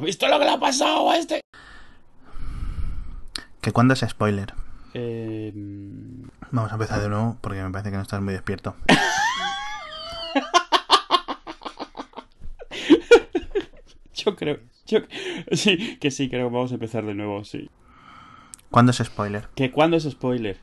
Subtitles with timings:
[0.00, 1.40] ¿Visto lo que le ha pasado a este?
[3.60, 4.54] ¿Que cuándo es spoiler?
[4.94, 5.52] Eh...
[6.52, 8.76] Vamos a empezar de nuevo porque me parece que no estás muy despierto.
[14.14, 14.60] yo creo.
[14.86, 15.00] Yo...
[15.50, 17.68] Sí, que sí, creo que vamos a empezar de nuevo, sí.
[18.70, 19.48] ¿Cuándo es spoiler?
[19.56, 20.60] ¿Que cuándo es spoiler?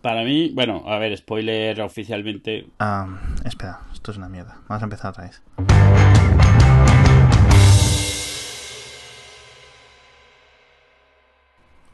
[0.00, 2.66] Para mí, bueno, a ver, spoiler oficialmente.
[2.80, 4.58] Ah, espera, esto es una mierda.
[4.66, 5.40] Vamos a empezar otra vez.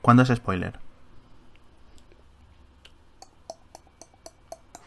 [0.09, 0.73] ¿Cuándo es spoiler?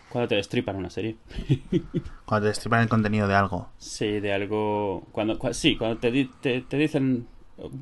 [0.09, 1.15] Cuando te destripan una serie.
[2.25, 3.69] Cuando te destripan el contenido de algo.
[3.77, 5.03] Sí, de algo.
[5.11, 7.27] Cuando, cu- sí, cuando te, di- te, te dicen.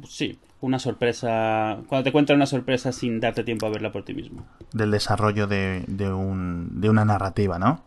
[0.06, 1.78] Sí, una sorpresa.
[1.88, 4.46] Cuando te cuentan una sorpresa sin darte tiempo a verla por ti mismo.
[4.74, 7.82] Del desarrollo de, de, un, de una narrativa, ¿no?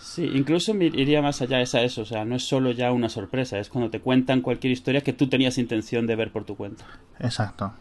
[0.00, 2.02] Sí, incluso me iría más allá es a eso.
[2.02, 5.12] O sea, no es solo ya una sorpresa, es cuando te cuentan cualquier historia que
[5.12, 6.84] tú tenías intención de ver por tu cuenta.
[7.20, 7.74] Exacto.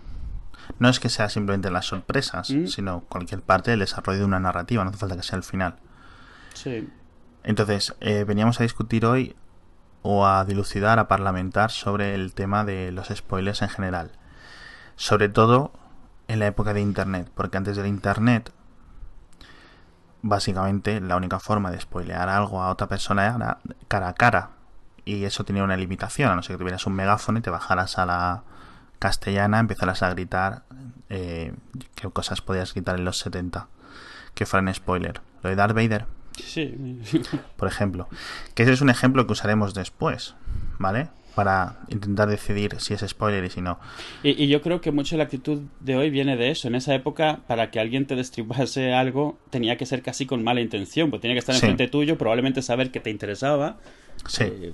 [0.80, 2.68] No es que sea simplemente las sorpresas, Mm.
[2.68, 5.76] sino cualquier parte del desarrollo de una narrativa, no hace falta que sea el final.
[6.54, 6.90] Sí.
[7.44, 9.36] Entonces, eh, veníamos a discutir hoy
[10.04, 14.12] o a dilucidar, a parlamentar sobre el tema de los spoilers en general.
[14.96, 15.72] Sobre todo
[16.28, 18.52] en la época de Internet, porque antes del Internet,
[20.22, 24.50] básicamente la única forma de spoilear algo a otra persona era cara a cara.
[25.04, 27.98] Y eso tenía una limitación, a no ser que tuvieras un megáfono y te bajaras
[27.98, 28.44] a la
[29.02, 30.62] castellana, empezaras a gritar
[31.10, 31.54] eh,
[31.96, 33.68] qué cosas podías gritar en los 70
[34.36, 35.20] que fueran spoiler.
[35.44, 36.06] Lo de Darth Vader,
[36.38, 36.74] Sí.
[37.58, 38.08] por ejemplo.
[38.54, 40.36] Que ese es un ejemplo que usaremos después,
[40.80, 41.10] ¿vale?
[41.36, 43.80] Para intentar decidir si es spoiler y si no.
[44.22, 46.68] Y, y yo creo que mucho la actitud de hoy viene de eso.
[46.68, 50.62] En esa época, para que alguien te destripase algo, tenía que ser casi con mala
[50.62, 51.62] intención, pues tenía que estar Sí.
[51.66, 53.78] enfrente tuyo, probablemente saber que te interesaba.
[54.28, 54.44] Sí.
[54.46, 54.74] Eh,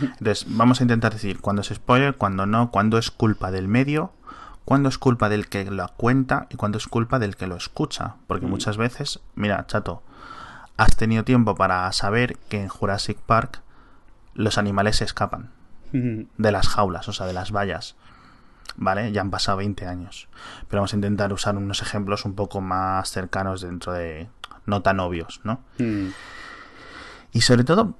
[0.00, 4.12] Entonces, vamos a intentar decir cuándo es spoiler, cuándo no, cuándo es culpa del medio,
[4.64, 8.16] cuándo es culpa del que lo cuenta y cuándo es culpa del que lo escucha.
[8.26, 8.50] Porque Mm.
[8.50, 10.02] muchas veces, mira, chato,
[10.76, 13.62] has tenido tiempo para saber que en Jurassic Park
[14.34, 15.50] los animales se escapan
[15.92, 17.96] de las jaulas, o sea, de las vallas.
[18.80, 19.10] ¿Vale?
[19.10, 20.28] Ya han pasado 20 años.
[20.68, 24.28] Pero vamos a intentar usar unos ejemplos un poco más cercanos dentro de...
[24.66, 25.60] no tan obvios, ¿no?
[25.78, 26.08] mm,
[27.32, 27.96] Y sobre todo,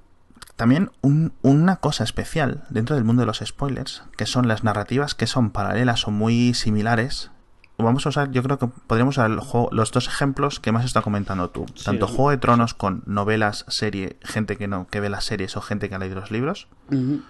[0.58, 5.14] también un- una cosa especial dentro del mundo de los spoilers, que son las narrativas
[5.14, 7.30] que son paralelas o muy similares.
[7.78, 11.00] Vamos a usar, yo creo que podríamos usar juego- los dos ejemplos que más está
[11.00, 11.64] comentando tú.
[11.76, 12.08] Sí, Tanto.
[12.08, 15.88] Juego de Tronos con novelas, serie, gente que no, que ve las series o gente
[15.88, 16.66] que ha leído los libros.
[16.90, 17.22] ujú.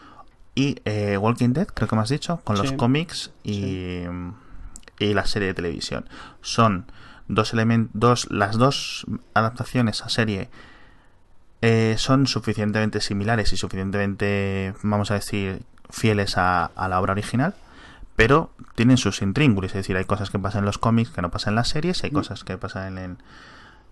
[0.55, 4.05] Y eh, Walking Dead, creo que me has dicho, con los cómics y,
[4.99, 6.09] y la serie de televisión.
[6.41, 6.91] Son
[7.29, 10.49] dos elementos, dos, las dos adaptaciones a serie
[11.63, 15.61] eh, son suficientemente similares y suficientemente, vamos a decir,
[15.91, 17.55] fieles a, a la obra original,
[18.17, 21.31] pero tienen sus intríngulis, es decir, hay cosas que pasan en los cómics que no
[21.31, 22.15] pasan en las series, y hay Mm.
[22.15, 23.19] cosas que pasan en, en-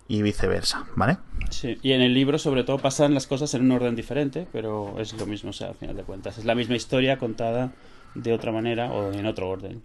[0.09, 1.17] y viceversa, ¿vale?
[1.49, 4.95] Sí, y en el libro sobre todo pasan las cosas en un orden diferente, pero
[4.99, 6.37] es lo mismo, o sea, al final de cuentas.
[6.37, 7.71] Es la misma historia contada
[8.15, 9.81] de otra manera o en otro orden.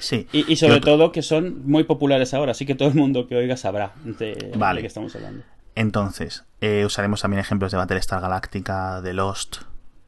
[0.00, 0.26] Sí.
[0.32, 3.28] Y, y sobre otro- todo que son muy populares ahora, así que todo el mundo
[3.28, 4.78] que oiga sabrá de, Vale.
[4.78, 5.44] de qué estamos hablando.
[5.80, 9.62] Entonces, eh, usaremos también ejemplos de Battlestar Galactica, de Lost,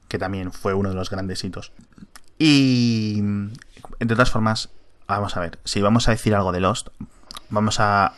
[0.07, 1.73] que también fue uno de los grandes hitos.
[2.39, 3.23] Y,
[3.99, 4.69] de todas formas,
[5.09, 6.89] vamos a ver, si vamos a decir algo de Lost,
[7.49, 8.13] vamos a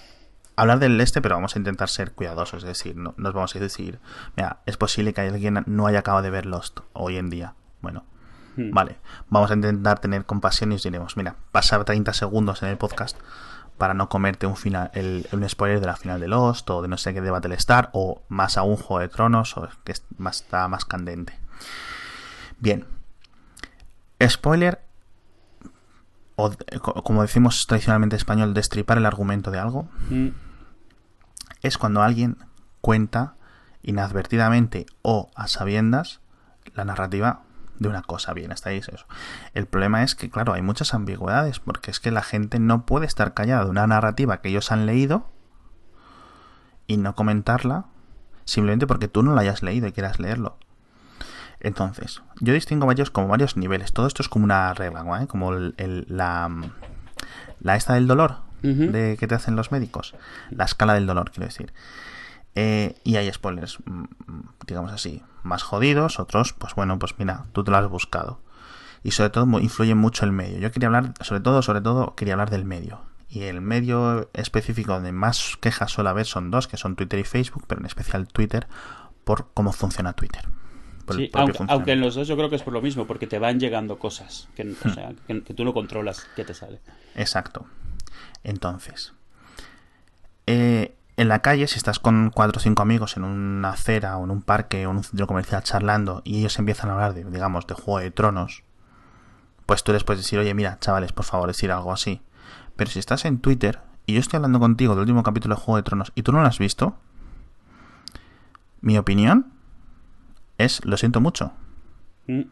[0.56, 3.60] hablar del este, pero vamos a intentar ser cuidadosos, es decir, no nos vamos a
[3.60, 4.00] decir,
[4.36, 7.54] mira, es posible que alguien no haya acabado de ver Lost hoy en día.
[7.82, 8.02] Bueno,
[8.56, 8.70] Hmm.
[8.70, 8.96] Vale,
[9.28, 13.18] vamos a intentar tener compasión y os diremos, mira, pasar 30 segundos en el podcast
[13.78, 16.88] para no comerte un final, el, un spoiler de la final de Lost o de
[16.88, 20.68] no sé qué de Battlestar o más aún Juego de Tronos o que más, está
[20.68, 21.38] más candente.
[22.58, 22.86] Bien,
[24.26, 24.80] spoiler
[26.36, 26.50] o
[27.04, 30.28] como decimos tradicionalmente en español, destripar el argumento de algo Mm,
[31.62, 32.36] es cuando alguien
[32.80, 33.34] cuenta
[33.82, 36.20] inadvertidamente o a sabiendas
[36.74, 37.42] la narrativa
[37.78, 38.32] de una cosa.
[38.34, 39.06] Bien, hasta ahí es eso.
[39.54, 43.06] El problema es que, claro, hay muchas ambigüedades, porque es que la gente no puede
[43.06, 45.28] estar callada de una narrativa que ellos han leído
[46.86, 47.86] y no comentarla
[48.44, 50.58] simplemente porque tú no la hayas leído y quieras leerlo.
[51.60, 53.92] Entonces, yo distingo varios como varios niveles.
[53.92, 55.26] Todo esto es como una regla, ¿eh?
[55.26, 56.50] como el- el- la,
[57.60, 58.38] la esta del dolor
[58.92, 60.14] de que te hacen los médicos.
[60.50, 61.72] La escala del dolor, quiero decir.
[62.54, 64.04] Eh, y hay spoilers, mm,
[64.66, 68.40] digamos así, más jodidos, otros, pues bueno, pues mira, tú te lo has buscado.
[69.02, 70.58] Y sobre todo influye mucho el medio.
[70.58, 73.02] Yo quería hablar, sobre todo, sobre todo, quería hablar del medio.
[73.28, 77.24] Y el medio específico donde más quejas suele haber son dos, que son Twitter y
[77.24, 78.66] Facebook, pero en especial Twitter,
[79.24, 80.48] por cómo funciona Twitter.
[81.10, 81.30] Sí,
[81.68, 83.98] aunque, en los dos yo creo que es por lo mismo, porque te van llegando
[83.98, 84.76] cosas que, Hmm.
[84.86, 86.80] o sea, que, que tú no controlas qué te sale.
[87.14, 87.66] Exacto.
[88.42, 89.12] Entonces,
[90.46, 94.24] eh, en la calle, si estás con cuatro o cinco amigos en una acera o
[94.24, 97.24] en un parque o en un centro comercial charlando y ellos empiezan a hablar de,
[97.24, 98.64] digamos, de Juego de Tronos,
[99.66, 102.20] pues tú les puedes decir, oye, mira, chavales, por favor, decir algo así.
[102.76, 105.76] Pero si estás en Twitter y yo estoy hablando contigo del último capítulo de Juego
[105.76, 106.96] de Tronos y tú no lo has visto,
[108.80, 109.52] mi opinión
[110.58, 111.52] es, lo siento mucho,
[112.26, 112.42] Mm,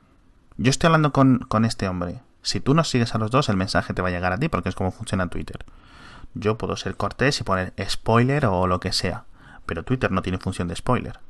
[0.58, 2.20] yo estoy hablando con, con este hombre.
[2.43, 4.49] Si tú nos sigues a los dos, el mensaje te va a llegar a ti
[4.49, 5.65] porque es como funciona Twitter.
[6.34, 9.25] Yo puedo ser cortés y poner spoiler o lo que sea,
[9.67, 11.20] pero Twitter no tiene función de spoiler.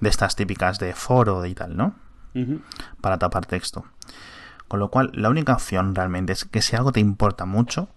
[0.00, 1.94] De estas típicas de foro y tal, ¿no?
[3.00, 3.84] Para tapar texto.
[4.68, 7.88] Con lo cual, la única opción realmente es que si algo te importa mucho,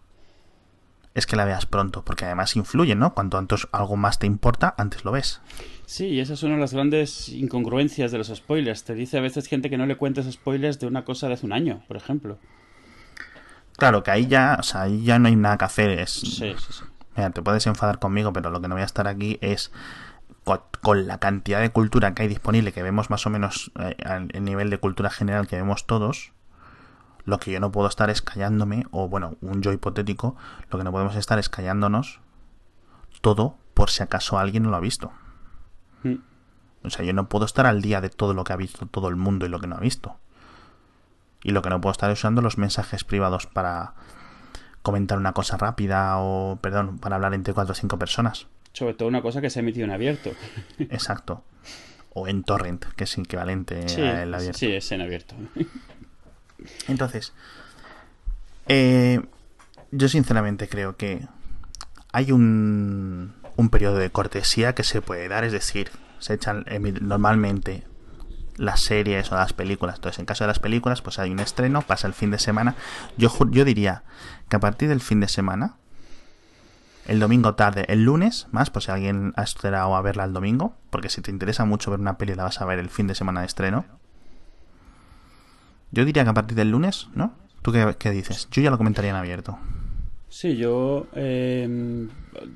[1.15, 3.15] es que la veas pronto, porque además influye, ¿no?
[3.15, 5.41] Cuanto antes algo más te importa, antes lo ves.
[5.87, 8.83] Sí, y esa es una de las grandes incongruencias de los spoilers.
[8.83, 11.47] Te dice a veces gente que no le cuentes spoilers de una cosa de hace
[11.47, 12.37] un año, por ejemplo.
[13.77, 15.89] Claro que ahí ya, o sea, ahí ya no hay nada que hacer.
[15.91, 16.83] Es, Sí, sí, sí.
[17.15, 19.71] Mira, te puedes enfadar conmigo, pero lo que no voy a estar aquí es
[20.43, 23.95] co- con la cantidad de cultura que hay disponible, que vemos más o menos eh,
[24.33, 26.31] el nivel de cultura general que vemos todos.
[27.25, 30.35] Lo que yo no puedo estar es callándome, o bueno, un yo hipotético,
[30.71, 32.19] lo que no podemos estar es callándonos
[33.21, 35.11] todo por si acaso alguien no lo ha visto.
[36.03, 36.15] Mm.
[36.83, 39.09] O sea, yo no puedo estar al día de todo lo que ha visto todo
[39.09, 40.17] el mundo y lo que no ha visto.
[41.47, 43.93] Y lo que no puedo estar es usando los mensajes privados para
[44.83, 48.47] comentar una cosa rápida o, perdón, para hablar entre cuatro o cinco personas.
[48.73, 50.31] Sobre todo una cosa que se ha emitido en abierto.
[50.79, 51.43] Exacto.
[52.13, 54.57] O en torrent, que es equivalente Sí, a el abierto.
[54.59, 55.35] sí, es en abierto.
[56.87, 57.33] Entonces,
[58.67, 59.21] eh,
[59.91, 61.27] yo sinceramente creo que
[62.11, 66.99] hay un, un periodo de cortesía que se puede dar, es decir, se echan emi-
[66.99, 67.83] normalmente
[68.57, 69.95] las series o las películas.
[69.95, 72.75] Entonces, en caso de las películas, pues hay un estreno, pasa el fin de semana.
[73.17, 74.03] Yo, yo diría
[74.49, 75.75] que a partir del fin de semana,
[77.05, 80.75] el domingo tarde, el lunes, más, por si alguien ha esperado a verla el domingo,
[80.89, 83.15] porque si te interesa mucho ver una peli, la vas a ver el fin de
[83.15, 83.85] semana de estreno.
[85.91, 87.33] Yo diría que a partir del lunes, ¿no?
[87.61, 88.49] ¿Tú qué, qué dices?
[88.51, 89.57] Yo ya lo comentaría en abierto.
[90.29, 91.67] Sí, yo eh,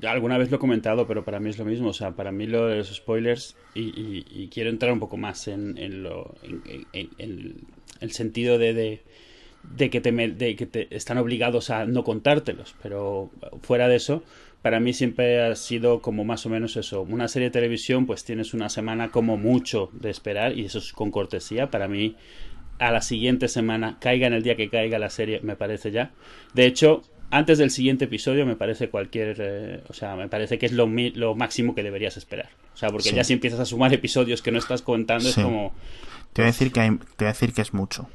[0.06, 1.88] alguna vez lo he comentado, pero para mí es lo mismo.
[1.88, 5.78] O sea, para mí lo de los spoilers, y, quiero entrar un poco más en,
[5.78, 7.56] en lo, en,
[8.00, 12.74] el sentido de, de, que te, de que te están obligados a no contártelos.
[12.82, 13.30] Pero
[13.62, 14.22] fuera de eso,
[14.60, 17.00] para mí siempre ha sido como más o menos eso.
[17.00, 20.92] Una serie de televisión, pues tienes una semana como mucho de esperar, y eso es
[20.92, 21.70] con cortesía.
[21.70, 22.16] Para mí,
[22.78, 26.12] a la siguiente semana, caiga en el día que caiga la serie, me parece ya.
[26.52, 27.02] De hecho,
[27.32, 30.86] antes del siguiente episodio me parece cualquier, eh, o sea, me parece que es lo,
[31.14, 32.50] lo máximo que deberías esperar.
[32.74, 33.14] O sea, porque Sí.
[33.16, 35.40] ya si empiezas a sumar episodios que no estás contando Sí.
[35.40, 35.74] es como
[36.32, 38.08] Te voy a decir que, hay- te voy a decir que es mucho.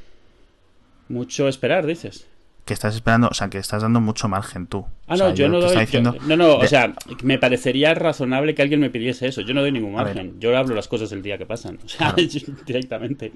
[1.09, 2.27] mucho esperar, dices.
[2.65, 4.85] Que estás esperando, o sea, que estás dando mucho margen tú.
[5.07, 5.85] Ah, O sea, no, yo no doy.
[5.85, 6.93] yo- no, no, o de- sea,
[7.23, 9.39] me parecería razonable que alguien me pidiese eso.
[9.41, 10.37] Yo no doy ningún margen.
[10.41, 11.79] Yo hablo las cosas del día que pasan.
[11.85, 12.17] O sea, Claro.
[12.67, 13.31] directamente.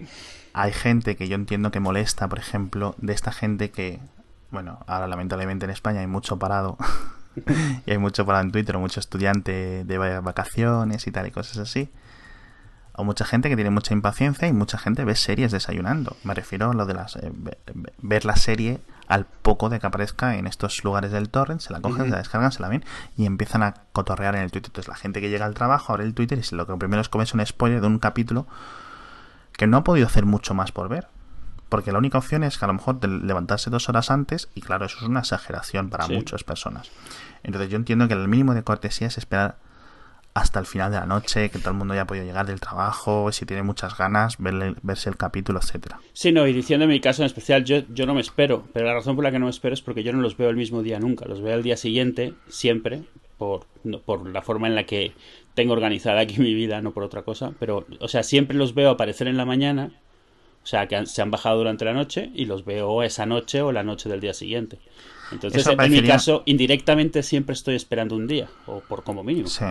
[0.54, 4.00] hay gente que yo entiendo que molesta, por ejemplo, de esta gente que,
[4.52, 6.78] bueno, ahora lamentablemente en España hay mucho parado.
[7.86, 11.32] y hay mucho parado en Twitter, o mucho estudiante de va- vacaciones y tal y
[11.32, 11.90] cosas así.
[12.94, 16.18] O mucha gente que tiene mucha impaciencia y mucha gente ve series desayunando.
[16.26, 19.80] Me refiero a lo de las eh, ve- ve- ver la serie al poco de
[19.80, 22.68] que aparezca en estos lugares del torrent, se la cogen, se la descargan, se la
[22.70, 22.84] ven
[23.18, 24.70] y empiezan a cotorrear en el Twitter.
[24.70, 27.10] Entonces la gente que llega al trabajo abre el Twitter y lo que primero es
[27.10, 28.46] comer es un spoiler de un capítulo
[29.54, 31.08] que no ha podido hacer mucho más por ver.
[31.72, 34.86] Porque la única opción es que a lo mejor levantarse dos horas antes, y claro,
[34.86, 36.14] eso es una exageración para Sí.
[36.14, 36.92] muchas personas.
[37.44, 39.56] Entonces yo entiendo que el mínimo de cortesía es esperar
[40.34, 42.60] hasta el final de la noche, que todo el mundo ya ha podido llegar del
[42.60, 46.00] trabajo, si tiene muchas ganas, verle- verse el capítulo, etcétera.
[46.12, 48.86] Sí, no, y diciendo en mi caso en especial, yo, yo no me espero, pero
[48.86, 50.58] la razón por la que no me espero es porque yo no los veo el
[50.58, 53.04] mismo día nunca, los veo al día siguiente, siempre,
[53.38, 55.14] por, no- por la forma en la que
[55.54, 58.90] tengo organizada aquí mi vida, no por otra cosa, pero, o sea, siempre los veo
[58.90, 59.92] aparecer en la mañana,
[60.64, 63.62] o sea, que han- se han bajado durante la noche y los veo esa noche
[63.62, 64.80] o la noche del día siguiente.
[65.32, 69.48] Entonces, en mi caso, indirectamente siempre estoy esperando un día, o por como mínimo.
[69.48, 69.66] Sí,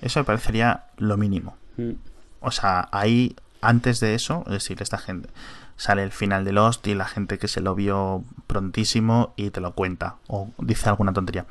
[0.00, 1.56] eso me parecería lo mínimo.
[1.76, 1.92] Mm.
[2.40, 5.28] O sea, ahí, antes de eso, es decir, esta gente
[5.76, 9.60] sale el final de Lost y la gente que se lo vio prontísimo y te
[9.60, 11.44] lo cuenta o dice alguna tontería.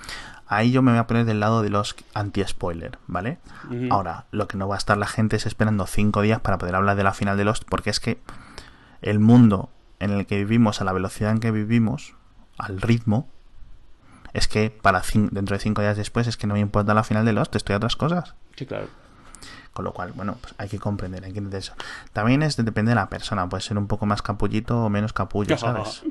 [0.47, 3.37] Ahí yo me voy a poner del lado de los anti-spoiler, ¿vale?
[3.89, 6.75] Ahora, lo que no va a estar la gente es esperando cinco días para poder
[6.75, 8.19] hablar de la final de Lost, porque es que
[9.01, 12.15] el mundo en el que vivimos, a la velocidad en que vivimos,
[12.57, 13.27] al ritmo,
[14.33, 17.25] es que para dentro de cinco días después es que no me importa la final
[17.25, 18.35] de Lost, estoy a otras cosas.
[18.55, 18.87] Sí, claro.
[19.73, 21.73] Con lo cual, bueno, pues hay que comprender, hay que entender eso.
[22.11, 25.57] También es depende de la persona, puede ser un poco más capullito o menos capullo,
[25.59, 26.03] ¿sabes?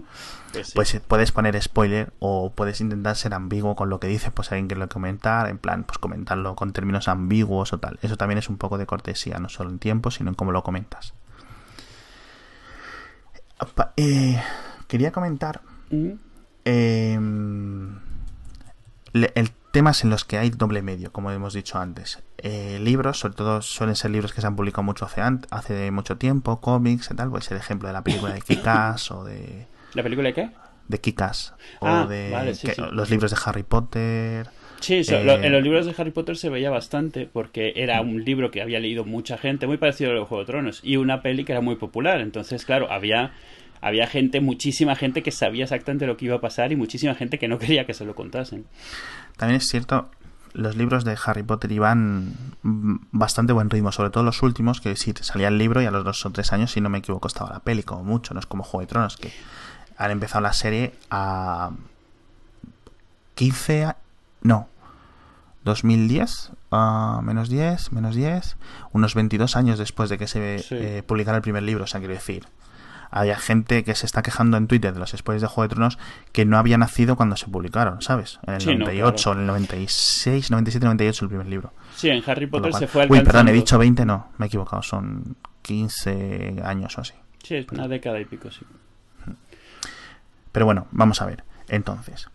[0.53, 0.73] Pues sí.
[0.75, 4.51] Pues eh, puedes poner spoiler o puedes intentar ser ambiguo con lo que dice, pues
[4.51, 7.99] alguien que lo comentar, en plan, pues comentarlo con términos ambiguos o tal.
[8.03, 10.63] Eso también es un poco de cortesía, no solo en tiempo, sino en cómo lo
[10.63, 11.13] comentas.
[13.97, 14.41] Eh,
[14.89, 16.11] quería comentar Mm.
[16.65, 17.19] eh,
[19.13, 22.19] le- el temas en los que hay doble medio, como hemos dicho antes.
[22.39, 26.17] Eh, libros, sobre todo suelen ser libros que se han publicado mucho hace, hace mucho
[26.17, 30.03] tiempo, cómics y tal, pues el ejemplo de la película de Kikas o de, ¿La
[30.03, 30.51] película de qué?
[30.89, 32.83] de Kikas o Ah, de vale, sí, que- sí.
[32.91, 34.51] los libros de Harry Potter.
[34.81, 38.25] Sí, Eh, lo- en los libros de Harry Potter se veía bastante porque era un
[38.25, 41.45] libro que había leído mucha gente, muy parecido a Juego de Tronos, y una peli
[41.45, 42.21] que era muy popular.
[42.21, 43.33] Entonces, claro, había,
[43.83, 47.39] había gente, muchísima gente que sabía exactamente lo que iba a pasar y muchísima gente
[47.39, 48.65] que no quería que se lo contasen.
[49.37, 50.09] También es cierto,
[50.55, 55.13] los libros de Harry Potter iban bastante buen ritmo, sobre todo los últimos, que sí,
[55.21, 57.51] salía el libro y a los dos o tres años, si no me equivoco, estaba
[57.51, 59.31] la peli, como mucho, no es como Juego de Tronos, que
[59.97, 61.71] han empezado la serie a
[63.35, 63.97] 15, a-
[64.43, 64.69] no,
[65.65, 68.57] 2010, a menos 10, menos 10,
[68.93, 70.75] unos 22 años después de que se Sí.
[70.79, 72.47] eh, publicara el primer libro, o sea, quiero decir,
[73.13, 75.99] hay gente que se está quejando en Twitter de los spoilers de Juego de Tronos
[76.33, 78.39] que no había nacido cuando se publicaron, ¿sabes?
[78.47, 79.39] En el Sí, no, 98, claro.
[79.39, 81.73] en el 96, 97, 98 el primer libro.
[81.97, 83.31] Sí, en Harry Potter cual- se fue Uy, alcanzando...
[83.33, 87.15] perdón, he dicho 20, no, me he equivocado, son 15 años o así.
[87.43, 88.61] Sí, es una década y pico, sí.
[90.53, 91.45] Pero bueno, vamos a ver.
[91.69, 92.29] Entonces.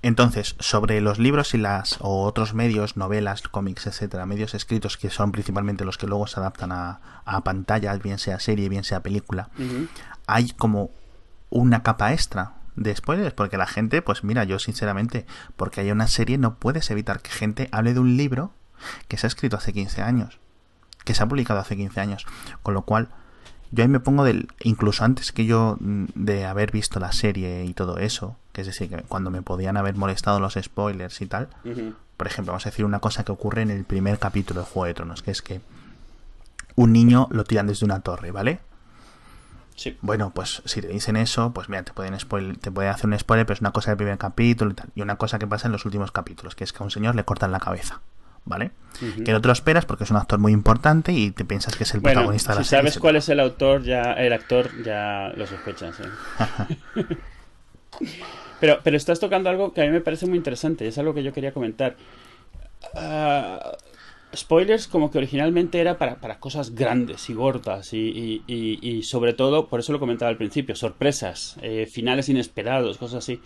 [0.00, 5.10] Entonces, sobre los libros y las o otros medios, novelas, cómics, etcétera, medios escritos que
[5.10, 9.02] son principalmente los que luego se adaptan a, a pantalla, bien sea serie, bien sea
[9.02, 9.50] película,
[10.26, 10.90] hay como
[11.50, 15.26] una capa extra de spoilers, porque la gente, pues mira, yo sinceramente,
[15.56, 18.52] porque hay una serie, no puedes evitar que gente hable de un libro
[19.08, 20.38] que se ha escrito hace 15 años,
[21.04, 22.26] que se ha publicado hace 15 años,
[22.62, 23.08] con lo cual
[23.70, 27.64] yo ahí me pongo del, incluso antes que yo mm, de haber visto la serie
[27.64, 31.26] y todo eso, que es decir, que cuando me podían haber molestado los spoilers y
[31.26, 31.46] tal,
[32.16, 34.86] por ejemplo, vamos a decir una cosa que ocurre en el primer capítulo de Juego
[34.86, 35.60] de Tronos, que es que
[36.74, 38.58] un niño lo tiran desde una torre, ¿vale?
[39.76, 39.96] Sí.
[40.02, 43.16] Bueno, pues si te dicen eso, pues mira, te pueden spoil- te puede hacer un
[43.16, 44.88] spoiler, pero es una cosa del primer capítulo y tal.
[44.96, 47.14] Y una cosa que pasa en los últimos capítulos, que es que a un señor
[47.14, 48.00] le cortan la cabeza,
[48.44, 48.72] ¿vale?
[49.24, 51.84] Que no te lo esperas porque es un actor muy importante y te piensas que
[51.84, 52.90] es el Bueno, protagonista de si la serie.
[52.90, 55.94] sabes cuál es el autor, ya el actor, ya lo sospechas.
[56.96, 57.18] ¿eh?
[58.60, 61.14] pero, pero estás tocando algo que a mí me parece muy interesante, y es algo
[61.14, 61.96] que yo quería comentar.
[62.94, 63.76] Ah,
[64.36, 69.02] spoilers como que originalmente era para, para cosas grandes y gordas y, y- y- y
[69.02, 73.40] sobre todo, por eso lo comentaba al principio, sorpresas, eh, finales inesperados, cosas así.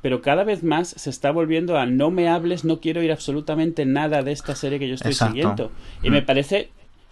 [0.00, 3.84] Pero cada vez más se está volviendo a no me hables, no quiero ir absolutamente
[3.84, 5.30] nada de esta serie que yo estoy Exacto.
[5.32, 5.70] siguiendo.
[6.04, 6.12] Y Mm.
[6.12, 6.68] me parece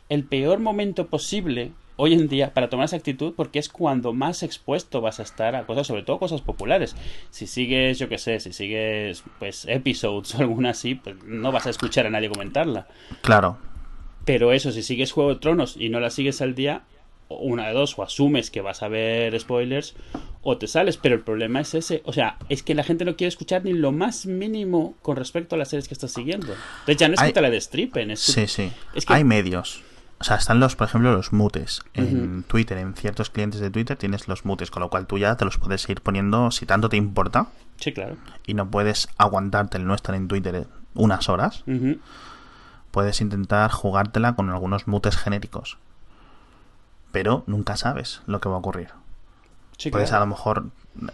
[0.08, 4.42] el peor momento posible hoy en día para tomar esa actitud porque es cuando más
[4.42, 6.94] expuesto vas a estar a cosas, sobre todo cosas populares.
[7.30, 11.66] Si sigues, yo qué sé, si sigues pues episodes o alguna así, pues no vas
[11.66, 12.86] a escuchar a nadie comentarla.
[13.22, 13.58] Claro,
[14.24, 16.82] Pero eso, si sigues Juego de Tronos y no la sigues al día,
[17.28, 19.94] una de dos, o asumes que vas a ver spoilers,
[20.42, 22.02] o te sales, pero el problema es ese.
[22.04, 25.54] O sea, es que la gente no quiere escuchar ni lo más mínimo con respecto
[25.56, 26.52] a las series que estás siguiendo.
[26.80, 28.72] Entonces ya no es Hay- que te la destripen, es que- sí, sí.
[28.94, 29.82] es que- Hay medios.
[30.18, 31.82] O sea, están los, por ejemplo, los mutes.
[31.94, 32.42] En.
[32.44, 35.44] Twitter, en ciertos clientes de Twitter tienes los mutes, con lo cual tú ya te
[35.44, 38.16] los puedes ir poniendo si tanto te importa Sí, claro.
[38.46, 41.64] y no puedes aguantarte el no estar en Twitter unas horas.
[42.90, 45.76] Puedes intentar jugártela con algunos mutes genéricos.
[47.12, 48.88] Pero nunca sabes lo que va a ocurrir.
[49.76, 50.22] Sí, puedes claro.
[50.22, 50.66] a lo mejor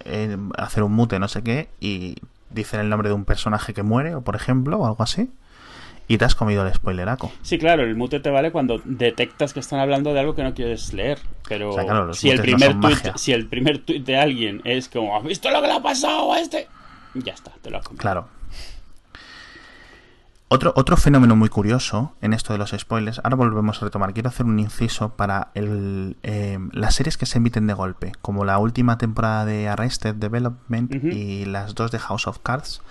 [0.04, 2.16] eh, hacer un mute no sé qué y
[2.50, 5.30] dicen el nombre de un personaje que muere, o por ejemplo, o algo así,
[6.08, 7.32] y te has comido el spoileraco.
[7.42, 10.54] Sí, claro, el mute te vale cuando detectas que están hablando de algo que no
[10.54, 11.18] quieres leer.
[11.48, 13.12] Pero O sea, claro, los si, el no primer magia.
[13.16, 16.32] si el primer tuit de alguien es como, ¿has visto lo que le ha pasado
[16.32, 16.68] a este?
[17.14, 18.00] Ya está, te lo has comido.
[18.00, 18.28] Claro.
[20.48, 24.28] Otro, otro fenómeno muy curioso en esto de los spoilers, ahora volvemos a retomar, quiero
[24.28, 28.58] hacer un inciso para el, eh, las series que se emiten de golpe, como la
[28.58, 32.82] última temporada de Arrested Development y las dos de House of Cards.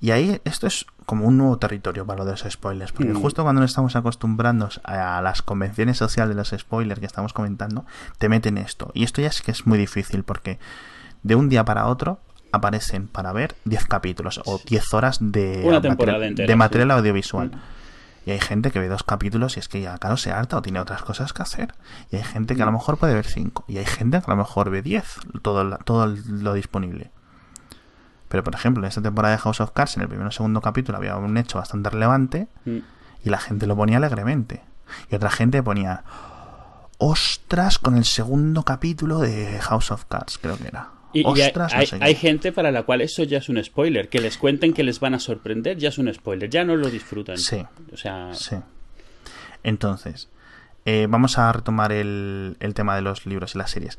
[0.00, 3.20] Y ahí esto es como un nuevo territorio para lo de los spoilers, porque Mm.
[3.22, 7.86] justo cuando nos estamos acostumbrando a las convenciones sociales de los spoilers que estamos comentando,
[8.18, 8.90] te meten esto.
[8.94, 10.58] Y esto ya es que es muy difícil, porque
[11.22, 12.20] de un día para otro
[12.52, 16.92] aparecen para ver 10 capítulos o 10 horas de, Una entera, de material sí.
[16.92, 17.48] audiovisual.
[17.50, 17.60] Mm.
[18.26, 20.62] Y hay gente que ve dos capítulos y es que ya, claro, se harta o
[20.62, 21.74] tiene otras cosas que hacer.
[22.10, 22.74] Y hay gente que a lo Mm.
[22.74, 23.64] mejor puede ver cinco.
[23.68, 25.04] Y hay gente que a lo mejor ve 10,
[25.42, 27.12] todo, todo lo disponible.
[28.28, 30.60] Pero, por ejemplo, en esta temporada de House of Cards, en el primer o segundo
[30.60, 32.48] capítulo había un hecho bastante relevante.
[32.64, 32.78] Mm.
[33.24, 34.62] Y la gente lo ponía alegremente.
[35.10, 36.04] Y otra gente ponía,
[36.98, 40.90] ostras, con el segundo capítulo de House of Cards, creo que era.
[41.12, 42.04] Y, y hay, ostras, no hay- sé qué.
[42.04, 44.08] hay gente para la cual eso ya es un spoiler.
[44.08, 46.50] Que les cuenten que les van a sorprender ya es un spoiler.
[46.50, 47.38] Ya no lo disfrutan.
[47.38, 47.64] Sí.
[47.92, 48.56] O sea, Sí.
[49.62, 50.28] Entonces,
[50.84, 53.98] eh, vamos a retomar el, el tema de los libros y las series.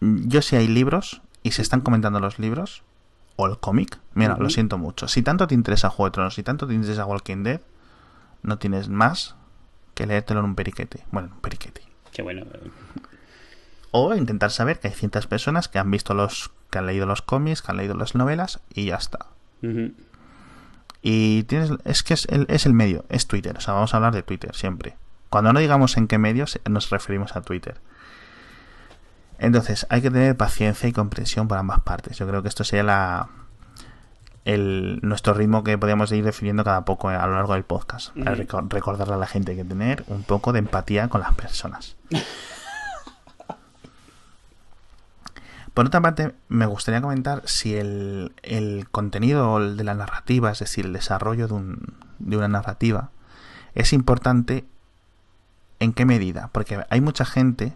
[0.00, 2.82] Yo si hay libros y se están comentando los libros
[3.36, 5.08] o el cómic, mira, lo siento mucho.
[5.08, 7.60] Si tanto te interesa Juego de Tronos, si tanto te interesa Walking Dead,
[8.42, 9.34] no tienes más
[9.94, 11.04] que leértelo en un periquete.
[11.10, 11.82] Bueno, en un periquete.
[12.12, 12.44] que bueno.
[13.90, 17.20] O intentar saber que hay ciertas personas que han visto los, que han leído los
[17.22, 19.26] cómics, que han leído las novelas y ya está.
[21.02, 23.56] Y tienes, es que es el, es el medio, es Twitter.
[23.56, 24.96] O sea, vamos a hablar de Twitter siempre.
[25.30, 27.80] Cuando no digamos en qué medio, se- nos referimos a Twitter.
[29.42, 32.16] Entonces, hay que tener paciencia y comprensión por ambas partes.
[32.16, 33.28] Yo creo que esto sería la,
[34.44, 38.14] el, nuestro ritmo que podríamos ir definiendo cada poco a lo largo del podcast.
[38.16, 41.96] Reco- Recordarle a la gente que tener un poco de empatía con las personas.
[45.74, 50.84] Por otra parte, me gustaría comentar si el, el contenido de la narrativa, es decir,
[50.84, 53.10] el desarrollo de, un, de una narrativa,
[53.74, 54.66] es importante
[55.80, 56.50] en qué medida.
[56.52, 57.72] Porque hay mucha gente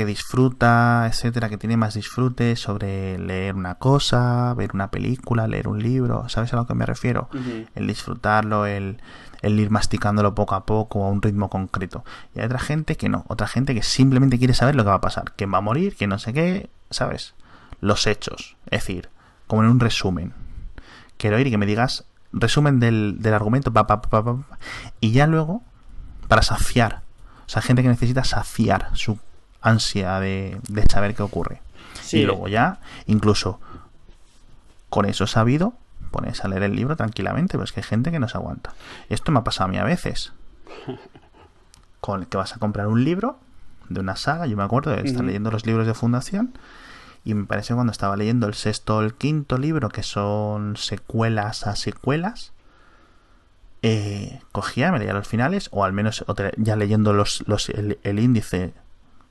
[0.00, 5.68] que disfruta, etcétera, que tiene más disfrute sobre leer una cosa, ver una película, leer
[5.68, 6.26] un libro.
[6.30, 7.28] ¿Sabes a lo que me refiero?
[7.74, 9.02] El disfrutarlo, el,
[9.42, 12.02] el ir masticándolo poco a poco a un ritmo concreto.
[12.34, 14.96] Y hay otra gente que no, otra gente que simplemente quiere saber lo que va
[14.96, 17.34] a pasar, quién va a morir, quién no sé qué, ¿sabes?
[17.82, 19.10] Los hechos, es decir,
[19.46, 20.32] como en un resumen.
[21.18, 24.58] Quiero ir y que me digas resumen del, del argumento, pa, pa, pa, pa, pa,
[24.98, 25.62] y ya luego,
[26.26, 27.02] para saciar,
[27.44, 29.18] o sea, gente que necesita saciar su
[29.60, 31.60] ansia de, de saber qué ocurre.
[32.02, 32.18] Sí.
[32.18, 33.60] Y luego ya, incluso
[34.88, 35.74] con eso sabido,
[36.10, 38.74] pones a leer el libro tranquilamente, pero es que hay gente que no se aguanta.
[39.08, 40.32] Esto me ha pasado a mí a veces.
[42.00, 43.38] Con que vas a comprar un libro
[43.88, 46.56] de una saga, yo me acuerdo de estar leyendo los libros de Fundación,
[47.24, 51.66] y me parece cuando estaba leyendo el sexto o el quinto libro, que son secuelas
[51.66, 52.52] a secuelas,
[53.82, 56.24] eh, cogía, me leía los finales, o al menos
[56.56, 58.72] ya leyendo los, los, el, el índice,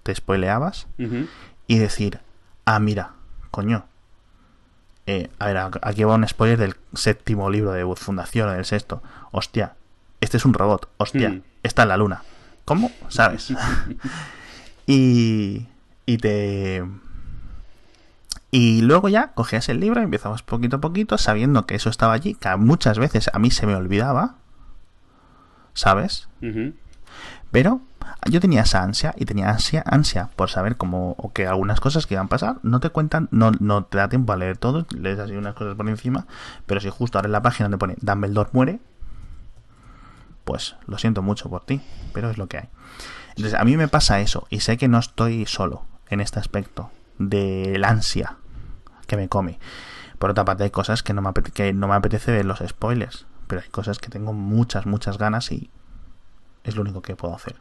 [0.04, 0.88] te spoileabas,
[1.68, 2.20] y decir,
[2.66, 3.12] ah, mira,
[3.52, 3.86] coño.
[5.06, 9.02] Eh, a ver, aquí va un spoiler del séptimo libro de Fundación o del sexto.
[9.32, 9.74] Hostia,
[10.22, 10.88] este es un robot.
[10.98, 11.42] Hostia, Hmm.
[11.64, 12.24] está en la luna.
[12.66, 12.92] ¿Cómo?
[13.08, 13.52] ¿Sabes?
[14.88, 15.66] y,
[16.06, 16.84] y te...
[18.52, 22.14] Y luego ya cogías el libro y empezabas poquito a poquito, sabiendo que eso estaba
[22.14, 24.36] allí, que muchas veces a mí se me olvidaba,
[25.74, 26.28] ¿sabes?
[27.52, 27.82] Pero
[28.28, 32.06] yo tenía esa ansia y tenía ansia, ansia por saber cómo o que algunas cosas
[32.06, 34.86] que iban a pasar no te cuentan, no, no te da tiempo a leer todo,
[34.96, 36.28] lees así unas cosas por encima,
[36.66, 38.80] pero si justo ahora en la página te pone Dumbledore muere,
[40.44, 41.82] pues lo siento mucho por ti,
[42.14, 42.70] pero es lo que hay.
[43.30, 46.92] Entonces a mí me pasa eso y sé que no estoy solo en este aspecto
[47.20, 48.36] del ansia
[49.08, 49.60] que me come.
[50.18, 52.60] Por otra parte hay cosas que no me apetece, que no me apetece ver los
[52.68, 55.70] spoilers, pero hay cosas que tengo muchas, muchas ganas y
[56.66, 57.56] es lo único que puedo hacer.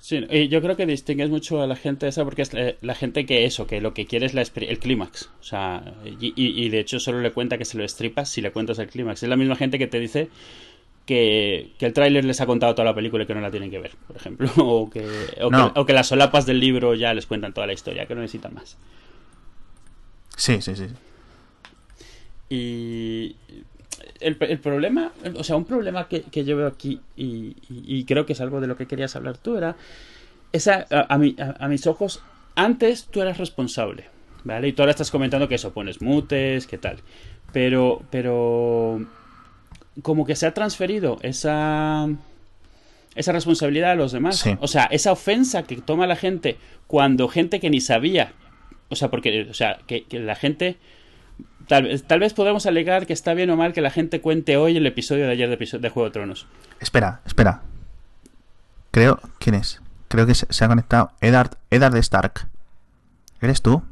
[0.00, 2.94] Sí, y yo creo que distingues mucho a la gente esa porque es la, la
[2.94, 5.28] gente que eso, que lo que quiere es la el clímax.
[5.40, 8.40] O sea, y, y- y de hecho solo le cuenta que se lo estripas si
[8.40, 9.22] le cuentas el clímax.
[9.24, 10.28] Es la misma gente que te dice
[11.04, 13.70] que, que el tráiler les ha contado toda la película y que no la tienen
[13.72, 14.48] que ver, por ejemplo.
[14.56, 15.04] O que,
[15.42, 15.72] o, No.
[15.74, 18.20] que, o que las solapas del libro ya les cuentan toda la historia, que no
[18.20, 18.76] necesitan más.
[20.36, 20.86] Sí, sí, sí.
[22.50, 23.34] Y
[24.20, 28.04] el, el problema, o sea, un problema que, que yo veo aquí, y, y- y
[28.04, 29.76] creo que es algo de lo que querías hablar tú, era,
[30.52, 32.22] esa, a, a mi- a- a mis ojos,
[32.54, 34.04] antes tú eras responsable,
[34.44, 34.68] ¿vale?
[34.68, 36.98] Y tú ahora estás comentando que eso, pones mutes, que tal.
[37.52, 39.04] Pero, pero,
[40.02, 42.08] como que se ha transferido esa,
[43.14, 44.38] esa responsabilidad a los demás.
[44.38, 44.56] Sí.
[44.60, 48.32] O sea, esa ofensa que toma la gente cuando gente que ni sabía,
[48.90, 50.76] o sea, porque, o sea, que, que la gente...
[51.68, 54.56] Tal, vez- tal vez podemos alegar que está bien o mal que la gente cuente
[54.56, 56.46] hoy el episodio de ayer de, de Juego de Tronos.
[56.80, 57.60] Espera, espera.
[58.90, 59.80] Creo, ¿quién es?
[60.08, 62.48] Creo que se, se ha conectado Eddard, Eddard Stark.
[63.42, 63.82] ¿Eres tú?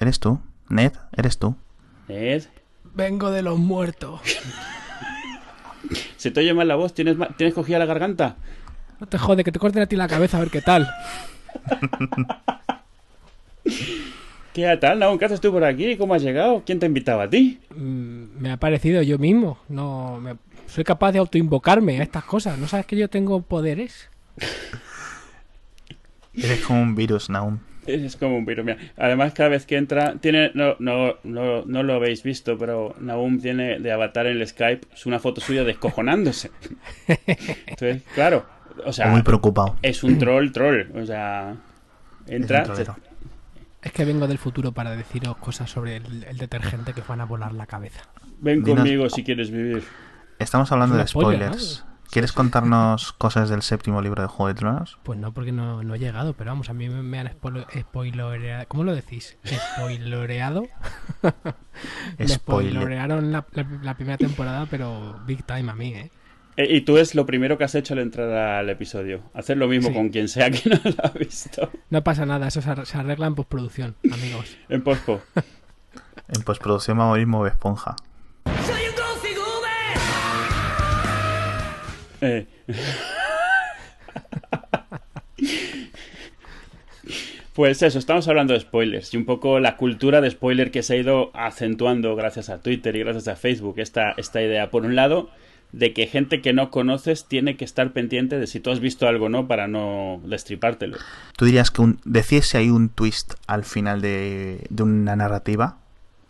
[0.00, 0.40] ¿Eres tú?
[0.68, 1.56] Ned, ¿eres tú?
[2.08, 2.44] Ned,
[2.94, 4.20] Vengo de los muertos.
[6.16, 8.36] se te oye mal la voz, ¿tienes, ¿tienes cogida la garganta?
[8.98, 10.88] No te jode, que te corten a ti la cabeza a ver qué tal.
[14.56, 14.98] ¿Qué tal?
[14.98, 15.18] ¿No?
[15.18, 15.98] ¿Qué haces tú por aquí?
[15.98, 16.62] ¿Cómo has llegado?
[16.64, 17.60] ¿Quién te invitaba a ti?
[17.76, 19.58] Mm, me ha parecido yo mismo.
[19.68, 22.56] No, me- soy capaz de autoinvocarme a estas cosas.
[22.58, 24.08] ¿No sabes que yo tengo poderes?
[26.34, 27.58] Eres como un virus, Naum.
[27.86, 28.64] Es como un virus.
[28.64, 28.78] Mira.
[28.96, 30.50] Además, cada vez que entra, tiene.
[30.54, 34.86] No, no, no, no lo habéis visto, pero Naum tiene de avatar en el Skype
[34.94, 36.50] es una foto suya descojonándose.
[37.66, 38.46] Entonces, claro.
[38.86, 39.76] O sea, Muy preocupado.
[39.82, 40.86] es un troll, troll.
[40.96, 41.56] O sea,
[42.26, 42.62] entra.
[42.62, 42.96] Es un trolero.
[43.86, 47.20] Es que vengo del futuro para deciros cosas sobre el, el detergente que os van
[47.20, 48.02] a volar la cabeza.
[48.40, 49.84] Ven Dinos- conmigo si quieres vivir.
[50.40, 51.84] Estamos hablando Es de spoiler, spoilers.
[52.10, 54.98] ¿Quieres contarnos cosas del séptimo libro de Juego de Tronos?
[55.04, 57.66] Pues no, porque no, no he llegado, pero vamos, a mí me, me han spoilo-
[57.80, 58.64] spoiloreado.
[58.68, 59.38] ¿Cómo lo decís?
[59.44, 60.62] ¿Spoiloreado?
[61.22, 62.28] me Spoiler.
[62.28, 66.10] spoilorearon la, la- la primera temporada, pero big time a mí, ¿eh?
[66.56, 69.20] Eh, y tú es lo primero que has hecho al entrar al episodio.
[69.34, 69.94] Hacer lo mismo Sí.
[69.94, 71.70] con quien sea que no lo ha visto.
[71.90, 74.56] No pasa nada, eso se, ar- se arregla en postproducción, amigos.
[74.68, 75.20] En pospo.
[76.28, 77.94] En postproducción va a Mob Esponja.
[82.22, 82.46] Eh.
[87.54, 90.92] Pues eso, estamos hablando de spoilers y un poco la cultura de spoiler que se
[90.92, 93.76] ha ido acentuando gracias a Twitter y gracias a Facebook.
[93.78, 95.30] Esta, esta idea, por un lado,
[95.72, 99.06] de que gente que no conoces tiene que estar pendiente de si tú has visto
[99.08, 100.96] algo o no para no destripártelo.
[101.36, 105.78] ¿Tú dirías que un, decir si hay un twist al final de, de una narrativa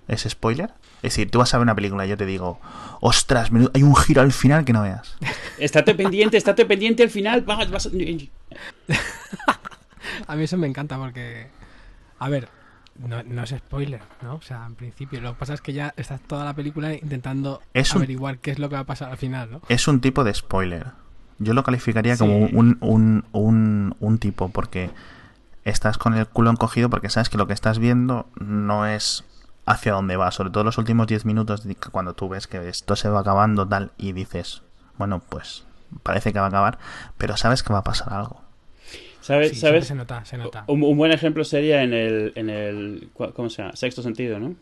[0.08, 0.70] es spoiler?
[1.02, 2.58] Es decir, tú vas a ver una película y yo te digo,
[3.00, 5.16] ostras, menudo- hay un giro al final que no veas.
[5.58, 7.42] Estate pendiente, estate pendiente al final.
[7.42, 7.90] vas- vas-
[10.26, 11.48] A mí eso me encanta porque,
[12.18, 12.48] a ver,
[12.98, 14.34] no, no es spoiler, ¿no?
[14.36, 17.60] O sea, en principio, lo que pasa es que ya estás toda la película intentando
[17.74, 19.60] Es un- averiguar qué es lo que va a pasar al final, ¿no?
[19.68, 20.88] Es un tipo de spoiler.
[21.38, 22.20] Yo lo calificaría Sí.
[22.20, 24.90] como un, un, un, un tipo porque
[25.64, 29.24] estás con el culo encogido porque sabes que lo que estás viendo no es
[29.66, 30.30] hacia dónde va.
[30.30, 33.92] Sobre todo los últimos 10 minutos cuando tú ves que esto se va acabando tal
[33.98, 34.62] y dices,
[34.96, 35.64] bueno, pues
[36.02, 36.78] parece que va a acabar,
[37.18, 38.40] pero sabes que va a pasar algo.
[39.26, 39.50] ¿Sabes?
[39.50, 39.86] Sí, ¿sabes?
[39.86, 40.64] se nota, se nota.
[40.68, 43.74] Un, un buen ejemplo sería en el, en el ¿cu- ¿cómo se llama?
[43.76, 44.54] Sexto sentido, ¿no?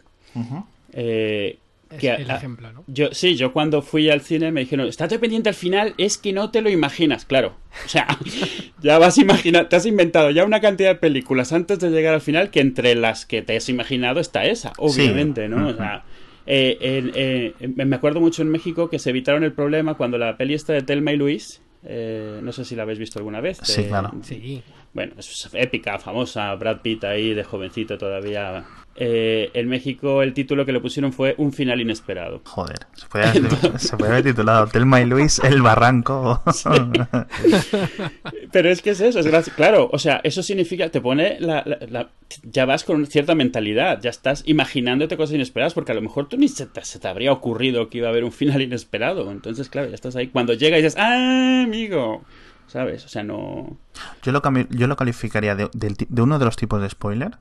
[0.93, 1.59] Eh,
[1.91, 2.83] Es el a- ejemplo, ¿no?
[2.87, 6.33] Yo, sí, yo cuando fui al cine me dijeron, estate pendiente al final, es que
[6.33, 7.57] no te lo imaginas, claro.
[7.85, 8.07] O sea,
[8.83, 12.15] ya vas a imaginar, te has inventado ya una cantidad de películas antes de llegar
[12.15, 15.69] al final que entre las que te has imaginado está esa, obviamente, ¿no?
[15.69, 16.05] O sea,
[16.47, 20.55] eh, eh, me acuerdo mucho en México que se evitaron el problema cuando la peli
[20.55, 23.59] esta de Telma y Luis, eh, no sé si la habéis visto alguna vez.
[23.63, 24.11] Sí, de- claro.
[24.23, 24.63] Sí.
[24.95, 28.65] Bueno, es épica, famosa, Brad Pitt ahí de jovencito todavía.
[28.97, 32.43] Eh, en México el título que le pusieron fue Un final inesperado.
[32.45, 36.41] Joder, se puede haber, se puede haber titulado Telma y Luis, el barranco.
[38.53, 39.51] Pero es que es eso, es.
[39.51, 42.11] Claro, o sea, eso significa, te pone la, la- la-
[42.45, 46.37] Ya vas con cierta mentalidad, ya estás imaginándote cosas inesperadas, porque a lo mejor tú
[46.37, 49.31] ni se te, se te habría ocurrido que iba a haber un final inesperado.
[49.33, 50.29] Entonces, claro, ya estás ahí.
[50.29, 52.25] Cuando llega y dices, ¡ah, amigo!
[52.67, 53.05] ¿Sabes?
[53.05, 53.77] O sea, no.
[54.23, 57.39] Yo lo, yo lo calificaría de, de uno de los tipos de spoiler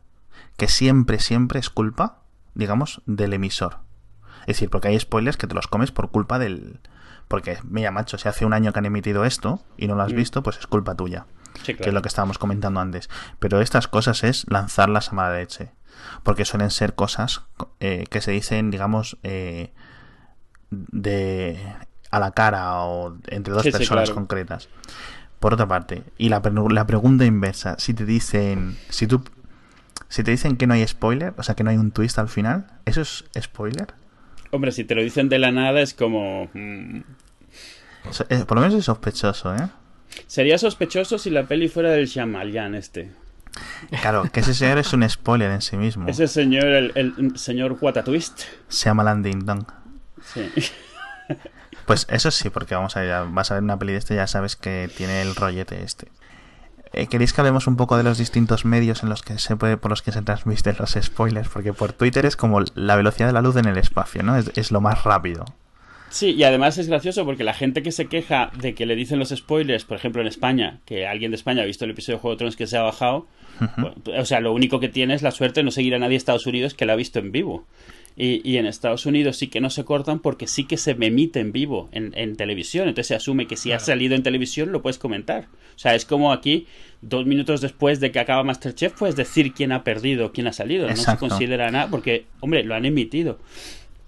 [0.58, 2.20] que siempre, siempre es culpa,
[2.54, 3.78] digamos, del emisor.
[4.42, 6.80] Es decir, porque hay spoilers que te los comes por culpa del...
[7.28, 10.14] Porque, mira, macho, si hace un año que han emitido esto y no lo has
[10.14, 10.18] Mm.
[10.18, 11.26] visto, pues es culpa tuya.
[11.56, 11.94] Sí, Que es claro.
[11.94, 13.10] lo que estábamos comentando antes.
[13.40, 15.72] Pero estas cosas es lanzarlas a mala leche.
[16.24, 17.44] Porque suelen ser cosas
[17.80, 19.74] eh, que se dicen, digamos, eh,
[20.70, 21.60] de
[22.14, 24.16] a la cara o entre dos Sí, sí, personas claro.
[24.16, 24.70] concretas.
[25.40, 29.24] Por otra parte, y la, la pregunta inversa, si te dicen, si tú,
[30.08, 32.30] si te dicen que no hay spoiler, o sea que no hay un twist al
[32.30, 33.88] final, ¿eso es spoiler?
[34.52, 36.50] Hombre, si te lo dicen de la nada es como.
[36.54, 37.00] mm,
[38.30, 39.68] eh, por lo menos es sospechoso, ¿eh?
[40.28, 43.12] Sería sospechoso si la peli fuera del Shyamalan este.
[44.02, 46.08] Claro, que ese señor es un spoiler en sí mismo.
[46.08, 48.42] Ese señor, el, el señor Watatwist.
[48.68, 49.66] Se llama Landing Dong.
[50.24, 50.50] Sí.
[51.86, 54.16] Pues eso sí, porque vamos a ver, ya vas a ver una peli de este,
[54.16, 56.08] ya sabes que tiene el rollete este.
[56.94, 59.78] Eh, ¿Queréis que hablemos un poco de los distintos medios en los que se puede,
[59.78, 61.50] por los que se transmiten los spoilers?
[61.50, 64.38] Porque por Twitter es como la velocidad de la luz en el espacio, ¿no?
[64.38, 65.46] Es, es lo más rápido.
[66.14, 69.18] Sí, y además es gracioso porque la gente que se queja de que le dicen
[69.18, 72.22] los spoilers, por ejemplo en España, que alguien de España ha visto el episodio de
[72.22, 73.26] Juego de Tronos que se ha bajado,
[73.78, 76.12] bueno, o sea, lo único que tiene es la suerte de no seguir a nadie
[76.12, 77.66] de Estados Unidos que la ha visto en vivo.
[78.16, 81.40] Y, y en Estados Unidos sí que no se cortan porque sí que se emite
[81.40, 82.88] en vivo en, en televisión.
[82.88, 85.48] Entonces se asume que si ha salido en televisión lo puedes comentar.
[85.76, 86.68] O sea, es como aquí,
[87.02, 90.88] dos minutos después de que acaba Masterchef, puedes decir quién ha perdido, quién ha salido.
[90.88, 93.40] No se considera nada porque, hombre, lo han emitido.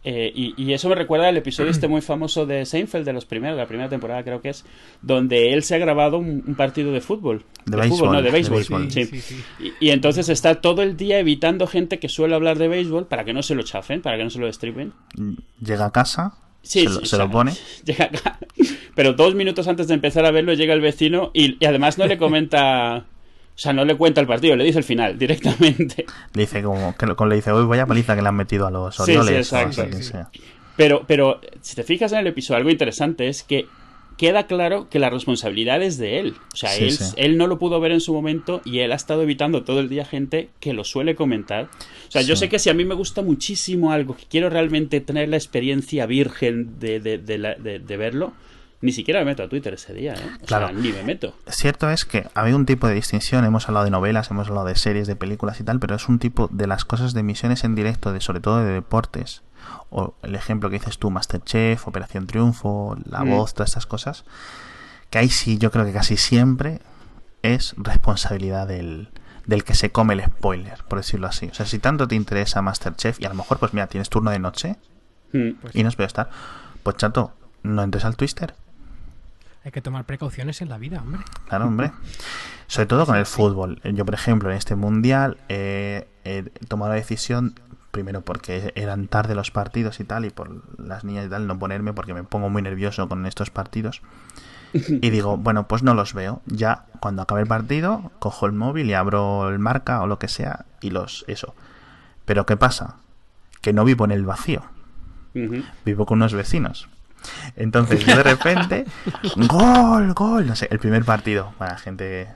[0.07, 3.25] Eh, y, y eso me recuerda al episodio este muy famoso de Seinfeld, de los
[3.25, 4.63] primeros, de la primera temporada creo que es,
[5.01, 7.43] donde él se ha grabado un, un partido de fútbol.
[7.65, 8.91] De fútbol, béisbol, no, de de béisbol.
[8.91, 9.05] sí.
[9.05, 9.43] sí, sí.
[9.59, 13.25] Y, y entonces está todo el día evitando gente que suele hablar de béisbol para
[13.25, 14.93] que no se lo chafen, para que no se lo destripen.
[15.59, 17.53] Llega a casa, Sí, se, lo, sí, se o sea, lo pone.
[17.85, 18.39] Llega acá.
[18.95, 22.05] Pero dos minutos antes de empezar a verlo llega el vecino y, y además no
[22.07, 23.05] le comenta...
[23.55, 26.05] O sea, no le cuenta el partido, le dice el final directamente.
[26.33, 28.99] Le dice como, que, le dice, hoy vaya paliza que le han metido a los
[28.99, 29.47] Orioles.
[29.47, 30.29] Sí, sí, exacto,
[30.75, 33.67] Pero, pero si te fijas en el episodio, algo interesante es que
[34.17, 36.35] queda claro que la responsabilidad es de él.
[36.53, 39.21] O sea, él, él, no lo pudo ver en su momento y él ha estado
[39.23, 41.65] evitando todo el día gente que lo suele comentar.
[42.07, 45.01] O sea, yo sé que si a mí me gusta muchísimo algo, que quiero realmente
[45.01, 48.33] tener la experiencia virgen de, de, de, verlo,
[48.86, 50.38] ni siquiera me meto a Twitter ese día, ¿eh?
[50.43, 51.34] O sea, ni me meto.
[51.48, 54.76] Cierto es que había un tipo de distinción, hemos hablado de novelas, hemos hablado de
[54.76, 57.74] series, de películas y tal, pero es un tipo de las cosas de emisiones en
[57.74, 59.41] directo, de sobre todo de deportes,
[59.89, 63.30] o el ejemplo que dices tú, Masterchef, Operación Triunfo, La mm.
[63.32, 64.24] Voz, todas estas cosas,
[65.10, 66.80] que ahí sí yo creo que casi siempre
[67.41, 69.10] es responsabilidad del,
[69.48, 71.48] del que se come el spoiler, por decirlo así.
[71.48, 74.30] O sea, si tanto te interesa Masterchef y a lo mejor, pues mira, tienes turno
[74.30, 74.76] de noche
[75.34, 75.50] mm.
[75.74, 76.30] y no puede estar,
[76.84, 78.54] pues chato, no entres al twister.
[79.65, 81.21] Hay que tomar precauciones en la vida, hombre.
[81.49, 81.91] Claro, hombre.
[82.67, 83.82] Sobre todo con el fútbol.
[83.84, 86.06] Yo, por ejemplo, en este mundial he
[86.67, 91.25] tomado la decisión primero porque eran tarde los partidos y tal, y por las niñas
[91.25, 94.04] y tal, no ponerme porque me pongo muy nervioso con estos partidos.
[94.73, 96.41] Y digo, bueno, pues no los veo.
[96.45, 100.28] Ya cuando acabe el partido, cojo el móvil y abro el marca o lo que
[100.28, 101.56] sea y los eso.
[102.25, 102.97] Pero ¿qué pasa?
[103.62, 104.62] Que no vivo en el vacío.
[105.34, 106.88] Vivo con unos vecinos.
[107.55, 108.85] Entonces yo de repente,
[109.47, 112.29] gol, gol, no sé, el primer partido, para la gente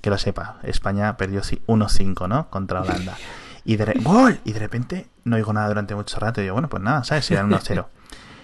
[0.00, 2.48] que lo sepa, España perdió 1-5, ¿no?
[2.50, 3.16] Contra Holanda.
[3.64, 4.40] Y de, ¡Gol!
[4.44, 6.40] y de repente no oigo nada durante mucho rato.
[6.40, 7.26] Y digo, bueno, pues nada, ¿sabes?
[7.26, 7.86] Si eran 1-0.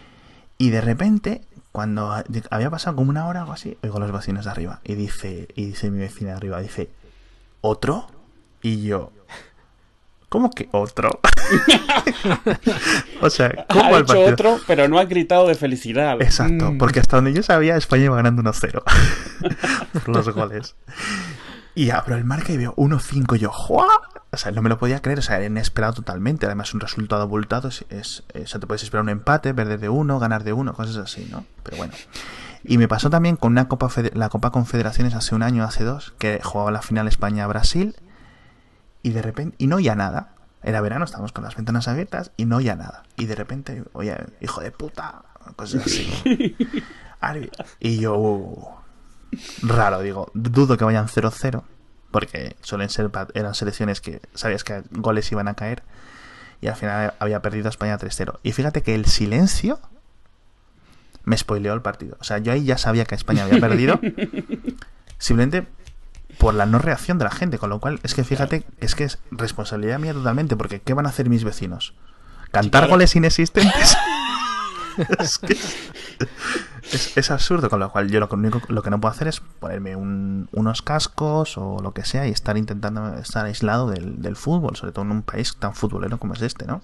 [0.58, 2.14] y de repente, cuando
[2.50, 4.80] había pasado como una hora o algo así, oigo los vecinos de arriba.
[4.84, 6.90] Y dice, y dice mi vecina de arriba, dice,
[7.60, 8.06] ¿otro?
[8.60, 9.12] Y yo,
[10.34, 11.20] ¿Cómo que otro?
[13.20, 16.20] o sea, ¿cómo ha hecho otro, pero no ha gritado de felicidad.
[16.20, 16.78] Exacto, mm.
[16.78, 18.82] porque hasta donde yo sabía, España iba ganando 1-0
[19.92, 20.74] por los goles.
[21.76, 23.86] Y abro el marca y veo 1-5 y yo, ¡juá!
[24.32, 26.46] O sea, no me lo podía creer, o sea, era inesperado totalmente.
[26.46, 29.88] Además, un resultado abultado es, es, o sea, te puedes esperar un empate, perder de
[29.88, 31.46] uno, ganar de uno, cosas así, ¿no?
[31.62, 31.94] Pero bueno.
[32.64, 36.12] Y me pasó también con una Copa la Copa Confederaciones hace un año, hace dos,
[36.18, 37.94] que jugaba la final España-Brasil
[39.04, 40.30] y de repente, y no oía nada.
[40.62, 43.04] Era verano, estábamos con las ventanas abiertas y no oía nada.
[43.16, 45.22] Y de repente, oye, hijo de puta,
[45.56, 46.56] cosas así.
[47.80, 48.68] y yo, uh,
[49.62, 51.62] raro, digo, dudo que vayan 0-0,
[52.10, 55.82] porque suelen ser, eran selecciones que sabías que goles iban a caer,
[56.62, 58.38] y al final había perdido España 3-0.
[58.42, 59.80] Y fíjate que el silencio
[61.24, 62.16] me spoileó el partido.
[62.20, 64.00] O sea, yo ahí ya sabía que España había perdido,
[65.18, 65.66] simplemente
[66.38, 69.04] por la no reacción de la gente, con lo cual es que fíjate, es que
[69.04, 71.94] es responsabilidad mía totalmente, porque ¿qué van a hacer mis vecinos?
[72.50, 73.96] ¿Cantar goles inexistentes?
[75.18, 75.56] es que
[77.16, 79.96] es, absurdo, con lo cual yo lo, único, lo que no puedo hacer es ponerme
[79.96, 84.92] unos cascos o lo que sea y estar intentando estar aislado del, del fútbol, sobre
[84.92, 86.82] todo en un país tan futbolero como es este, ¿no?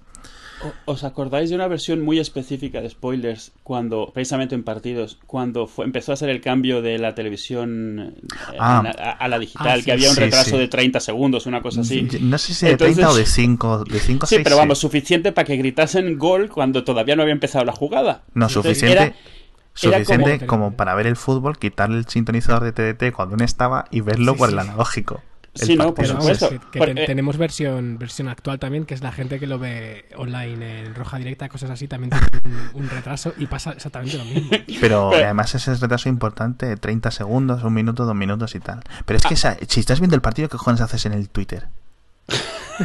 [0.84, 5.84] ¿Os acordáis de una versión muy específica de spoilers cuando, precisamente en partidos, cuando fue,
[5.84, 8.14] empezó a hacer el cambio de la televisión
[8.52, 8.80] eh, ah.
[9.18, 12.06] a, la digital, ah, que había un retraso de 30 segundos, una cosa así?
[12.20, 15.46] No sé si de 30 o de 5, de 5 Sí, pero vamos, suficiente para
[15.46, 18.22] que gritasen gol cuando todavía no había empezado la jugada.
[18.34, 19.14] No, suficiente.
[19.72, 20.76] suficiente como...
[20.76, 24.50] para ver el fútbol, quitarle el sintonizador de TDT cuando uno estaba y verlo por
[24.50, 25.22] el analógico.
[25.54, 26.50] Sí, no, por supuesto.
[26.74, 30.94] Eh, tenemos versión versión actual también, que es la gente que lo ve online en
[30.94, 34.50] roja directa, cosas así, también tiene un, retraso y pasa exactamente lo mismo.
[34.80, 38.82] Pero, además ese retraso importante, 30 segundos, un minuto, dos minutos y tal.
[39.04, 39.56] Pero es que ah.
[39.66, 41.68] si estás viendo el partido, ¿qué cojones haces en el Twitter?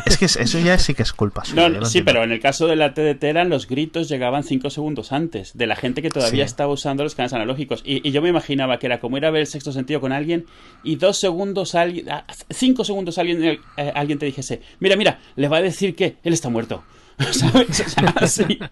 [0.06, 1.86] Es que eso ya sí que es culpa suya.
[1.86, 5.58] sí, pero en el caso de la TDT eran los gritos llegaban cinco segundos antes
[5.58, 7.82] de la gente que todavía estaba usando los canales analógicos.
[7.86, 10.46] Y, yo me imaginaba que era como ir a ver el sexto sentido con alguien
[10.84, 15.48] y dos segundos, alguien, ah, cinco segundos alguien, eh, alguien te dijese, mira, mira, le
[15.48, 16.84] va a decir que él está muerto.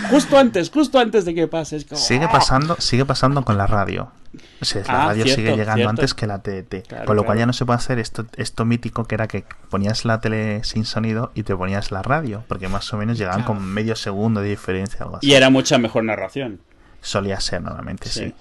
[0.10, 1.80] Justo antes, justo antes de que pase.
[1.80, 2.30] sigue ¡ah!
[2.30, 4.12] pasando, sigue pasando con la radio.
[4.32, 7.04] la ah, radio sigue llegando antes que la TDT.
[7.06, 10.04] con lo cual ya no se puede hacer esto, esto mítico que era que ponías
[10.04, 13.64] la tele sin sonido y te ponías la radio, porque más o menos llegaban con
[13.64, 14.98] medio segundo de diferencia.
[15.04, 15.26] Algo así.
[15.26, 16.60] Y era mucha mejor narración.
[17.00, 18.34] Solía ser normalmente, sí.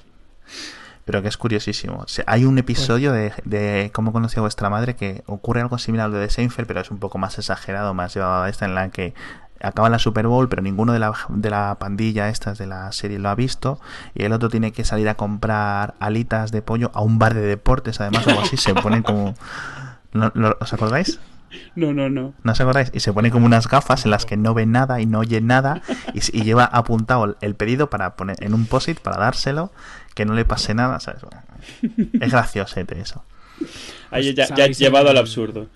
[1.05, 2.05] Pero que es curiosísimo.
[2.27, 6.09] hay un episodio de, de Cómo conocí a vuestra madre que ocurre algo similar a
[6.09, 8.89] lo de Seinfeld, pero es un poco más exagerado, más llevado a esta, en la
[8.89, 9.13] que
[9.62, 13.19] acaba la Super Bowl, pero ninguno de la, de la pandilla estas de la serie
[13.19, 13.79] lo ha visto,
[14.13, 17.41] y el otro tiene que salir a comprar alitas de pollo a un bar de
[17.41, 19.33] deportes, además, o algo así, se ponen como...
[20.59, 21.19] ¿Os acordáis?
[21.75, 22.33] No, no, no.
[22.43, 22.91] ¿No os acordáis?
[22.93, 25.41] Y se pone como unas gafas en las que no ve nada y no oye
[25.41, 25.81] nada
[26.13, 29.71] y, y lleva apuntado el pedido para poner en un posit para dárselo
[30.19, 31.21] que no le pase nada, ¿sabes?
[32.19, 33.23] es gracioso eso.
[34.12, 35.69] Ahí Pues, ya, ya ¿sabéis llevado el- al absurdo.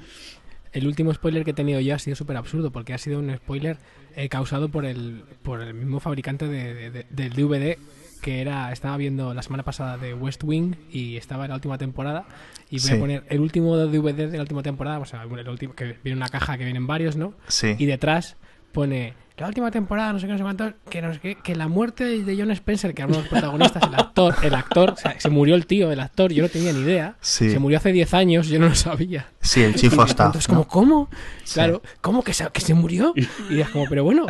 [0.73, 3.33] El último spoiler que he tenido yo ha sido súper absurdo porque ha sido un
[3.37, 3.77] spoiler
[4.17, 7.77] eh, causado por el, por el mismo fabricante de- de- de- del DVD
[8.21, 11.77] que era estaba viendo la semana pasada de West Wing y estaba en la última
[11.77, 12.25] temporada
[12.69, 12.93] y voy Sí.
[12.95, 16.17] a poner el último DVD de la última temporada, o sea, el último que viene
[16.17, 17.33] una caja que vienen varios, ¿no?
[17.47, 17.75] Sí.
[17.77, 18.35] Y detrás
[18.73, 21.55] pone la última temporada, no sé qué, no sé cuánto, que, no sé qué, que
[21.55, 24.91] la muerte de John Spencer, que era uno de los protagonistas, el actor, el actor,
[24.91, 27.15] o sea, se murió el tío, el actor, yo no tenía ni idea.
[27.19, 27.49] Sí.
[27.49, 29.27] Se murió hace 10 años, yo no lo sabía.
[29.41, 30.27] Sí, el chief of staff.
[30.27, 30.67] Entonces, como, ¿no?
[30.67, 31.09] ¿cómo?
[31.43, 31.55] Sí.
[31.55, 33.13] Claro, ¿cómo que se, que se murió?
[33.49, 34.27] Y es como, pero bueno,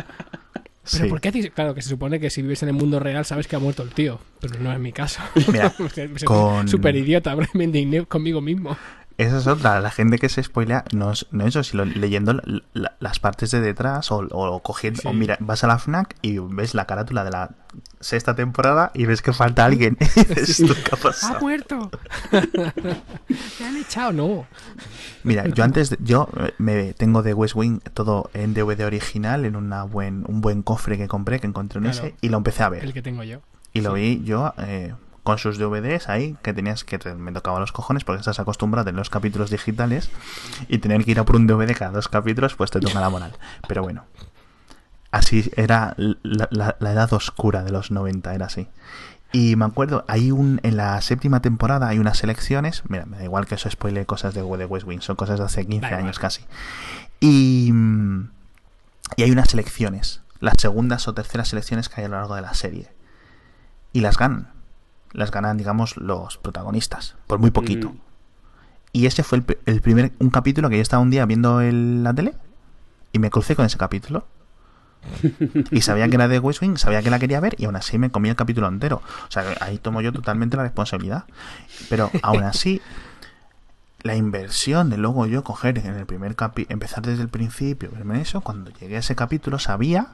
[0.52, 1.04] ¿pero Sí.
[1.08, 1.28] por qué?
[1.30, 3.58] haces- Claro, que se supone que si vives en el mundo real sabes que ha
[3.58, 5.20] muerto el tío, pero no es mi caso.
[5.52, 5.72] Mira,
[6.24, 8.76] con- Súper idiota, me indigné conmigo mismo.
[9.16, 12.42] Esa es otra, la gente que se spoilea, no es, no eso, sino leyendo la-
[12.72, 15.08] la- las partes de detrás o, o cogiendo, Sí.
[15.08, 17.50] o mira, vas a la FNAC y ves la carátula de la
[18.00, 19.96] sexta temporada y ves que falta alguien.
[20.16, 20.66] Y dices, Sí.
[20.66, 21.40] ¿tú qué ha ¡Ha pasado?
[21.40, 21.90] muerto!
[23.60, 24.12] ¿Me han echado?
[24.12, 24.46] No.
[25.22, 29.44] Mira, yo antes, de- yo eh, me tengo de West Wing todo en DVD original,
[29.44, 31.98] en una buen, un buen cofre que compré, que encontré un Claro.
[32.08, 32.84] ese, y lo empecé a ver.
[32.84, 33.40] El que tengo yo.
[33.72, 34.00] Y lo Sí.
[34.00, 38.20] vi yo eh, con sus DVDs ahí, que tenías que me tocaba los cojones porque
[38.20, 40.10] estás acostumbrado a tener los capítulos digitales
[40.68, 43.08] y tener que ir a por un DVD cada dos capítulos, pues te toca la
[43.10, 43.32] moral.
[43.66, 44.04] Pero bueno,
[45.10, 48.68] así era la, la- la edad oscura de los 90, era así.
[49.32, 53.24] Y me acuerdo, hay un en la séptima temporada hay unas elecciones, mira, me da
[53.24, 55.88] igual que eso spoile cosas de, de West Wing, son cosas de hace 15 Da
[55.88, 56.02] igual.
[56.04, 56.44] años casi.
[57.18, 57.72] Y,
[59.16, 62.42] y hay unas elecciones, las segundas o terceras elecciones que hay a lo largo de
[62.42, 62.92] la serie
[63.92, 64.52] y las ganan.
[65.14, 67.88] Las ganan, digamos, los protagonistas, por muy poquito.
[67.88, 67.98] Mm.
[68.92, 72.04] Y ese fue el, el primer, un capítulo que yo estaba un día viendo en
[72.04, 72.34] la tele
[73.12, 74.26] y me crucé con ese capítulo.
[75.70, 77.98] Y sabía que era de West Wing, sabía que la quería ver y aún así
[77.98, 79.02] me comí el capítulo entero.
[79.28, 81.24] O sea, ahí tomo yo totalmente la responsabilidad.
[81.88, 82.80] Pero aún así,
[84.02, 88.20] la inversión de luego yo coger en el primer capítulo, empezar desde el principio, verme
[88.20, 90.08] eso, cuando llegué a ese capítulo sabía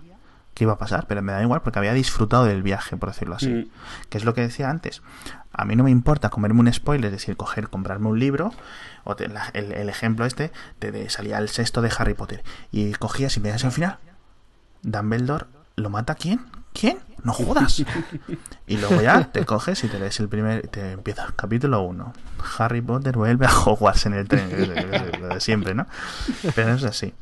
[0.55, 3.37] que iba a pasar, pero me da igual porque había disfrutado del viaje, por decirlo
[3.37, 3.49] así.
[3.49, 3.71] Mm.
[4.09, 5.03] Que es lo que decía antes.
[5.53, 8.53] A mí no me importa comerme un spoiler, es decir, coger, comprarme un libro,
[9.05, 12.43] o te- la- el, el ejemplo este, de, de salía el sexto de Harry Potter,
[12.71, 13.99] y cogías y me das al final.
[14.83, 16.41] Dumbledore, ¿lo mata quién?
[16.73, 16.99] ¿Quién?
[17.25, 17.83] No jodas.
[18.67, 22.13] Y luego ya te coges y te lees el primer, te empieza capítulo 1.
[22.59, 24.49] Harry Potter vuelve a Hogwarts en el tren,
[25.21, 25.87] lo de siempre, ¿no?
[26.55, 27.13] Pero es así.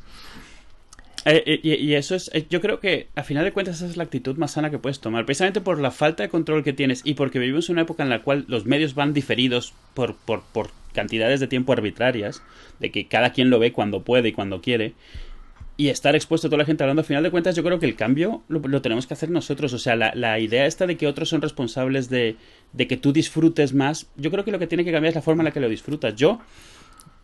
[1.25, 3.97] Eh, eh, y, eso es, eh, yo creo que a final de cuentas esa es
[3.97, 7.01] la actitud más sana que puedes tomar, precisamente por la falta de control que tienes
[7.03, 10.43] y porque vivimos en una época en la cual los medios van diferidos por, por,
[10.53, 12.41] por cantidades de tiempo arbitrarias,
[12.79, 14.93] de que cada quien lo ve cuando puede y cuando quiere,
[15.75, 17.85] y estar expuesto a toda la gente hablando, a final de cuentas yo creo que
[17.85, 20.97] el cambio lo, lo tenemos que hacer nosotros, o sea, la, la idea esta de
[20.97, 22.37] que otros son responsables de,
[22.73, 25.21] de que tú disfrutes más, yo creo que lo que tiene que cambiar es la
[25.21, 26.15] forma en la que lo disfrutas.
[26.15, 26.39] Yo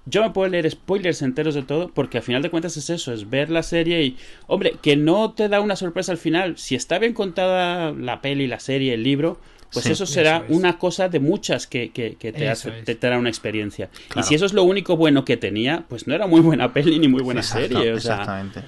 [0.05, 3.13] yo me puedo leer spoilers enteros de todo porque al final de cuentas es eso,
[3.13, 6.57] es ver la serie y, hombre, que no te da una sorpresa al final.
[6.57, 9.39] Si está bien contada la peli, la serie, el libro,
[9.73, 9.91] pues Sí.
[9.91, 10.51] eso será Eso es.
[10.57, 13.89] una cosa de muchas que, que, que te, hace, te, te dará una experiencia.
[14.09, 14.25] Claro.
[14.25, 16.99] Y si eso es lo único bueno que tenía, pues no era muy buena peli
[16.99, 17.93] ni muy buena Exacto, serie.
[17.93, 18.61] O sea, exactamente.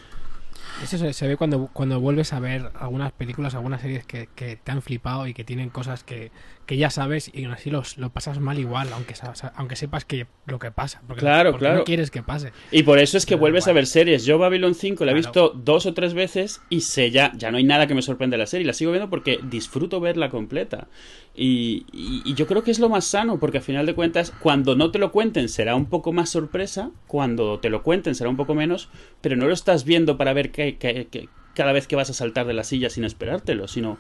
[0.84, 4.58] Eso se, se ve cuando, cuando vuelves a ver algunas películas, algunas series que, que
[4.58, 6.32] te han flipado y que tienen cosas que,
[6.68, 9.16] que ya sabes y así los, lo pasas mal igual, aunque,
[9.56, 11.02] aunque sepas que lo que pasa.
[11.08, 11.80] Porque, Claro, porque claro.
[11.80, 12.52] no quieres que pase.
[12.72, 13.72] Y por eso es que Pero vuelves igual.
[13.72, 14.26] a ver series.
[14.26, 15.28] Yo Babylon 5 la he Claro.
[15.28, 18.36] visto dos o tres veces y sé ya, ya no hay nada que me sorprenda
[18.36, 18.68] de la serie.
[18.68, 20.88] La sigo viendo porque disfruto verla completa.
[21.36, 24.34] Y, y- y yo creo que es lo más sano, porque al final de cuentas,
[24.40, 28.30] cuando no te lo cuenten será un poco más sorpresa, cuando te lo cuenten será
[28.30, 28.90] un poco menos,
[29.22, 32.14] pero no lo estás viendo para ver que, que- que- cada vez que vas a
[32.14, 33.98] saltar de la silla sin esperártelo, sino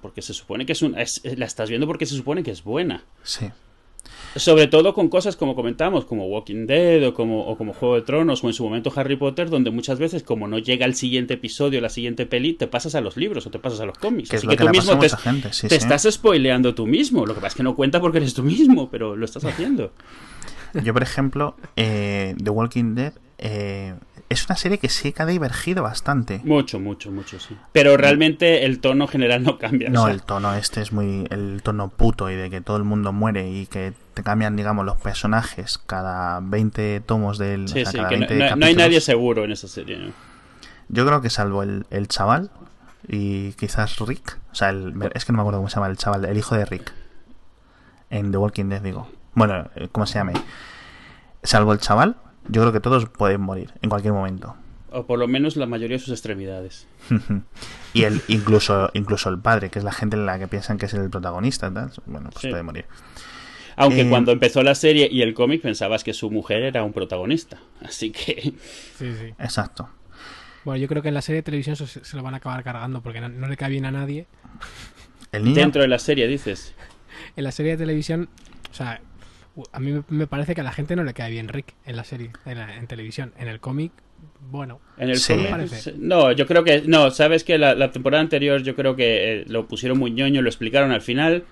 [0.00, 2.62] porque se supone que es, un, es- la estás viendo porque se supone que es
[2.64, 3.04] buena.
[3.22, 3.46] Sí.
[4.34, 8.02] Sobre todo con cosas como comentamos, como Walking Dead o como, o como Juego de
[8.02, 11.34] Tronos o en su momento Harry Potter, donde muchas veces como no llega el siguiente
[11.34, 14.30] episodio, la siguiente peli, te pasas a los libros o te pasas a los cómics.
[14.30, 15.52] Que es Así lo que que tú mismo te, mucha gente.
[15.52, 15.82] Sí, te sí.
[15.82, 17.26] estás spoileando tú mismo.
[17.26, 19.92] Lo que pasa es que no cuenta porque eres tú mismo, pero lo estás haciendo.
[20.82, 23.94] Yo, por ejemplo, eh, The Walking Dead eh,
[24.32, 26.40] es una serie que sí que ha divergido bastante.
[26.44, 27.56] Mucho, mucho, mucho, sí.
[27.72, 29.88] Pero realmente el tono general no cambia.
[29.88, 31.26] o No, sea, el tono este es muy.
[31.30, 34.84] El tono puto y de que todo el mundo muere y que te cambian, digamos,
[34.84, 37.68] los personajes cada 20 tomos del.
[37.68, 39.68] sí, o sea, sí, cada que no, 20 no- no hay nadie seguro en esa
[39.68, 39.98] serie.
[39.98, 40.12] ¿no?
[40.88, 42.50] Yo creo que salvo el, el chaval
[43.08, 44.38] y quizás Rick.
[44.52, 46.54] O sea, el- es que no me acuerdo cómo se llama el chaval, el hijo
[46.56, 46.92] de Rick.
[48.10, 49.08] En The Walking Dead, digo.
[49.34, 50.34] Bueno, eh, ¿cómo se llame?
[51.42, 52.16] Salvo el chaval,
[52.48, 54.56] yo creo que todos pueden morir en cualquier momento.
[54.90, 56.86] O por lo menos la mayoría de sus extremidades.
[57.94, 60.86] y el incluso incluso el padre, que es la gente en la que piensan que
[60.86, 62.48] es el protagonista, tal, bueno, pues Sí.
[62.50, 62.84] puede morir.
[63.76, 66.92] Aunque Eh, cuando empezó la serie y el cómic pensabas que su mujer era un
[66.92, 67.58] protagonista.
[67.82, 68.52] Así que...
[68.98, 69.34] Sí, sí.
[69.38, 69.88] Exacto.
[70.64, 72.62] Bueno, yo creo que en la serie de televisión se, se lo van a acabar
[72.62, 74.26] cargando porque no, no le cae bien a nadie.
[75.32, 75.56] El niño.
[75.56, 76.74] Dentro de la serie, dices.
[77.34, 78.28] En la serie de televisión,
[78.70, 79.00] o sea,
[79.72, 82.04] a mí me- parece que a la gente no le cae bien Rick en la
[82.04, 83.32] serie, en, la- en televisión.
[83.38, 83.92] En el cómic,
[84.50, 85.34] bueno, En el Sí.
[85.50, 85.94] Parece.
[85.98, 86.82] No, yo creo que...
[86.86, 90.42] No, sabes que la, la temporada anterior yo creo que eh, lo pusieron muy ñoño,
[90.42, 91.44] lo explicaron al final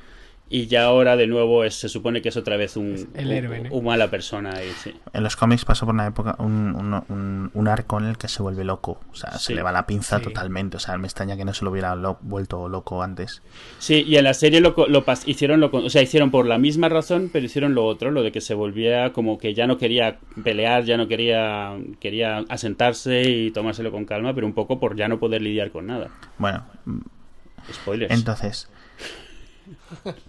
[0.53, 3.33] y ya ahora de nuevo es- se supone que es otra vez un, el un-
[3.33, 3.71] héroe, ¿no?
[3.73, 4.51] un mala persona.
[4.65, 4.93] Y, sí.
[5.13, 8.27] En los cómics pasó por una época, un, un, un- un arco en el que
[8.27, 9.01] se vuelve loco.
[9.13, 9.39] O sea, Sí.
[9.47, 10.25] se le va la pinza Sí.
[10.25, 10.77] totalmente.
[10.77, 13.43] O sea, me extraña que no se lo hubiera lo- vuelto loco antes.
[13.79, 16.59] Sí, y en la serie lo, co- lo hicieron lo, o sea, hicieron por la
[16.59, 19.79] misma razón, pero hicieron lo otro, lo de que se volvía como que ya no
[19.79, 24.97] quería pelear, ya no quería quería asentarse y tomárselo con calma, pero un poco por
[24.97, 26.09] ya no poder lidiar con nada.
[26.39, 26.65] Bueno,
[27.73, 28.13] Spoilers.
[28.13, 28.69] entonces.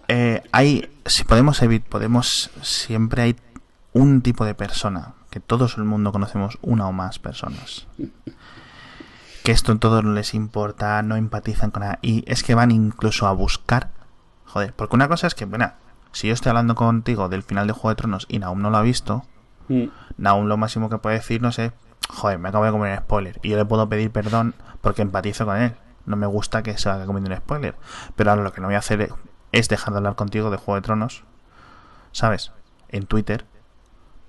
[0.08, 0.90] Eh, hay.
[1.06, 1.88] Si podemos evitar.
[1.88, 2.50] Podemos.
[2.62, 3.36] Siempre hay
[3.92, 5.14] un tipo de persona.
[5.30, 7.86] Que todos el mundo conocemos una o más personas.
[9.44, 11.98] Que esto a todos les importa, no empatizan con nada.
[12.02, 13.90] Y es que van incluso a buscar.
[14.44, 15.72] Joder, porque una cosa es que, bueno,
[16.12, 18.76] si yo estoy hablando contigo del final de Juego de Tronos y Naum no lo
[18.76, 19.24] ha visto,
[19.68, 19.84] Mm.
[20.18, 21.72] Naum lo máximo que puede decir, no sé,
[22.08, 23.40] joder, me acabo de comer un spoiler.
[23.42, 25.74] Y yo le puedo pedir perdón porque empatizo con él.
[26.04, 27.76] No me gusta que se vaya comiendo un spoiler.
[28.16, 29.10] Pero ahora lo que no voy a hacer es
[29.52, 31.24] dejar de hablar contigo de Juego de Tronos,
[32.12, 32.52] ¿sabes?
[32.88, 33.44] En Twitter.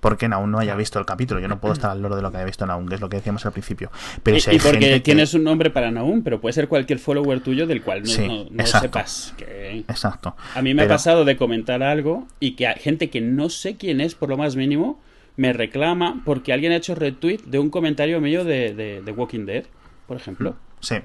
[0.00, 1.40] Porque Naum no haya visto el capítulo.
[1.40, 3.08] Yo no puedo estar al loro de lo que haya visto Naum, que es lo
[3.08, 3.90] que decíamos al principio.
[4.22, 6.52] Pero Y, si hay y porque gente que- tienes un nombre para Naum, pero puede
[6.52, 8.86] ser cualquier follower tuyo del cual no, Sí, no- no exacto.
[8.86, 9.78] sepas que...
[9.88, 10.36] Exacto.
[10.54, 13.76] A mí me ha pasado de comentar algo y que hay gente que no sé
[13.78, 15.00] quién es, por lo más mínimo,
[15.38, 19.46] me reclama porque alguien ha hecho retweet de un comentario mío de, de, de Walking
[19.46, 19.64] Dead,
[20.06, 20.54] por ejemplo.
[20.80, 20.96] Sí.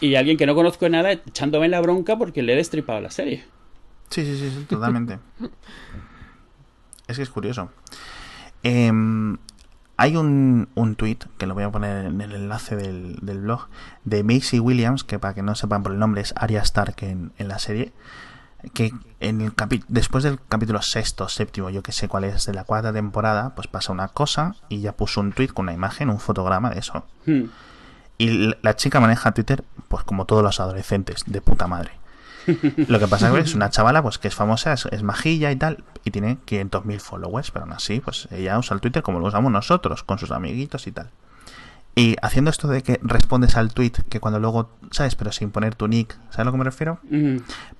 [0.00, 3.10] Y alguien que no conozco de nada echándome la bronca porque le he destripado la
[3.10, 3.44] serie.
[4.10, 5.18] Sí, sí, sí, sí, totalmente.
[7.08, 7.70] es que es curioso.
[8.62, 9.36] Em,
[9.96, 13.68] hay un, un tweet que lo voy a poner en el enlace del, del blog
[14.04, 17.32] de Macy Williams, que para que no sepan por el nombre es Arya Stark en,
[17.38, 17.92] en la serie.
[18.74, 18.90] Que
[19.20, 22.64] en el capi- después del capítulo sexto, séptimo, yo que sé cuál es, de la
[22.64, 26.18] cuarta temporada, pues pasa una cosa y ya puso un tweet con una imagen, un
[26.18, 27.06] fotograma de eso.
[27.26, 27.44] Hmm.
[28.18, 31.92] Y la chica maneja Twitter, pues como todos los adolescentes, de puta madre.
[32.88, 35.50] Lo que pasa es que es una chavala pues que es famosa, es, es majilla
[35.50, 39.18] y tal, y tiene 500.000 followers, pero aún así, pues ella usa el Twitter como
[39.18, 41.10] lo usamos nosotros, con sus amiguitos y tal.
[41.98, 45.16] Y haciendo esto de que respondes al tweet, que cuando luego, ¿sabes?
[45.16, 47.00] Pero sin poner tu nick, ¿sabes a lo que me refiero?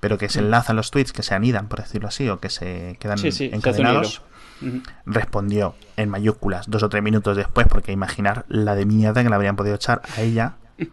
[0.00, 2.96] Pero que se enlazan los tweets, que se anidan, por decirlo así, o que se
[2.98, 3.82] quedan Sí, sí, se
[5.04, 9.34] Respondió en mayúsculas dos o tres minutos después, porque imaginar la de mierda que le
[9.34, 10.54] habrían podido echar a ella.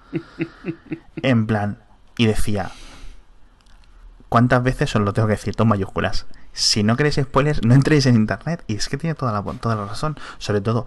[1.18, 1.78] En plan,
[2.18, 2.72] y decía:
[4.30, 5.55] ¿Cuántas veces os lo tengo que decir?
[5.55, 6.26] Dos mayúsculas.
[6.51, 8.64] Si no queréis spoilers, no entréis en internet.
[8.68, 10.18] Y es que tiene toda la, toda la razón.
[10.38, 10.86] Sobre todo,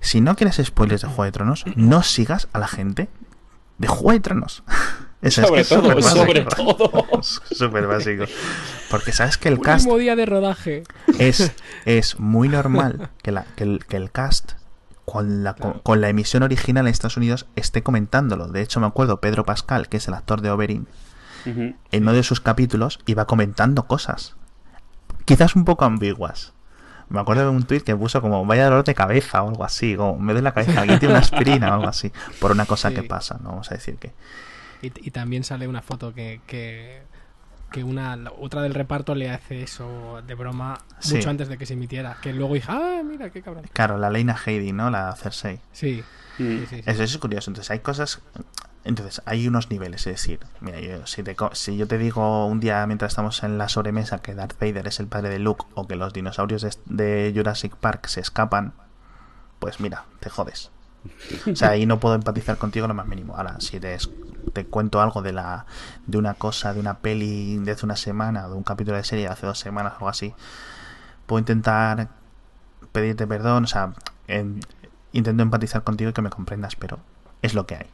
[0.00, 3.08] si no quieres spoilers de Juego de Tronos, no sigas a la gente
[3.78, 4.62] de Juego de Tronos.
[5.20, 6.76] Eso Sobre es que es todo, súper sobre básico.
[6.76, 7.22] todo.
[7.50, 8.24] Súper básico.
[8.90, 10.84] Porque sabes que el cast último día de rodaje.
[11.18, 11.52] es,
[11.84, 14.52] es muy normal que, la, que, el, que el cast
[15.04, 18.46] con la, con, con la emisión original en Estados Unidos esté comentándolo.
[18.46, 20.86] De hecho, me acuerdo Pedro Pascal, que es el actor de Oberyn,
[21.46, 24.36] en uno de sus capítulos iba comentando cosas.
[25.24, 26.52] Quizás un poco ambiguas.
[27.08, 29.96] Me acuerdo de un tuit que puso como vaya dolor de cabeza o algo así,
[29.96, 32.90] como me duele la cabeza, alguien tiene una aspirina o algo así, por una cosa
[32.90, 32.96] Sí.
[32.96, 34.12] que pasa, no vamos a decir que.
[34.82, 37.02] Y, y también sale una foto que, que,
[37.72, 41.16] que una la otra del reparto le hace eso de broma Sí.
[41.16, 42.16] mucho antes de que se emitiera.
[42.22, 43.64] Que luego dije, ah, mira, qué cabrón.
[43.72, 44.90] Claro, la Leina Heidi, ¿no?
[44.90, 45.60] La Cersei.
[45.72, 46.02] Sí,
[46.38, 46.42] Mm.
[46.44, 46.66] sí, sí.
[46.76, 46.82] sí.
[46.86, 47.50] Eso, eso es curioso.
[47.50, 48.20] Entonces, hay cosas.
[48.84, 50.06] Entonces, hay unos niveles.
[50.06, 53.42] Es decir, mira, yo, si, te co- si yo te digo un día mientras estamos
[53.42, 56.62] en la sobremesa que Darth Vader es el padre de Luke o que los dinosaurios
[56.62, 58.72] de, de Jurassic Park se escapan,
[59.58, 60.70] pues mira, te jodes.
[61.50, 63.36] O sea, ahí no puedo empatizar contigo lo más mínimo.
[63.36, 63.96] Ahora, si te,
[64.70, 65.66] cuento algo de la
[66.06, 69.26] de una cosa, de una peli de hace una semana, de un capítulo de serie
[69.26, 70.34] de hace dos semanas o algo así,
[71.26, 72.08] puedo intentar
[72.92, 73.92] pedirte perdón, o sea,
[74.26, 74.60] en-
[75.12, 76.98] intento empatizar contigo y que me comprendas, pero
[77.42, 77.86] es lo que hay.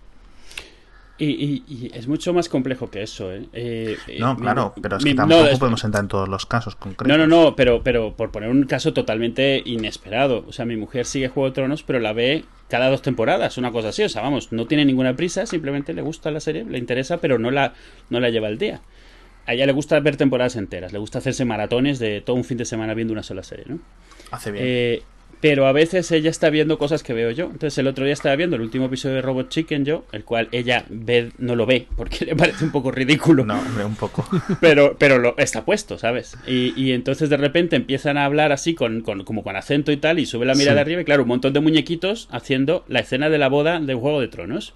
[1.16, 3.44] Y, y- y es mucho más complejo que eso, ¿eh?
[3.52, 6.08] Eh, eh, No, mi- claro, pero es mi- que no, tampoco es- podemos entrar en
[6.08, 7.06] todos los casos concretos.
[7.06, 10.44] No, no, no, pero, pero por poner un caso totalmente inesperado.
[10.48, 13.70] O sea, mi mujer sigue Juego de Tronos, pero la ve cada dos temporadas, una
[13.70, 14.02] cosa así.
[14.02, 17.38] O sea, vamos, no tiene ninguna prisa, simplemente le gusta la serie, le interesa, pero
[17.38, 17.74] no la,
[18.10, 18.80] no la lleva al día.
[19.46, 22.56] A ella le gusta ver temporadas enteras, le gusta hacerse maratones de todo un fin
[22.58, 23.78] de semana viendo una sola serie, ¿no?
[24.32, 24.64] Hace bien.
[24.66, 25.02] Eh,
[25.44, 27.44] pero a veces ella está viendo cosas que veo yo.
[27.44, 30.48] Entonces el otro día estaba viendo el último episodio de Robot Chicken yo, el cual
[30.52, 33.44] ella ve, no lo ve porque le parece un poco ridículo.
[33.44, 34.26] No, hombre, un poco.
[34.62, 36.38] Pero, pero lo, está puesto, ¿sabes?
[36.46, 39.98] Y, y entonces de repente empiezan a hablar así con, con, como con acento y
[39.98, 40.80] tal y sube la mirada Sí.
[40.80, 44.22] arriba y claro, un montón de muñequitos haciendo la escena de la boda de Juego
[44.22, 44.72] de Tronos.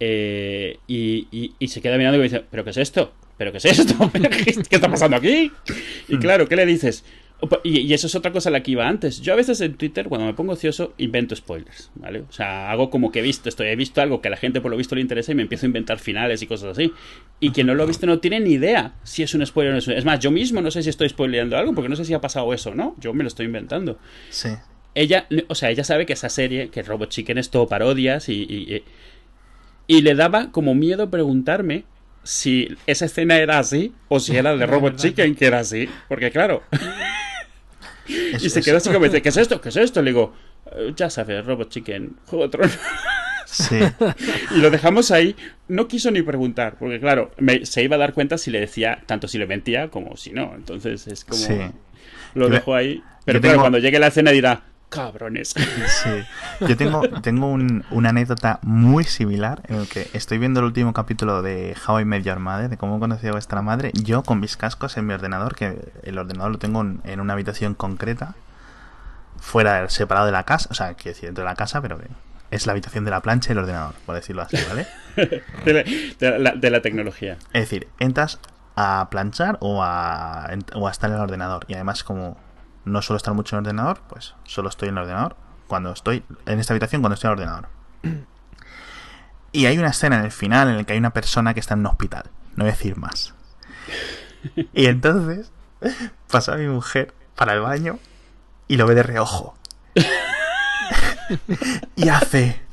[0.00, 3.12] Eh, y, y- y se queda mirando y dice, ¿pero qué es esto?
[3.36, 4.10] ¿Pero qué es esto?
[4.70, 5.52] ¿Qué está pasando aquí?
[6.08, 7.04] Y claro, ¿qué le dices?
[7.62, 9.20] Y, y eso es otra cosa a la que iba antes.
[9.20, 12.20] Yo a veces en Twitter, cuando me pongo ocioso, invento spoilers, ¿vale?
[12.20, 14.62] O sea, hago como que he visto esto, he visto algo que a la gente
[14.62, 16.92] por lo visto le interesa y me empiezo a inventar finales y cosas así.
[17.40, 19.74] Y quien no lo ha visto no tiene ni idea si es un spoiler o
[19.74, 19.92] no es un...
[19.94, 22.20] Es más, yo mismo no sé si estoy spoileando algo porque no sé si ha
[22.20, 22.94] pasado eso o no.
[22.98, 23.98] Yo me lo estoy inventando
[24.30, 24.48] Sí.
[24.94, 28.42] ella, o sea, ella sabe que esa serie, que Robot Chicken es todo parodias y,
[28.48, 28.84] y, y-
[29.86, 31.84] y le daba como miedo preguntarme
[32.22, 35.90] si esa escena era así o si era de Robot Chicken que era así.
[36.08, 36.62] Porque claro,
[38.08, 39.60] Es- y se quedó así como dice, ¿qué es esto?
[39.60, 40.02] ¿Qué es esto?
[40.02, 40.34] Le digo,
[40.72, 42.78] "Eh, ya sabes, Robot Chicken, Juego de Tronos".
[43.46, 43.78] Sí.
[44.56, 45.36] Y lo dejamos ahí.
[45.68, 49.02] No quiso ni preguntar, porque claro, me- se iba a dar cuenta si le decía,
[49.06, 50.54] tanto si le mentía como si no.
[50.56, 51.40] Entonces es como...
[51.40, 51.56] Sí.
[52.34, 53.00] Lo Yo- dejo ahí.
[53.24, 54.62] Pero claro, tengo- cuando llegue la escena dirá,
[54.94, 55.48] cabrones.
[55.48, 56.24] Sí.
[56.60, 60.92] Yo tengo, tengo un- una anécdota muy similar en el que estoy viendo el último
[60.92, 64.40] capítulo de How I Met Your Mother, de cómo conocí a vuestra madre, yo con
[64.40, 68.34] mis cascos en mi ordenador, que el ordenador lo tengo en, en una habitación concreta,
[69.40, 72.06] fuera, separado de la casa, o sea, quiero decir, dentro de la casa, pero que
[72.50, 74.86] es la habitación de la plancha y el ordenador, por decirlo así, ¿vale?
[75.64, 75.82] de, la,
[76.30, 77.36] de la- de la tecnología.
[77.52, 78.38] Es decir, entras
[78.76, 81.64] a planchar o a, o a estar en el ordenador.
[81.68, 82.36] Y además, como
[82.84, 86.24] no suelo estar mucho en el ordenador, pues solo estoy en el ordenador cuando estoy
[86.46, 87.68] en esta habitación cuando estoy en el ordenador.
[89.52, 91.74] Y hay una escena en el final en la que hay una persona que está
[91.74, 92.24] en un hospital.
[92.56, 93.34] No voy a decir más.
[94.72, 95.52] Y entonces
[96.30, 97.98] pasa mi mujer para el baño
[98.68, 99.56] y lo ve de reojo.
[101.96, 102.63] y hace.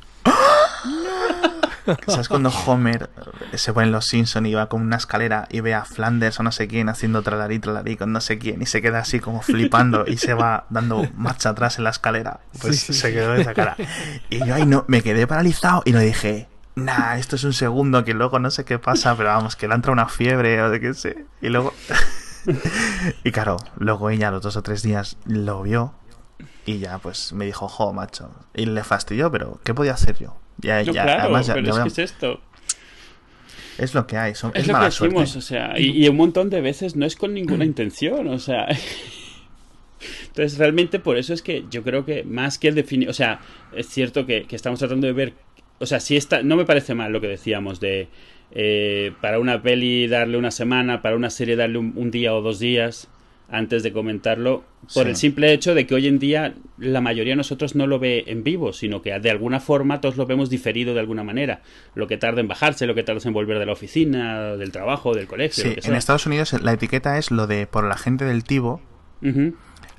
[2.06, 3.10] ¿Sabes cuando Homer
[3.54, 6.42] se pone en los Simpson y va con una escalera y ve a Flanders o
[6.42, 9.42] no sé quién haciendo tralarí, tralarí con no sé quién y se queda así como
[9.42, 12.40] flipando y se va dando marcha atrás en la escalera?
[12.60, 13.76] Pues Sí, sí, se quedó de esa cara.
[14.30, 18.04] Y yo ahí no, me quedé paralizado y no dije, nah, esto es un segundo
[18.04, 20.80] que luego no sé qué pasa, pero vamos, que le entra una fiebre o de
[20.80, 21.24] qué sé.
[21.40, 21.74] Y luego...
[23.24, 25.94] y claro, luego ella los dos o tres días lo vio
[26.66, 28.30] y ya pues me dijo, jo, macho.
[28.54, 30.36] Y le fastidió, pero ¿qué podía hacer yo?
[30.58, 32.40] Ya, No, ya, claro, además ya- pero ya es que es esto.
[33.78, 35.38] es lo que hay, son, Es, es, lo que mala decimos, suerte.
[35.38, 38.66] o sea, y, y un montón de veces no es con ninguna intención, o sea.
[40.26, 43.40] Entonces, realmente por eso es que yo creo que más que el definir, o sea,
[43.72, 45.34] es cierto que, que estamos tratando de ver,
[45.78, 48.08] o sea, si está, no me parece mal lo que decíamos de
[48.50, 52.42] eh, para una peli darle una semana, para una serie darle un, un día o
[52.42, 53.08] dos días
[53.52, 55.10] antes de comentarlo, por Sí.
[55.10, 58.24] el simple hecho de que hoy en día la mayoría de nosotros no lo ve
[58.26, 61.60] en vivo, sino que de alguna forma todos lo vemos diferido de alguna manera.
[61.94, 65.14] Lo que tarda en bajarse, lo que tarda en volver de la oficina, del trabajo,
[65.14, 65.94] del colegio, Sí, lo que en.
[65.94, 68.80] Estados Unidos la etiqueta es lo de por la gente del Tivo.
[69.22, 69.28] Ah,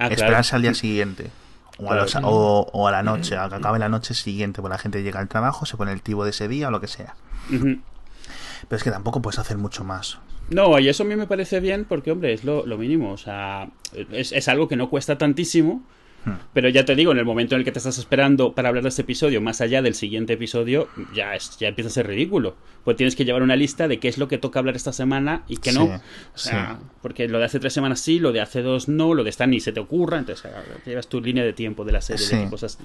[0.10, 0.14] claro.
[0.16, 1.30] esperarse al día siguiente.
[1.78, 4.70] O a, los- o- o a la noche, a que acabe la noche siguiente, pues
[4.72, 6.88] la gente llega al trabajo, se pone el tivo de ese día o lo que
[6.88, 7.16] sea.
[7.50, 10.20] Pero es que tampoco puedes hacer mucho más.
[10.54, 13.12] No, y eso a mí me parece bien porque, hombre, es lo, lo mínimo.
[13.12, 13.70] O sea,
[14.12, 15.84] es, es algo que no cuesta tantísimo.
[16.26, 16.36] Hmm.
[16.54, 18.84] Pero ya te digo, en el momento en el que te estás esperando para hablar
[18.84, 22.56] de este episodio, más allá del siguiente episodio, ya, es, ya empieza a ser ridículo.
[22.86, 25.44] Pues tienes que llevar una lista de qué es lo que toca hablar esta semana
[25.50, 25.84] y qué no.
[25.86, 26.86] O sea, sí.
[27.02, 29.48] porque lo de hace tres semanas sí, lo de hace dos no, lo de esta
[29.48, 30.18] ni se te ocurra.
[30.18, 32.38] Entonces, ah, llevas tu línea de tiempo de la serie, Sí.
[32.38, 32.78] de qué cosas.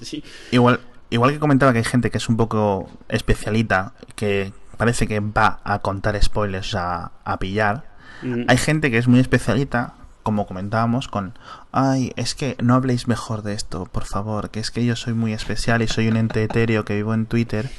[0.51, 5.19] Igual, igual que comentaba que hay gente que es un poco especialita, que parece que
[5.19, 7.83] va a contar spoilers, sea, a pillar.
[8.21, 8.43] Mm.
[8.47, 11.37] Hay gente que es muy especialita, como comentábamos, con,
[11.73, 15.13] ay, es que no habléis mejor de esto, por favor, que es que yo soy
[15.13, 17.69] muy especial y soy un ente etéreo que vivo en Twitter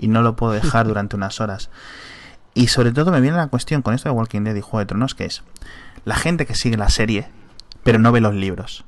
[0.00, 1.70] y no lo puedo dejar durante unas horas.
[2.54, 4.86] Y sobre todo me viene la cuestión con esto de Walking Dead y Juego de
[4.86, 5.44] Tronos, que es
[6.04, 7.28] la gente que sigue la serie,
[7.84, 8.84] pero no ve los libros.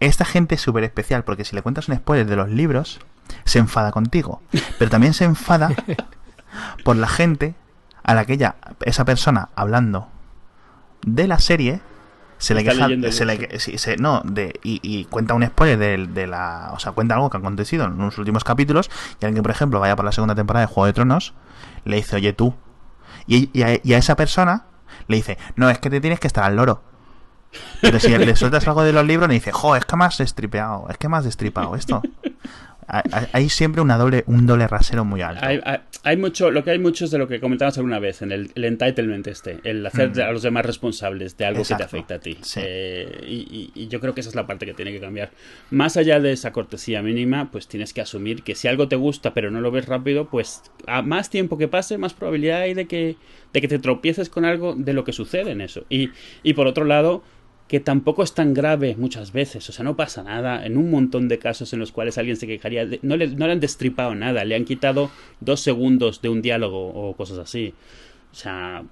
[0.00, 3.00] Esta gente es súper especial porque si le cuentas un spoiler de los libros,
[3.44, 4.40] se enfada contigo.
[4.78, 5.68] Pero también se enfada
[6.84, 7.54] por la gente
[8.02, 10.08] a la que ella, esa persona hablando
[11.06, 11.80] de la serie,
[12.38, 16.06] se le queja, se le, que- se- no, de, y, y cuenta un spoiler de,
[16.08, 18.90] de la, o sea, cuenta algo que ha acontecido en los últimos capítulos,
[19.20, 21.32] y alguien, por ejemplo, vaya por la segunda temporada de Juego de Tronos,
[21.84, 22.54] le dice, oye tú,
[23.26, 24.64] y, y a, y a esa persona
[25.08, 26.82] le dice, no, es que te tienes que estar al loro.
[27.80, 30.18] Pero si le sueltas algo de los libros, le dice, jo, es que me has
[30.18, 32.02] destripeado, es que me has destripado esto.
[32.86, 35.44] Hay, siempre una doble, un doble rasero muy alto.
[36.02, 38.50] Hay, mucho, lo que hay mucho es de lo que comentabas alguna vez, en el,
[38.54, 40.20] entitlement este, el hacer mm.
[40.20, 42.36] a los demás responsables de algo que te afecta a ti.
[42.56, 45.30] Eh, y, yo creo que esa es la parte que tiene que cambiar.
[45.70, 49.34] Más allá de esa cortesía mínima, pues tienes que asumir que si algo te gusta
[49.34, 52.86] pero no lo ves rápido, pues a más tiempo que pase, más probabilidad hay de
[52.86, 53.16] que,
[53.52, 55.84] de que te tropieces con algo de lo que sucede en eso.
[55.88, 56.10] Y,
[56.42, 57.22] y por otro lado,
[57.68, 61.28] que tampoco es tan grave muchas veces, o sea, no pasa nada, en un montón
[61.28, 64.44] de casos en los cuales alguien se quejaría, no, le, no le han destripado nada,
[64.44, 65.10] le han quitado
[65.40, 67.74] dos segundos de un diálogo o cosas así.
[68.32, 68.82] O sea,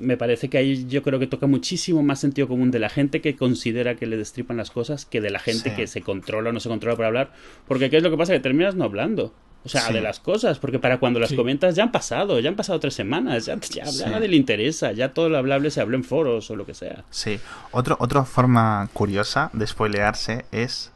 [0.00, 3.20] me parece que ahí yo creo que toca muchísimo más sentido común de la gente
[3.20, 6.52] que considera que le destripan las cosas que de la gente que se controla o
[6.52, 7.32] no se controla para hablar.
[7.68, 8.32] Porque ¿qué es lo que pasa?
[8.32, 9.32] Que terminas no hablando.
[9.76, 12.56] O sea, de las cosas, porque para cuando las comentas ya han pasado, ya han
[12.56, 16.04] pasado tres semanas, ya, ya, nadie le interesa, ya todo lo hablable se habla en
[16.04, 17.04] foros o lo que sea.
[17.10, 17.38] Sí,
[17.70, 20.92] Otro, otra forma curiosa de spoilearse es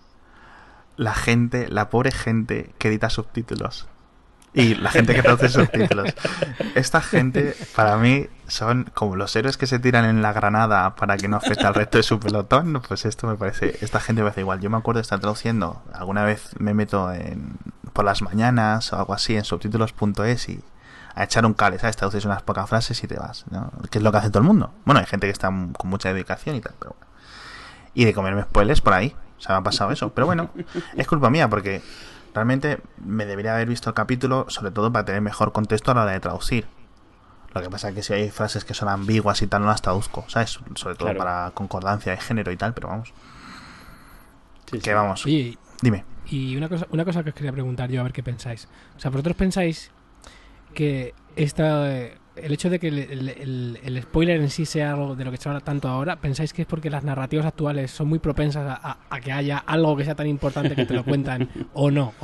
[0.97, 3.87] la gente, la pobre gente que edita subtítulos.
[4.55, 6.15] Y la gente que traduce subtítulos.
[6.75, 11.17] Esta gente, para mí, son como los héroes que se tiran en la granada para
[11.17, 12.83] que no afecte al resto de su pelotón.
[12.87, 14.61] Pues esto me parece, esta gente me parece igual.
[14.61, 17.57] Yo me acuerdo de estar traduciendo, alguna vez me meto en,
[17.95, 20.63] por las mañanas o algo así en subtítulos.es y
[21.15, 21.97] a echar un cable, ¿sabes?
[21.97, 23.71] Traduces unas pocas frases y te vas, ¿no?
[23.91, 24.73] Que es lo que hace todo el mundo.
[24.85, 27.13] Bueno, hay gente que está con mucha dedicación y tal, pero bueno.
[27.95, 29.17] Y de comerme spoilers por ahí.
[29.39, 30.13] O sea, me ha pasado eso.
[30.15, 30.51] Pero bueno,
[30.97, 31.83] es culpa mía porque
[32.35, 36.03] realmente me debería haber visto el capítulo, sobre todo para tener mejor contexto a la
[36.03, 36.67] hora de traducir.
[37.55, 39.83] Lo que pasa es que si hay frases que son ambiguas y tal, no las
[39.83, 40.59] traduzco, ¿sabes?
[40.75, 43.13] Sobre todo para concordancia de género y tal, pero vamos.
[44.83, 45.25] que vamos.
[45.83, 46.05] Dime.
[46.31, 48.69] Y una cosa, una cosa que os quería preguntar yo, a ver qué pensáis.
[48.97, 49.91] O sea, ¿vosotros pensáis
[50.73, 51.89] que esta,
[52.37, 55.61] el hecho de que el, spoiler en sí sea algo de lo que se habla
[55.61, 59.59] tanto ahora, ¿pensáis que es porque las narrativas actuales son muy propensas a, que haya
[59.59, 62.15] algo que sea tan importante que te lo cuentan o no?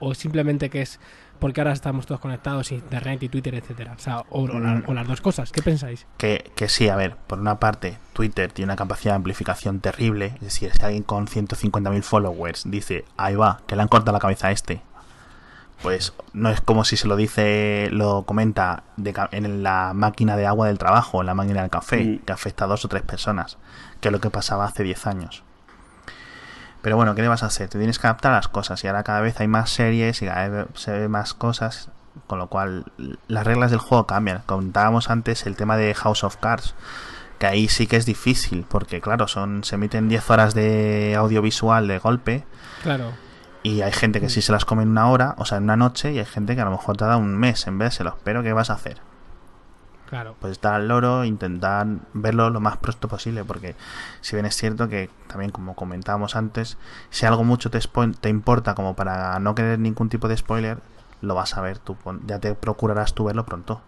[0.00, 1.00] O, simplemente que es
[1.38, 3.94] porque ahora estamos todos conectados, internet y Twitter, etcétera.
[3.96, 5.52] O, sea, o, las dos cosas.
[5.52, 6.06] ¿Qué pensáis?
[6.16, 10.32] Que, que sí, a ver, por una parte, Twitter tiene una capacidad de amplificación terrible.
[10.36, 14.20] Es decir, si alguien con 150.000 followers dice, ahí va, que le han cortado la
[14.20, 14.82] cabeza a este,
[15.82, 18.82] pues no es como si se lo dice, lo comenta
[19.30, 22.18] en la máquina de agua del trabajo, en la máquina del café, mm.
[22.20, 23.58] que afecta a dos o tres personas,
[24.00, 25.44] que es lo que pasaba hace 10 años.
[26.88, 27.68] Pero bueno, ¿qué le vas a hacer?
[27.68, 30.24] Te tienes que adaptar a las cosas y ahora cada vez hay más series y
[30.24, 31.90] cada vez se ve más cosas,
[32.26, 32.86] con lo cual
[33.26, 34.40] las reglas del juego cambian.
[34.46, 36.74] Comentábamos antes el tema de House of Cards,
[37.38, 41.86] que ahí sí que es difícil, porque claro, son se emiten 10 horas de audiovisual
[41.88, 42.46] de golpe.
[42.82, 43.12] Claro
[43.62, 45.76] y hay gente que sí se las come en una hora, o sea, en una
[45.76, 48.16] noche, y hay gente que a lo mejor te da un mes en vérselo.
[48.24, 48.98] Pero ¿qué vas a hacer?
[50.08, 50.36] Claro.
[50.40, 53.74] Pues estar al loro, intentar verlo lo más pronto posible, porque
[54.20, 56.78] si bien es cierto que también como comentábamos antes,
[57.10, 57.78] si algo mucho te,
[58.20, 60.78] te importa como para no querer ningún tipo de spoiler,
[61.20, 61.96] lo vas a ver tú,
[62.26, 63.82] ya te procurarás tú verlo pronto.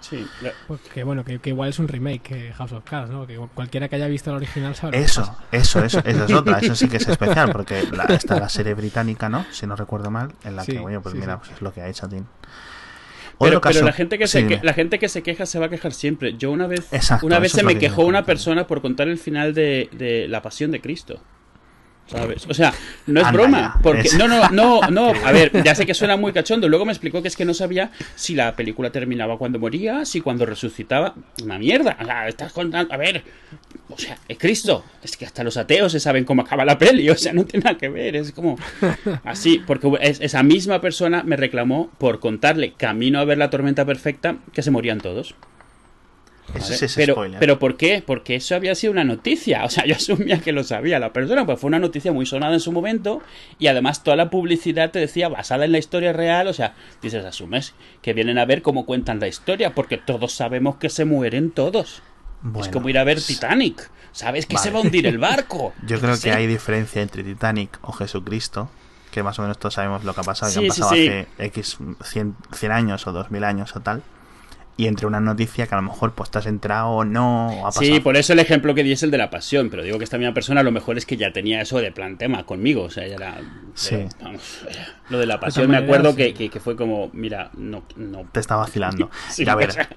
[0.00, 0.28] Sí,
[0.68, 3.26] pues que bueno, que, igual es un remake que House of Cards, ¿no?
[3.26, 4.96] Que cualquiera que haya visto el original sabe.
[4.98, 8.48] Eso, eso, eso, esa es otra, eso sí que es especial, porque la, está la
[8.48, 9.44] serie británica, ¿no?
[9.50, 11.88] Si no recuerdo mal, en la que, bueno, pues mira, pues es lo que ha
[11.88, 12.26] hecho Tim.
[13.40, 15.92] Pero, pero, la gente que se la gente que se queja se va a quejar
[15.92, 16.36] siempre.
[16.36, 16.88] Yo una vez
[17.22, 20.70] una vez se me quejó una persona por contar el final de, de La Pasión
[20.70, 21.20] de Cristo.
[22.08, 22.46] ¿Sabes?
[22.48, 22.72] O sea,
[23.06, 23.78] no es broma.
[23.82, 25.12] Porque, no, no, no, no.
[25.24, 26.68] A ver, ya sé que suena muy cachondo.
[26.68, 30.20] Luego me explicó que es que no sabía si la película terminaba cuando moría, si
[30.20, 31.14] cuando resucitaba.
[31.42, 31.96] Una mierda.
[32.00, 32.92] O sea, estás contando.
[32.92, 33.22] A ver.
[33.90, 34.84] O sea, es Cristo.
[35.02, 37.08] Es que hasta los ateos se saben cómo acaba la peli.
[37.10, 38.16] O sea, no tiene nada que ver.
[38.16, 38.58] Es como.
[39.24, 39.62] Así.
[39.66, 44.62] Porque esa misma persona me reclamó por contarle camino a ver la tormenta perfecta que
[44.62, 45.34] se morían todos
[46.96, 48.02] pero, pero ¿por qué?
[48.04, 49.64] Porque eso había sido una noticia.
[49.68, 52.54] O sea, yo asumía que lo sabía la persona, pues fue una noticia muy sonada
[52.54, 53.20] en su momento
[53.58, 56.48] y además toda la publicidad te decía basada en la historia real.
[56.48, 60.76] O sea, dices, asumes que vienen a ver cómo cuentan la historia, porque todos sabemos
[60.76, 62.02] que se mueren todos.
[62.58, 63.90] es como ir a ver Titanic.
[64.12, 65.74] ¿Sabes que se va a hundir el barco?
[65.86, 68.70] Yo creo que hay diferencia entre Titanic o Jesucristo,
[69.10, 71.78] que más o menos todos sabemos lo que ha pasado, que han pasado hace X
[72.02, 74.02] 100, 100 años o 2000 años o tal
[74.78, 77.66] y entre una noticia que a lo mejor pues te has entrado o no.
[77.66, 79.98] ha sí, por eso el ejemplo que di es el de la pasión, pero digo
[79.98, 82.46] que esta misma persona a lo mejor es que ya tenía eso de plan tema
[82.46, 83.40] conmigo, o sea, ya era...
[83.74, 84.06] Sí.
[84.22, 84.64] vamos,
[85.08, 87.82] lo de la pasión me acuerdo que, que, fue como, mira, no...
[87.96, 88.24] no.
[88.30, 89.10] Te está vacilando.
[89.48, 89.88] a ver,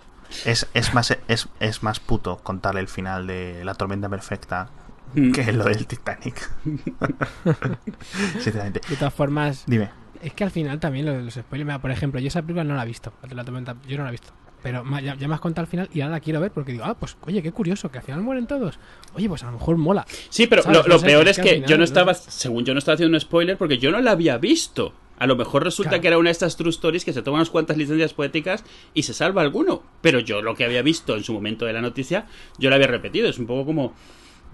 [0.45, 4.71] es, es, más, es, es más puto contarle el final de La tormenta perfecta
[5.13, 5.31] mm.
[5.31, 6.49] que lo del Titanic.
[8.33, 8.81] Sinceramente.
[8.89, 9.63] De todas formas...
[9.67, 9.89] Dime.
[10.23, 12.75] Es que al final también lo de los spoilers, por ejemplo, yo esa película no
[12.75, 14.31] la he visto, la tormenta, yo no la he visto.
[14.63, 16.95] Pero ya, me has contado al final y ahora la quiero ver porque digo, ah,
[16.95, 18.79] pues oye, qué curioso, que al final mueren todos.
[19.15, 20.05] Oye, pues a lo mejor mola.
[20.29, 23.21] Sí, pero lo, peor es que, yo no estaba, según yo no estaba haciendo un
[23.21, 26.01] spoiler porque yo no la había visto A lo mejor resulta Claro.
[26.01, 29.03] que era una de estas true stories que se toma unas cuantas licencias poéticas y
[29.03, 29.83] se salva alguno.
[30.01, 32.25] Pero yo lo que había visto en su momento de la noticia,
[32.57, 33.29] yo lo había repetido.
[33.29, 33.93] Es un poco como,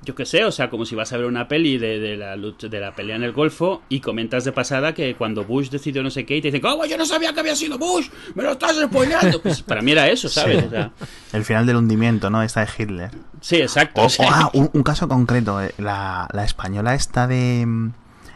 [0.03, 2.35] yo qué sé, o sea, como si vas a ver una peli de, de la
[2.37, 6.01] lucha, de la pelea en el Golfo y comentas de pasada que cuando Bush decidió
[6.01, 8.07] no sé qué y te dicen, ¿cómo yo no sabía que había sido Bush?
[8.35, 9.41] ¡Me lo estás spoileando!
[9.41, 10.59] Pues para mí era eso, ¿sabes?
[10.61, 10.65] Sí.
[10.67, 10.91] O sea,
[11.33, 12.41] El final del hundimiento, ¿no?
[12.41, 13.11] Esta de Hitler.
[13.41, 14.01] sí, exacto.
[14.01, 15.61] O, o ah, un, un caso concreto.
[15.61, 17.91] eh, La, la española esta de mm,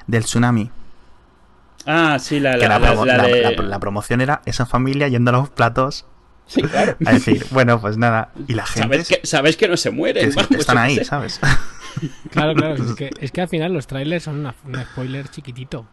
[0.08, 0.70] del tsunami.
[1.86, 6.06] ah, sí, la, la, la- la promoción era esa familia yendo a los platos
[6.52, 6.98] Sí, claro.
[7.06, 8.32] a decir, bueno, pues nada.
[8.48, 10.30] Y la gente Sabes que, sabes que no se muere.
[10.30, 11.40] que- que están ahí, ¿sabes?
[12.32, 12.76] Claro, claro.
[12.76, 15.86] Es que, es que al final los trailers son una- un spoiler chiquitito.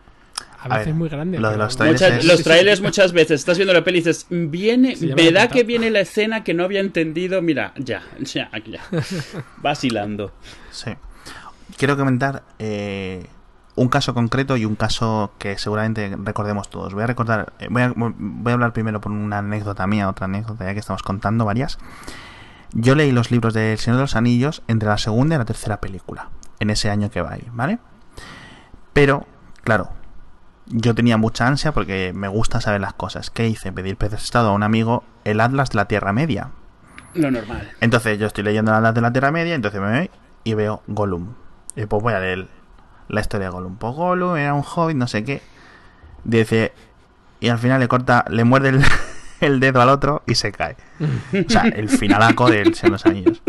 [0.60, 1.38] A A veces ver, muy grande.
[1.38, 3.98] lo de pero- los trailers Muchas- es- los trailers muchas veces estás viendo la peli
[3.98, 8.02] y dices, viene, me da que viene la escena que no había entendido, mira, ya,
[8.20, 8.80] ya, ya.
[9.58, 10.32] Vacilando.
[10.70, 10.90] Sí.
[11.76, 13.26] Quiero comentar eh,
[13.78, 16.94] un caso concreto y un caso que seguramente recordemos todos.
[16.94, 20.26] Voy a recordar, eh, voy a, voy a hablar primero por una anécdota mía, otra
[20.26, 21.78] anécdota ya que estamos contando varias.
[22.72, 25.44] Yo leí los libros de El Señor de los Anillos entre la segunda y la
[25.44, 26.28] tercera película,
[26.60, 27.78] en ese año que va ahí, ¿vale?
[28.92, 29.26] Pero,
[29.62, 29.90] claro,
[30.66, 33.30] yo tenía mucha ansia porque me gusta saber las cosas.
[33.30, 33.72] ¿Qué hice?
[33.72, 36.50] Pedir prestado a un amigo el Atlas de la Tierra Media.
[37.14, 37.70] Lo normal.
[37.80, 40.10] Entonces yo estoy leyendo las de la Tierra Media, entonces me voy
[40.44, 41.34] y veo Gollum.
[41.74, 42.48] Y pues voy a leer
[43.08, 43.76] la historia de Gollum.
[43.76, 45.42] Pues Gollum era un hobbit, no sé qué.
[46.24, 46.72] Dice,
[47.40, 48.84] y al final le corta, le muerde el,
[49.40, 50.76] el dedo al otro y se cae.
[51.00, 53.42] O sea, el finalaco de los Anillos.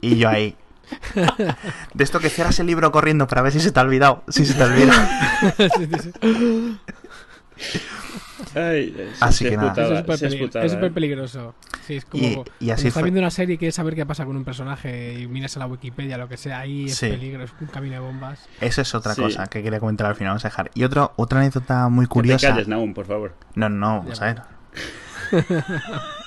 [0.00, 0.56] Y yo ahí.
[1.94, 4.24] De esto que cierras el libro corriendo para ver si se te ha olvidado.
[4.28, 4.92] Si se te olvida.
[8.54, 9.82] Ay, Así sí que es nada.
[9.82, 10.90] es súper sí es eh.
[10.92, 11.54] peligroso.
[11.86, 14.24] Sí, es como Y- y así estás viendo una serie y quieres saber qué pasa
[14.24, 17.08] con un personaje y miras a la Wikipedia, lo que sea, ahí es Sí.
[17.08, 18.48] peligro, es un camino de bombas.
[18.60, 19.22] Eso es otra Sí.
[19.22, 20.30] cosa que quería comentar al final.
[20.30, 20.70] Vamos a dejar.
[20.74, 22.48] Y otro, otra anécdota muy Que te curiosa.
[22.50, 23.34] calles, Naum, por favor.
[23.54, 24.42] No, no, vamos a ver.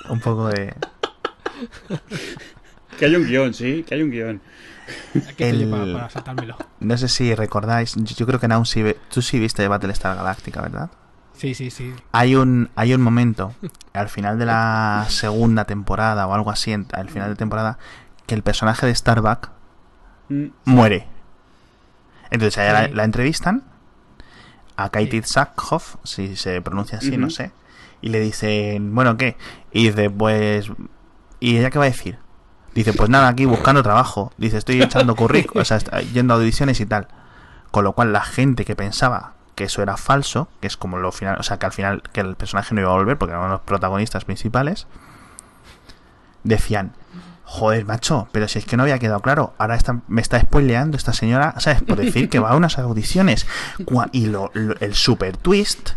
[0.10, 0.74] Un poco de.
[3.00, 4.42] Que hay un guion, sí, que hay un guion.
[5.36, 6.56] ¿Qué El- para, para saltármelo?
[6.80, 10.16] No sé si recordáis, yo, yo creo que Naun sí ve- tú sí viste Battlestar
[10.16, 10.92] Galactica, ¿verdad?
[11.36, 11.94] Sí, sí, sí.
[12.12, 13.54] Hay un, hay un momento,
[13.94, 17.78] al final de la segunda temporada o algo así, al final de temporada,
[18.26, 19.50] que el personaje de Starbuck
[20.30, 21.08] Mm, muere.
[22.32, 23.64] Entonces a ella la, entrevistan,
[24.76, 25.34] a Katie Sí.
[25.34, 27.52] Sackhoff, si se pronuncia así, no sé,
[28.02, 29.38] y le dicen, bueno, ¿qué?
[29.72, 30.72] Y dice, pues...
[31.40, 32.18] ¿Y ella qué va a decir?
[32.74, 34.32] Dice, pues nada, aquí buscando trabajo.
[34.38, 35.78] Dice, estoy echando currículum, o sea,
[36.14, 37.08] yendo a audiciones y tal.
[37.70, 41.12] Con lo cual la gente que pensaba que eso era falso, que es como lo
[41.12, 43.50] final, o sea, que al final que el personaje no iba a volver porque eran
[43.52, 44.88] los protagonistas principales,
[46.44, 46.94] decían,
[47.44, 50.98] joder, macho, pero si es que no había quedado claro, ahora está, me está spoileando
[50.98, 51.82] esta señora, ¿sabes?
[51.84, 53.46] Por decir que va a unas audiciones.
[54.12, 55.92] Y lo, lo- el super twist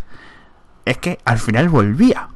[0.84, 2.28] es que al final volvía.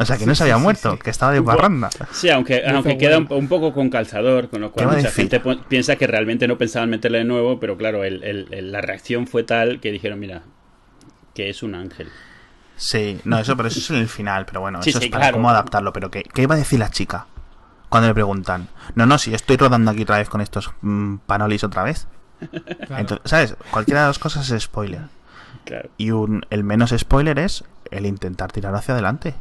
[0.00, 0.98] O sea, que no se había sí, muerto, sí.
[1.02, 1.90] que estaba de Un po- parranda.
[2.12, 3.40] Sí, aunque, aunque queda un, bueno.
[3.42, 6.46] un poco con calzador, con lo cual ¿Qué va a mucha gente piensa que realmente
[6.46, 9.90] no pensaban meterle de nuevo, pero claro, el- el- el- la reacción fue tal que
[9.90, 10.42] dijeron, mira,
[11.38, 12.10] que es un ángel.
[12.74, 15.10] Sí, no, eso, pero eso es en el final, pero bueno, Sí, eso sí, es
[15.12, 15.36] para claro.
[15.36, 15.92] cómo adaptarlo.
[15.92, 17.26] Pero ¿qué, ¿qué iba a decir la chica
[17.88, 18.66] cuando le preguntan?
[18.96, 22.08] No, no, si estoy rodando aquí otra vez con estos mm, panolis otra vez.
[22.40, 22.98] Claro.
[22.98, 23.56] Entonces, ¿sabes?
[23.70, 25.02] Cualquiera de las cosas es spoiler.
[25.64, 25.90] Claro.
[25.96, 27.62] Y un, el menos spoiler es
[27.92, 29.36] el intentar tirar hacia adelante.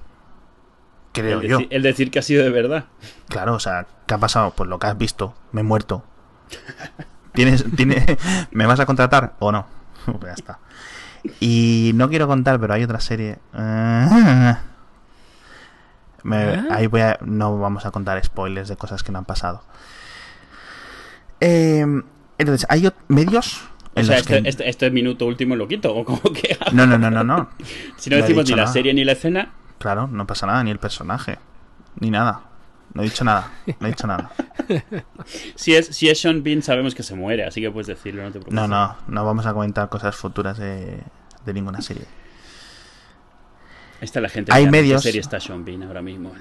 [1.14, 1.60] Creo el, yo.
[1.68, 2.86] el decir que ha sido de verdad.
[3.28, 4.52] Claro, o sea, ¿qué ha pasado?
[4.52, 6.04] Pues lo que has visto, me he muerto.
[7.34, 8.20] ¿Tienes, tiene,
[8.52, 9.66] ¿Me vas a contratar o no?
[10.06, 10.60] Pues ya está.
[11.40, 13.38] Y no quiero contar, pero hay otra serie.
[13.54, 14.60] Ah.
[16.24, 16.66] Me- ¿Ah?
[16.72, 19.64] ahí voy a, no vamos a contar spoilers de cosas que no han pasado.
[21.40, 21.86] Eh,
[22.38, 23.62] entonces, hay medios
[23.96, 24.50] O en sea, los este, que...
[24.50, 26.58] este, este minuto último lo quito, o como que...
[26.74, 27.50] No, no, no, no, no.
[27.98, 28.74] si no decimos ni la nada.
[28.74, 31.38] serie ni la escena, Claro, no pasa nada, ni el personaje,
[32.00, 32.42] ni nada.
[32.94, 34.32] No he dicho nada, no he dicho nada.
[35.56, 38.28] si es, si es Sean Bean sabemos que se muere, así que puedes decirlo, no
[38.30, 38.54] te preocupes.
[38.56, 41.00] No, no, no vamos a comentar cosas futuras de,
[41.46, 42.06] de ninguna serie.
[44.00, 44.52] Ahí está la gente.
[44.54, 46.32] Hay medios- serie está Sean Bean ahora mismo?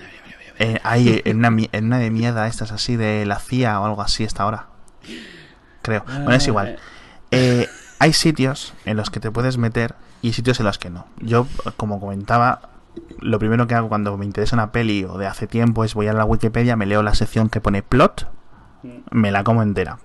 [0.59, 3.85] Eh, hay en una, mi- en una de mierda estas así de la CIA o
[3.87, 4.67] algo así esta ahora.
[5.83, 6.05] Creo.
[6.05, 6.79] Bueno, es Ah, igual.
[7.31, 7.69] Eh,
[7.99, 11.07] hay sitios en los que te puedes meter y sitios en los que no.
[11.21, 12.61] Yo, como comentaba,
[13.21, 16.07] lo primero que hago cuando me interesa una peli o de hace tiempo es voy
[16.07, 18.31] a la Wikipedia, me leo la sección que pone plot,
[19.11, 19.99] me la como entera.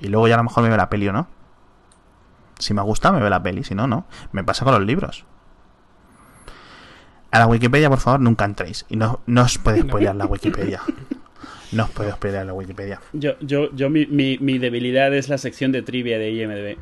[0.00, 1.28] Y luego ya a lo mejor me veo la peli o no.
[2.58, 3.62] Si me gusta, me veo la peli.
[3.62, 4.06] Si no, no.
[4.32, 5.24] Me pasa con los libros.
[7.30, 8.84] A la Wikipedia, por favor, nunca entréis.
[8.88, 10.80] Y no, no os puede spoilear la Wikipedia.
[11.70, 13.00] No os puede spoilear la Wikipedia.
[13.12, 16.78] Yo, yo, yo mi, mi, mi debilidad es la sección de trivia de IMDB.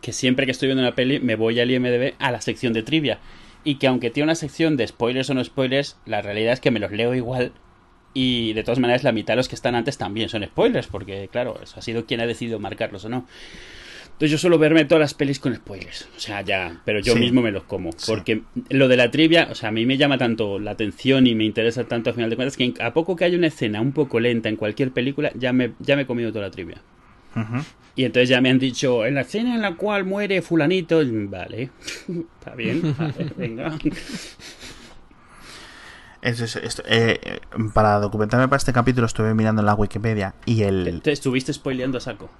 [0.00, 2.82] que siempre que estoy viendo una peli me voy al IMDB a la sección de
[2.82, 3.18] trivia.
[3.64, 6.70] Y que aunque tiene una sección de spoilers o no spoilers, la realidad es que
[6.70, 7.52] me los leo igual.
[8.14, 11.28] Y de todas maneras, la mitad de los que están antes también son spoilers, porque
[11.30, 13.26] claro, eso ha sido quien ha decidido marcarlos o no.
[14.06, 16.08] Entonces yo suelo verme todas las pelis con spoilers.
[16.16, 17.20] O sea, ya, pero yo Sí.
[17.20, 17.90] mismo me los como.
[17.92, 18.04] Sí.
[18.06, 21.34] Porque lo de la trivia, o sea, a mí me llama tanto la atención y
[21.34, 23.92] me interesa tanto al final de cuentas que a poco que haya una escena un
[23.92, 26.82] poco lenta en cualquier película, ya me, ya me he comido toda la trivia.
[27.96, 31.70] Y entonces ya me han dicho, en la escena en la cual muere fulanito, vale,
[32.38, 33.72] está bien, vale, venga.
[36.22, 37.40] Es- es- es- eh, eh,
[37.72, 41.00] para documentarme para este capítulo estuve mirando en la Wikipedia y el...
[41.02, 42.30] Te estuviste spoileando a saco.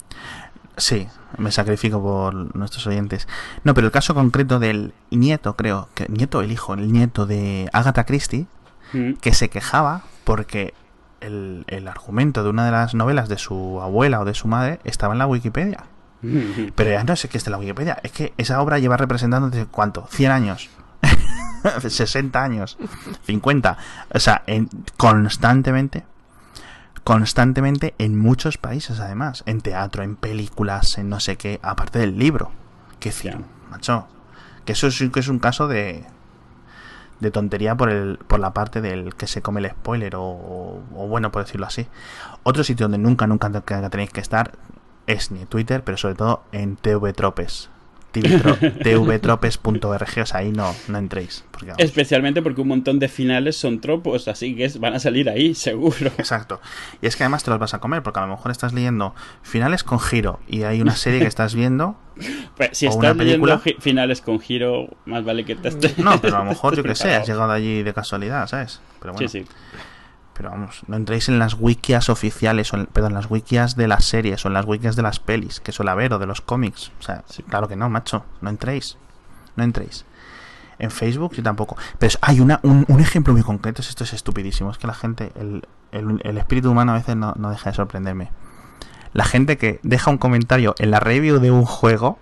[0.77, 1.07] Sí,
[1.39, 3.27] me sacrifico por nuestros oyentes.
[3.65, 7.69] No, pero el caso concreto del nieto, creo, que nieto el hijo, el nieto de
[7.73, 8.47] Agatha Christie,
[8.93, 9.13] Mm.
[9.21, 10.75] que se quejaba porque
[11.21, 14.81] el, el argumento de una de las novelas de su abuela o de su madre
[14.85, 15.85] estaba en la Wikipedia.
[16.75, 19.49] Pero ya no es que esté en la Wikipedia, es que esa obra lleva representando
[19.51, 20.69] desde cuánto, 100 años,
[21.89, 22.79] 60 años,
[23.25, 23.79] 50,
[24.15, 26.05] o sea, en, constantemente,
[27.05, 32.19] constantemente en muchos países además, en teatro, en películas, en no sé qué, aparte del
[32.19, 32.51] libro.
[32.99, 33.41] Que decir, Ya.
[33.71, 34.07] macho,
[34.65, 36.05] que eso sí que es un caso de
[37.21, 41.31] de tontería por el por la parte del que se come el spoiler o, bueno
[41.31, 41.87] por decirlo así.
[42.43, 43.51] Otro sitio donde nunca nunca
[43.91, 44.53] tenéis que estar
[45.07, 47.71] es ni Twitter pero sobre todo en TV Tropes
[48.13, 53.81] tvtropes.org o sea ahí no no entréis porque Especialmente porque un montón de finales son
[53.81, 56.11] tropos, así que van a salir ahí, seguro.
[56.17, 56.61] Exacto.
[57.03, 59.15] Y es que además te los vas a comer, porque a lo mejor estás leyendo
[59.43, 61.97] finales con giro y hay una serie que estás viendo.
[62.57, 63.59] Pues, si ¿O una estás leyendo película?
[63.63, 65.97] gi- finales con giro, más vale que te estés...
[65.99, 68.81] No, pero a lo mejor yo que sé, has llegado allí de casualidad, ¿sabes?
[69.01, 69.47] Pero bueno, Sí, sí.
[70.41, 74.07] Pero vamos, no entréis en las wikias oficiales, o en, perdón, las wikias de las
[74.07, 76.93] series o en las wikias de las pelis, que suele haber, o de los cómics.
[76.99, 77.43] O sea, Sí.
[77.43, 78.97] claro que no, macho, no entréis.
[79.57, 80.07] No entréis.
[80.79, 81.77] En Facebook sí tampoco.
[81.99, 85.31] Pero hay una, un, un ejemplo muy concreto, esto es estupidísimo, es que la gente,
[85.35, 85.63] el,
[85.93, 88.31] el- el espíritu humano a veces no, no deja de sorprenderme.
[89.13, 92.19] La gente que deja un comentario en la review de un juego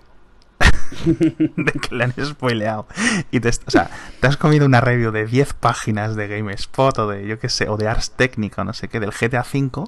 [1.04, 2.86] de que le han spoileado
[3.30, 7.08] y te, o sea, te has comido una review de 10 páginas de GameSpot o
[7.08, 9.84] de yo qué sé, o de Ars Técnica o no sé qué, del GTA V.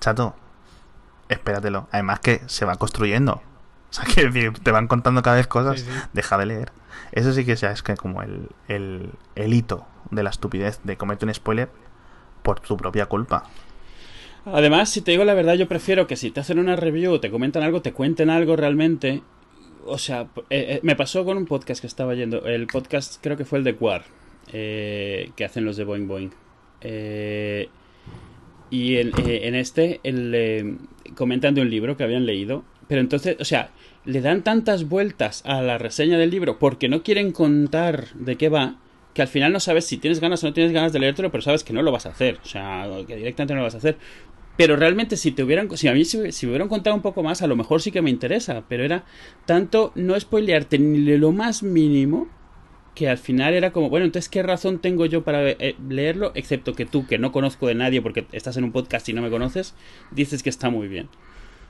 [0.00, 0.34] Chato,
[1.28, 1.88] espératelo.
[1.92, 3.34] Además que se va construyendo.
[3.34, 5.80] O sea, que te van contando cada vez cosas.
[5.80, 5.98] Sí, sí.
[6.12, 6.72] Deja de leer.
[7.12, 11.24] Eso sí que es que como el, el, el hito de la estupidez de comerte
[11.24, 11.70] un spoiler
[12.42, 13.44] por tu propia culpa.
[14.46, 17.30] Además, si te digo la verdad, yo prefiero que si te hacen una review te
[17.30, 19.22] comentan algo, te cuenten algo realmente.
[19.86, 22.46] O sea, eh, eh, me pasó con un podcast que estaba yendo.
[22.46, 24.04] El podcast creo que fue el de Quar,
[24.52, 26.30] eh, que hacen los de Boing Boing.
[26.80, 27.68] Eh,
[28.70, 30.78] y en, en este el,
[31.14, 32.64] comentan de un libro que habían leído.
[32.88, 33.70] Pero entonces, o sea,
[34.04, 38.48] le dan tantas vueltas a la reseña del libro porque no quieren contar de qué
[38.48, 38.76] va,
[39.14, 41.42] que al final no sabes si tienes ganas o no tienes ganas de leértelo, pero
[41.42, 42.38] sabes que no lo vas a hacer.
[42.42, 43.96] O sea, que directamente no lo vas a hacer.
[44.56, 47.42] Pero realmente si te hubieran, si a mí si, me hubieran contado un poco más,
[47.42, 48.62] a lo mejor sí que me interesa.
[48.68, 49.04] Pero era
[49.46, 52.28] tanto no spoilearte ni lo más mínimo
[52.94, 56.74] que al final era como, bueno, entonces qué razón tengo yo para eh, leerlo, excepto
[56.74, 59.30] que tú, que no conozco de nadie porque estás en un podcast y no me
[59.30, 59.74] conoces,
[60.12, 61.08] dices que está muy bien.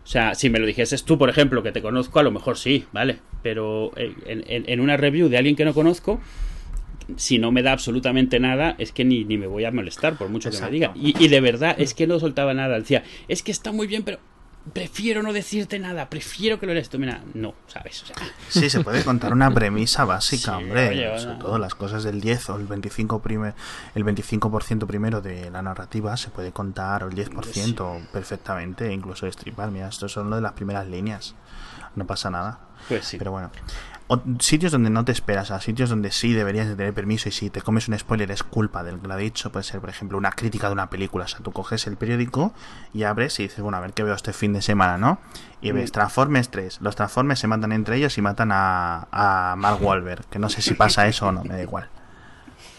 [0.05, 2.59] O sea, si me lo dijeses tú, por ejemplo, que te conozco, a lo mejor
[2.59, 3.21] sí, ¿vale?
[3.43, 6.21] Pero eh, en, en- en una review de alguien que no conozco,
[7.17, 10.29] si no me da absolutamente nada, es que ni, ni me voy a molestar, por
[10.29, 10.67] mucho Exacto.
[10.73, 10.93] que me diga.
[10.95, 12.79] Y, y de verdad, es que no soltaba nada.
[12.79, 14.19] Decía, es que está muy bien, pero
[14.73, 16.99] prefiero no decirte nada, prefiero que lo leas tú.
[16.99, 18.03] Mira, no, ¿sabes?
[18.03, 18.17] O sea,
[18.49, 20.89] Sí, se puede contar una premisa básica, Sí, hombre.
[20.89, 21.39] oye, Sobre bueno.
[21.45, 23.53] todo las cosas del 10 o el 25 primer,
[23.95, 29.27] el 25% primero de la narrativa se puede contar o el 10% perfectamente, e incluso
[29.27, 29.71] destripar.
[29.71, 31.35] Mira, esto son lo de las primeras líneas.
[31.95, 32.61] No pasa nada.
[32.89, 33.19] pues sí.
[33.19, 33.51] Pero bueno.
[34.07, 37.33] O- sitios donde no te esperas, a sitios donde sí deberías de tener permiso y
[37.33, 39.89] si te comes un spoiler es culpa del que lo ha dicho, puede ser por
[39.89, 42.53] ejemplo una crítica de una película, o sea, tú coges el periódico
[42.93, 45.19] y abres y dices, bueno, a ver qué veo este fin de semana, ¿no?
[45.63, 45.93] Y ves Mm.
[45.95, 50.39] Transformers 3, los Transformers se matan entre ellos y matan a, a Mark Wahlberg, que
[50.39, 51.89] no sé si pasa eso o no, me da igual.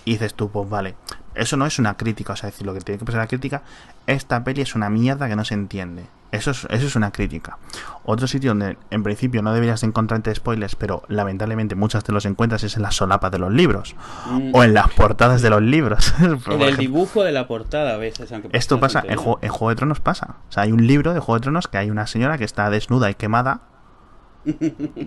[0.05, 0.93] Y dices tú, pues vale,
[1.33, 3.63] eso no es una crítica, o sea, decir, lo que tiene que pasar la crítica,
[4.05, 6.05] esta peli es una mierda que no se entiende.
[6.35, 7.57] Eso es, eso es una crítica.
[8.03, 12.25] Otro sitio donde en principio no deberías de encontrarte spoilers, pero lamentablemente muchas te los
[12.25, 13.95] encuentras es en las solapas de los libros
[14.29, 16.13] Mm, o en las portadas de los libros.
[16.49, 19.23] En el dibujo de la portada a veces, aunque esto pasa, en, tontería.
[19.23, 20.35] Juego- en Juego de Tronos pasa.
[20.49, 22.69] O sea, hay un libro de Juego de Tronos que hay una señora que está
[22.69, 23.61] desnuda y quemada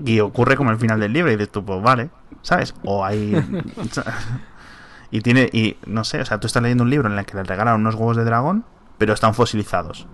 [0.04, 2.10] y ocurre como el final del libro y dices tú, pues vale,
[2.42, 2.74] ¿sabes?
[2.84, 3.34] O hay...
[5.10, 7.36] y tiene, y no sé, o sea, tú estás leyendo un libro en el que
[7.36, 8.64] le regalan unos huevos de dragón,
[8.98, 10.06] pero están fosilizados.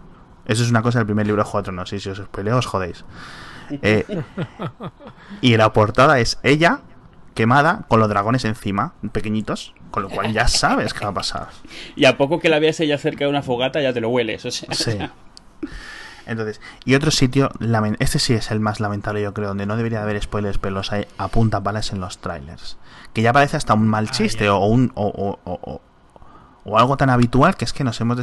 [0.47, 2.59] Eso es una cosa del primer libro de Juego de Tronos, y si os spoileo
[2.59, 3.05] os jodéis.
[3.80, 4.05] Eh,
[5.40, 6.80] y la portada es ella
[7.34, 11.49] quemada con los dragones encima, pequeñitos, con lo cual ya sabes qué va a pasar.
[11.97, 14.45] Y a poco que la veas ella cerca de una fogata ya te lo hueles.
[14.45, 14.99] O sea, Sí.
[16.26, 17.51] Entonces, y otro sitio,
[17.99, 20.92] este sí es el más lamentable, yo creo, donde no debería haber spoilers, pero los
[20.92, 22.78] hay a punta palas en los trailers.
[23.12, 25.80] Que ya parece hasta un mal Ah, chiste o, un, o, o- o-
[26.64, 28.16] o- algo tan habitual que es que nos hemos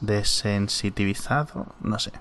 [0.00, 2.12] desensitivizado, no sé.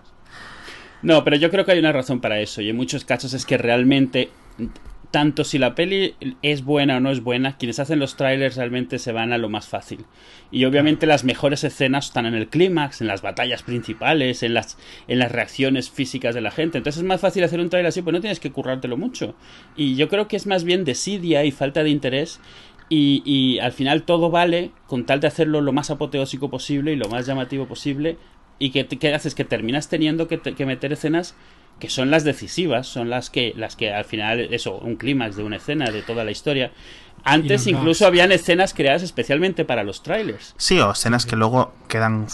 [1.01, 2.61] No, pero yo creo que hay una razón para eso.
[2.61, 4.29] Y en muchos casos es que realmente,
[5.09, 8.99] tanto si la peli es buena o no es buena, quienes hacen los trailers realmente
[8.99, 10.05] se van a lo más fácil.
[10.51, 14.77] Y obviamente las mejores escenas están en el clímax, en las batallas principales, en las,
[15.07, 16.77] en las reacciones físicas de la gente.
[16.77, 19.33] Entonces es más fácil hacer un trailer así, pues no tienes que currártelo mucho.
[19.75, 22.39] Y yo creo que es más bien desidia y falta de interés.
[22.93, 26.97] Y, y al final todo vale con tal de hacerlo lo más apoteósico posible y
[26.97, 28.17] lo más llamativo posible.
[28.59, 31.35] Y que, que haces que terminas teniendo que, te- que meter escenas
[31.79, 35.43] que son las decisivas, son las que, las que al final, eso, un clímax de
[35.43, 36.71] una escena, de toda la historia.
[37.23, 40.53] Antes incluso habían escenas creadas especialmente para los trailers.
[40.57, 42.27] Sí, o escenas que luego quedan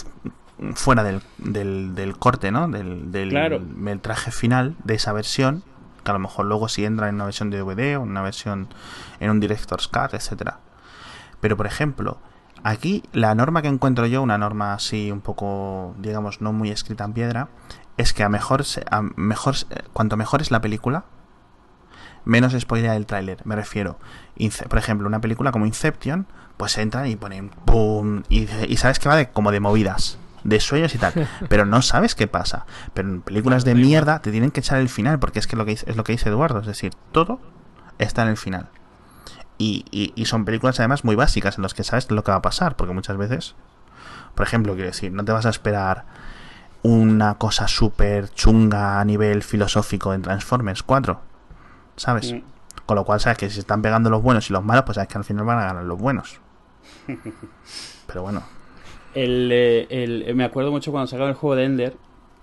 [0.74, 2.68] fuera del, del, del corte, ¿no?
[2.68, 3.60] Del, del Claro.
[3.60, 5.62] metraje final de esa versión,
[6.08, 8.22] que a lo mejor luego sí entra en una versión de DVD o en una
[8.22, 8.68] versión
[9.20, 10.60] en un Director's Cut, etcétera.
[11.40, 12.16] Pero, por ejemplo,
[12.62, 17.04] aquí la norma que encuentro yo, una norma así un poco, digamos, no muy escrita
[17.04, 17.48] en piedra,
[17.98, 19.56] es que a mejor, a mejor
[19.92, 21.04] cuanto mejor es la película,
[22.24, 23.44] menos spoiler el tráiler.
[23.44, 23.98] Me refiero,
[24.70, 28.22] por ejemplo, una película como Inception, pues entran y ponen ¡pum!
[28.30, 31.12] Y, y sabes que va de, como de movidas, de sueños y tal,
[31.48, 32.66] pero no sabes qué pasa.
[32.94, 35.64] Pero en películas de mierda te tienen que echar el final, porque es que lo
[35.64, 37.40] que dice- es lo que dice Eduardo, es decir, todo
[37.98, 38.68] está en el final.
[39.58, 42.36] Y, y- y son películas además muy básicas en las que sabes lo que va
[42.38, 43.56] a pasar, porque muchas veces,
[44.36, 46.04] por ejemplo, quiero decir, no te vas a esperar
[46.82, 51.20] una cosa súper chunga a nivel filosófico en Transformers 4,
[51.96, 52.32] ¿sabes?
[52.32, 52.42] Mm.
[52.86, 54.94] Con lo cual sabes que si se están pegando los buenos y los malos, pues
[54.94, 56.40] sabes que al final van a ganar los buenos.
[58.06, 58.42] Pero bueno,
[59.22, 61.94] El, eh, el- me acuerdo mucho cuando sacaron el juego de Ender,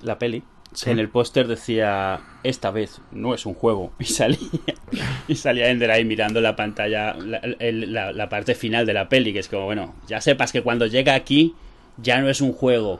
[0.01, 0.89] la peli, Sí.
[0.89, 3.93] en el póster decía, esta vez no es un juego.
[3.99, 4.37] Y salía,
[5.27, 9.07] y salía Ender ahí mirando la pantalla, la, el- la- la parte final de la
[9.07, 11.55] peli, que es como, bueno, ya sepas que cuando llega aquí
[11.97, 12.99] ya no es un juego.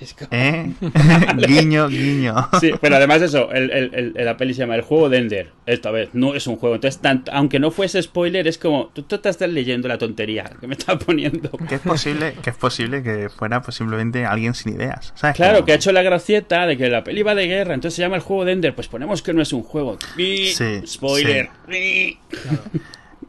[0.00, 0.72] Es como- ¿eh?
[1.48, 2.34] guiño, guiño.
[2.60, 5.18] Sí, pero además eso, el, el- el- el- la peli se llama El juego de
[5.18, 5.52] Ender.
[5.66, 6.76] Esta vez no es un juego.
[6.76, 10.44] Entonces, tanto, aunque no fuese spoiler, es como, tú, tú te estás leyendo la tontería
[10.60, 11.50] que me está poniendo.
[11.68, 15.12] Que es posible, que es posible que fuera pues, simplemente alguien sin ideas.
[15.16, 15.36] ¿sabes?
[15.36, 18.02] Claro, que ha hecho la gracieta de que la peli va de guerra, entonces se
[18.02, 18.74] llama el juego de Ender.
[18.74, 19.98] Pues ponemos que no es un juego.
[20.16, 20.54] Sí,
[20.86, 21.48] Spoiler.
[21.66, 22.18] ¡Bi!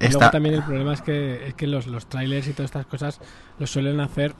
[0.02, 2.70] Y Está- luego también el problema es que, es que los, los trailers y todas
[2.70, 3.20] estas cosas
[3.60, 4.34] los suelen hacer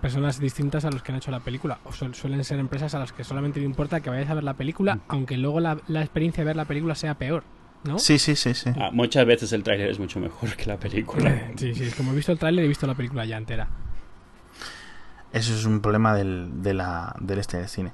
[0.00, 1.78] personas distintas a los que han hecho la película.
[1.84, 4.44] O suel- suelen ser empresas a las que solamente le importa que vayáis a ver
[4.44, 7.42] la película, aunque luego la, la experiencia de ver la película sea peor.
[7.84, 7.98] ¿No?
[7.98, 8.70] Sí, sí, sí, sí.
[8.80, 11.50] Ah, muchas veces el tráiler es mucho mejor que la película.
[11.56, 13.68] Sí, sí, es como he visto el tráiler he visto la película ya entera.
[15.32, 17.92] Eso es un problema del, de la, del este del cine.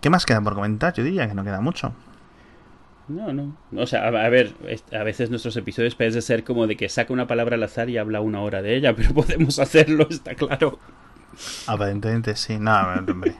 [0.00, 0.92] ¿Qué más queda por comentar?
[0.94, 1.94] Yo diría que no queda mucho.
[3.08, 3.56] No, no.
[3.76, 4.54] O sea, a, a ver,
[4.92, 7.98] a veces nuestros episodios parecen ser como de que saca una palabra al azar y
[7.98, 10.78] habla una hora de ella, pero podemos hacerlo, está claro.
[11.66, 12.58] Aparentemente sí.
[12.58, 12.76] No,
[13.08, 13.34] hombre.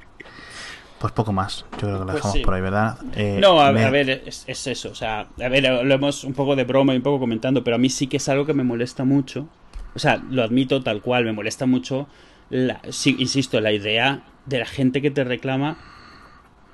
[0.99, 1.65] Pues poco más.
[1.73, 2.43] Yo creo que lo Pues dejamos sí.
[2.43, 2.99] por ahí, ¿verdad?
[3.15, 4.91] Eh, No, a, me- a ver, es, es eso.
[4.91, 7.77] O sea, a ver, lo hemos un poco de broma y un poco comentando, pero
[7.77, 9.49] a mí sí que es algo que me molesta mucho.
[9.95, 12.09] O sea, lo admito tal cual, me molesta mucho,
[12.51, 15.77] la, sí, insisto, la idea de la gente que te reclama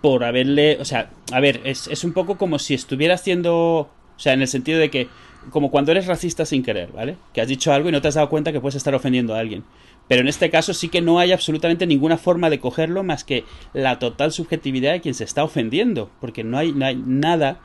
[0.00, 0.78] por haberle.
[0.80, 3.54] O sea, a ver, es, es un poco como si estuviera haciendo.
[3.56, 3.88] O
[4.22, 5.08] sea, en el sentido de que.
[5.50, 7.16] Como cuando eres racista sin querer, ¿vale?
[7.32, 9.38] Que has dicho algo y no te has dado cuenta que puedes estar ofendiendo a
[9.38, 9.64] alguien.
[10.10, 13.44] Pero en este caso sí que no hay absolutamente ninguna forma de cogerlo más que
[13.72, 16.10] la total subjetividad de quien se está ofendiendo.
[16.20, 17.60] Porque no hay, no hay nada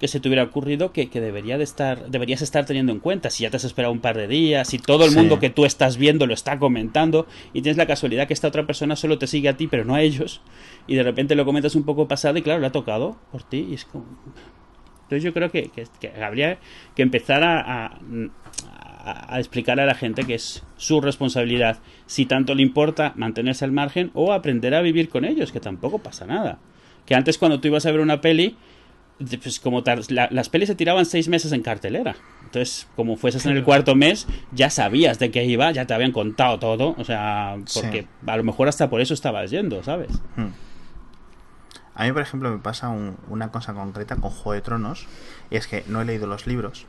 [0.00, 3.28] que se te hubiera ocurrido que, que debería de estar, deberías estar teniendo en cuenta.
[3.28, 5.16] Si ya te has esperado un par de días, si todo el Sí.
[5.18, 8.66] mundo que tú estás viendo lo está comentando y tienes la casualidad que esta otra
[8.66, 10.40] persona solo te sigue a ti pero no a ellos
[10.86, 13.68] y de repente lo comentas un poco pasado y claro, le ha tocado por ti
[13.70, 14.06] y es como...
[15.04, 16.58] Entonces yo creo que, que- que habría
[16.96, 22.26] que empezar a, a- a- a explicar a la gente que es su responsabilidad, si
[22.26, 26.26] tanto le importa mantenerse al margen o aprender a vivir con ellos, que tampoco pasa
[26.26, 26.58] nada.
[27.06, 28.56] Que antes cuando tú ibas a ver una peli,
[29.42, 32.16] pues como la- las pelis se tiraban seis meses en cartelera.
[32.44, 36.12] Entonces, como fueses en el cuarto mes, ya sabías de qué iba, ya te habían
[36.12, 36.94] contado todo.
[36.98, 38.08] O sea, porque Sí.
[38.26, 40.10] a lo mejor hasta por eso estabas yendo, ¿sabes?
[40.36, 40.48] Hmm.
[41.94, 45.06] A mí, por ejemplo, me pasa un- una cosa concreta con Juego de Tronos.
[45.50, 46.86] Y es que no he leído los libros.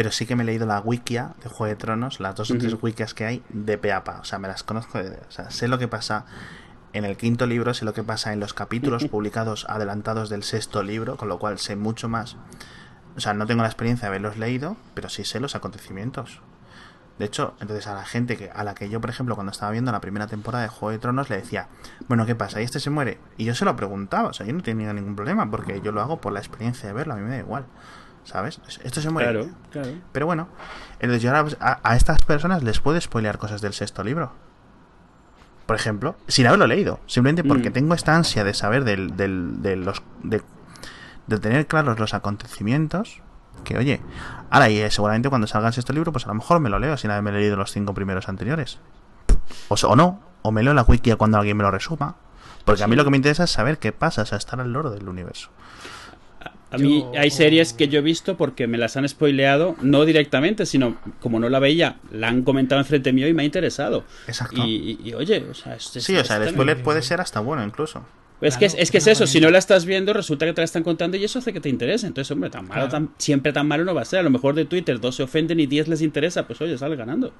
[0.00, 2.54] Pero sí que me he leído la wikia de Juego de Tronos, las dos o
[2.56, 4.20] tres wikias que hay de Peapa.
[4.22, 4.96] O sea, me las conozco.
[4.98, 6.24] de- o sea, sé lo que pasa
[6.94, 10.82] en el quinto libro sé lo que pasa en los capítulos publicados adelantados del sexto
[10.82, 12.38] libro, con lo cual sé mucho más.
[13.14, 16.40] O sea, no tengo la experiencia de haberlos leído, pero sí sé los acontecimientos.
[17.18, 19.70] De hecho, entonces a la gente que a la que yo, por ejemplo, cuando estaba
[19.70, 21.68] viendo la primera temporada de Juego de Tronos, le decía,
[22.08, 22.62] bueno, ¿qué pasa?
[22.62, 23.20] ¿Y este se muere?
[23.36, 26.00] Y yo se lo preguntaba, o sea, yo no tenía ningún problema, porque yo lo
[26.00, 27.66] hago por la experiencia de verlo, a mí me da igual.
[28.30, 28.60] ¿Sabes?
[28.84, 29.32] Esto se muere.
[29.32, 29.88] Claro, claro.
[30.12, 30.48] Pero bueno,
[31.00, 34.32] entonces yo ahora a, a estas personas les puedo spoilear cosas del sexto libro
[35.66, 37.72] por ejemplo, sin haberlo leído, simplemente porque Mm.
[37.72, 40.42] tengo esta ansia de saber del, del- de los de,
[41.28, 43.22] de tener claros los acontecimientos.
[43.62, 44.00] Que oye,
[44.50, 46.80] ahora y eh, seguramente cuando salga el sexto libro, pues a lo mejor me lo
[46.80, 48.78] leo sin haberme leído los cinco primeros anteriores.
[49.68, 52.16] O, o no, o me leo la wiki cuando alguien me lo resuma.
[52.64, 54.72] Porque a mí lo que me interesa es saber qué pasa, o sea, estar al
[54.72, 55.50] loro del universo.
[56.72, 60.04] A mí Yo- hay series que yo he visto porque me las han spoileado, no
[60.04, 64.04] directamente, sino como no la veía, la han comentado enfrente mío y me ha interesado.
[64.28, 64.64] Exacto.
[64.64, 67.02] Y, y- y, oye, o sea, es, es- sí, o sea, el es spoiler puede
[67.02, 68.04] ser hasta bueno incluso.
[68.40, 70.64] Es que, es, que es eso, si no la estás viendo, resulta que te la
[70.64, 72.06] están contando y eso hace que te interese.
[72.06, 72.88] Entonces, hombre, tan malo, Claro.
[72.88, 74.20] tan, siempre tan malo no va a ser.
[74.20, 76.96] A lo mejor de Twitter dos se ofenden y 10 les interesa, pues oye, sale
[76.96, 77.34] ganando.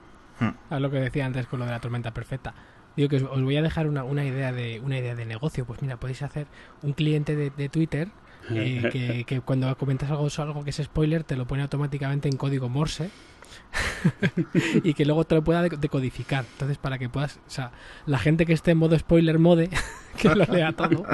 [0.70, 2.52] Es lo que decía antes con lo de la tormenta perfecta.
[2.96, 5.64] Digo que os, os voy a dejar una, una idea de una idea de negocio.
[5.64, 6.46] Pues mira, podéis hacer
[6.82, 8.08] un cliente de, de Twitter
[8.50, 12.36] eh, que, que cuando comentas algo, algo que es spoiler te lo pone automáticamente en
[12.36, 13.10] código Morse
[14.82, 16.44] y que luego te lo pueda de- decodificar.
[16.52, 17.72] Entonces, para que puedas, o sea,
[18.06, 19.70] la gente que esté en modo spoiler mode,
[20.16, 21.06] que lo lea todo,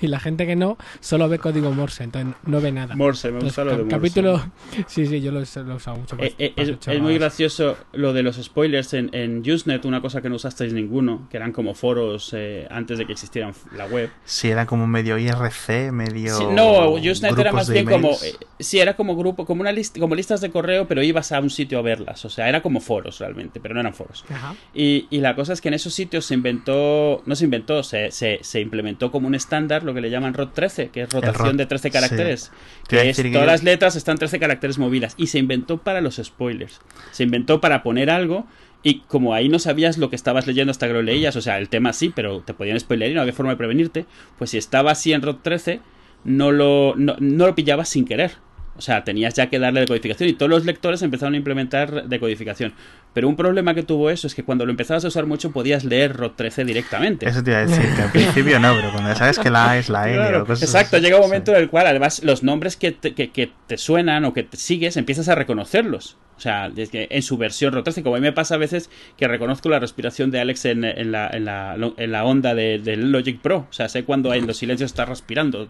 [0.00, 2.96] y la gente que no, solo ve código Morse, entonces no ve nada.
[2.96, 3.96] Morse, me Entonces, gusta lo de Morse.
[3.96, 4.52] capítulo,
[4.86, 6.16] sí, sí, yo lo, he- lo usado mucho.
[6.18, 10.20] Eh, eh, para- es, muy gracioso lo de los spoilers en, en Usenet, una cosa
[10.20, 14.10] que no usasteis ninguno, que eran como foros eh, antes de que existieran la web.
[14.24, 16.36] Si era como medio IRC, medio.
[16.36, 18.10] Sí, no, Usenet era más bien como.
[18.10, 21.40] eh, sí, era como grupo, como una lista, como listas de correo, pero ibas a
[21.40, 22.24] un sitio verlas.
[22.24, 24.24] O sea, era como foros realmente, pero no eran foros.
[24.28, 24.54] Ajá.
[24.74, 28.10] Y, y la cosa es que en esos sitios se inventó, no se inventó, se,
[28.10, 31.48] se, se implementó como un estándar lo que le llaman ROT 13, que es rotación
[31.48, 31.92] ROT, de 13 sí.
[31.92, 32.52] caracteres.
[32.88, 35.14] Que es, que todas las letras están 13 caracteres movidas.
[35.16, 36.80] Y se inventó para los spoilers.
[37.12, 38.46] Se inventó para poner algo.
[38.82, 41.58] Y como ahí no sabías lo que estabas leyendo hasta que lo leías, o sea,
[41.58, 44.06] el tema sí, pero te podían spoiler y no había forma de prevenirte,
[44.38, 45.80] pues si estaba así en ROT 13,
[46.24, 48.32] no lo, no, no lo pillabas sin querer.
[48.80, 52.72] O sea, tenías ya que darle decodificación y todos los lectores empezaron a implementar decodificación.
[53.12, 55.84] Pero un problema que tuvo eso es que cuando lo empezabas a usar mucho podías
[55.84, 57.28] leer ROT 13 directamente.
[57.28, 59.78] Eso te iba a decir, que al principio no, pero cuando sabes que la A
[59.78, 61.28] es la N Claro, o cosas exacto, llega un sí.
[61.28, 64.44] momento en el cual además los nombres que te, que, que te suenan o que
[64.44, 66.16] te sigues empiezas a reconocerlos.
[66.38, 69.68] O sea, en su versión ROT13, como a mí me pasa a veces que reconozco
[69.68, 73.38] la respiración de Alex en, en la, en, la, en la onda de- del Logic
[73.40, 73.66] Pro.
[73.68, 75.68] O sea, sé cuando en los silencios está respirando.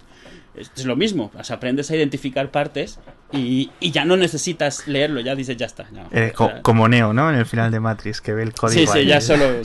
[0.61, 2.98] Es, lo mismo, o sea, aprendes a identificar partes
[3.32, 5.86] y, y ya no necesitas leerlo, ya dices, ya está.
[5.92, 6.06] ya.
[6.12, 7.30] Eh, co- como Neo, ¿no?
[7.30, 8.80] En el final de Matrix, que ve el código.
[8.80, 9.06] sí, sí, ahí.
[9.06, 9.46] ya solo...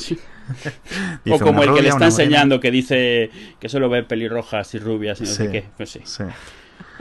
[1.31, 2.05] O como el que le está morena.
[2.05, 5.65] enseñando que dice que solo ve pelirrojas y rubias y no sé qué.
[5.75, 6.01] Pues sí.
[6.03, 6.23] Sí.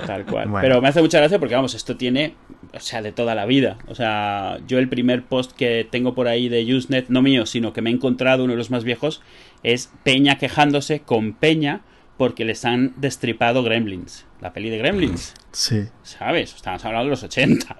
[0.06, 0.48] Tal cual.
[0.48, 0.62] Bueno.
[0.66, 2.34] Pero me hace mucha gracia porque, vamos, esto tiene,
[2.72, 3.76] o sea, de toda la vida.
[3.86, 7.72] O sea, yo el primer post que tengo por ahí de Usenet, no mío, sino
[7.72, 9.20] que me he encontrado, uno de los más viejos,
[9.62, 11.82] es Peña quejándose con Peña
[12.16, 14.24] porque les han destripado Gremlins.
[14.40, 15.34] La peli de Gremlins.
[15.52, 15.88] Sí.
[16.02, 16.54] ¿Sabes?
[16.54, 17.76] Estamos hablando de los 80.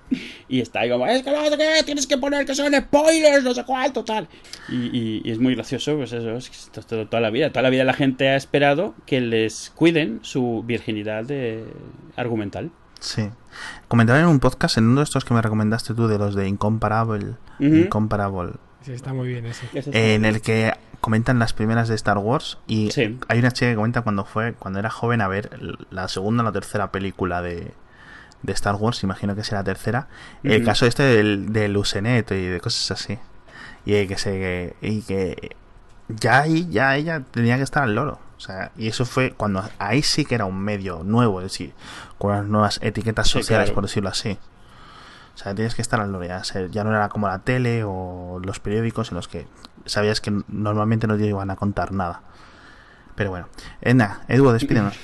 [0.49, 3.45] Y está ahí como, es que no sé qué, tienes que poner que son spoilers,
[3.45, 4.28] no sé cuánto, tal.
[4.68, 7.51] Y, y- y es muy gracioso, pues eso, es que esto, esto toda la vida.
[7.51, 11.64] Toda la vida la gente ha esperado que les cuiden su virginidad de-
[12.16, 12.70] argumental.
[13.01, 13.28] Sí.
[13.89, 16.49] Comentaban en un podcast, en uno de estos que me recomendaste tú, de los de
[16.49, 17.35] Incomparable.
[17.61, 18.53] Incomparable.
[18.85, 19.66] Sí, está muy bien ese.
[19.72, 23.18] Ese es- en el que comentan las primeras de Star Wars y Sí.
[23.28, 25.51] hay una chica que comenta cuando fue cuando era joven a ver
[25.91, 27.72] la segunda o la tercera película de,
[28.43, 30.09] de Star Wars imagino que será la tercera
[30.43, 33.18] el caso este del, del Usenet y de cosas así
[33.85, 35.57] y que se y que
[36.09, 39.62] ya ahí ya ella tenía que estar al loro o sea y eso fue cuando
[39.78, 41.74] ahí sí que era un medio nuevo es decir
[42.16, 43.75] con unas nuevas etiquetas Sí, sociales claro.
[43.75, 44.38] por decirlo así
[45.34, 46.24] o sea, tienes que estar al loro.
[46.70, 49.46] Ya, no era como la tele o los periódicos en los que
[49.84, 52.22] sabías que normalmente no te iban a contar nada.
[53.16, 53.48] Pero bueno.
[53.80, 54.98] Eh, nada, Edu, despídenos.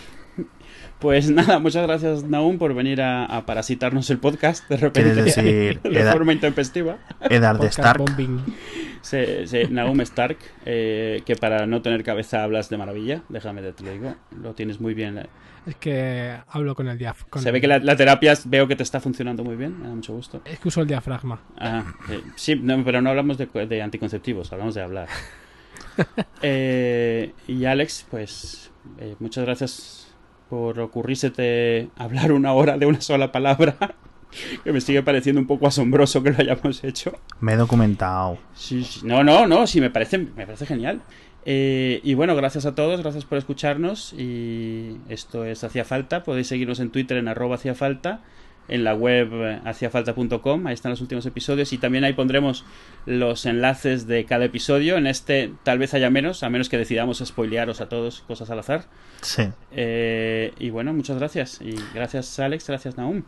[1.01, 5.35] Pues nada, muchas gracias Naum por venir a, a parasitarnos el podcast de repente ¿Quieres
[5.37, 6.99] decir de edad- forma intempestiva.
[7.29, 8.05] Eddard Podcast Stark.
[9.03, 10.37] se- Naum Stark,
[10.67, 14.81] eh, que para no tener cabeza hablas de maravilla, déjame te lo digo, lo tienes
[14.81, 15.19] muy bien.
[15.19, 15.27] eh.
[15.67, 17.41] Es que hablo con el diafragma.
[17.43, 19.95] Se ve que la, la terapia veo que te está funcionando muy bien, me da
[19.95, 20.41] mucho gusto.
[20.47, 21.39] Es que uso el diafragma.
[21.59, 25.09] Ah, eh, sí, no, pero no hablamos de, de anticonceptivos, hablamos de hablar.
[26.43, 30.10] Eh, y Alex, pues eh, muchas gracias
[30.51, 33.77] por ocurrírsete hablar una hora de una sola palabra,
[34.65, 37.13] que me sigue pareciendo un poco asombroso que lo hayamos hecho.
[37.41, 38.37] Me he documentado.
[38.55, 39.01] Sí, sí.
[39.05, 41.01] No, no, no, sí, me parece, me parece genial.
[41.47, 44.13] Eh, y bueno, gracias a todos, gracias por escucharnos.
[44.13, 46.25] Y esto es Hacía Falta.
[46.25, 48.21] Podéis seguirnos en Twitter en arroba Hacía Falta,
[48.71, 50.67] en la web eh, haciafalta.com.
[50.67, 51.73] Ahí están los últimos episodios.
[51.73, 52.65] Y también ahí pondremos
[53.05, 54.97] los enlaces de cada episodio.
[54.97, 58.61] En este tal vez haya menos, a menos que decidamos spoilearos a todos cosas al
[58.61, 58.85] azar.
[59.21, 59.49] Sí.
[59.73, 61.61] Eh, y bueno, muchas gracias.
[61.61, 63.25] Y gracias Alex, gracias Naum.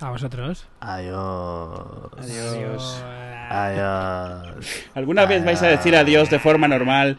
[0.00, 0.66] A vosotros.
[0.80, 2.12] Adiós.
[2.18, 3.04] Adiós.
[3.50, 4.86] Adiós.
[4.94, 7.18] ¿Alguna vez vais a decir adiós de forma normal?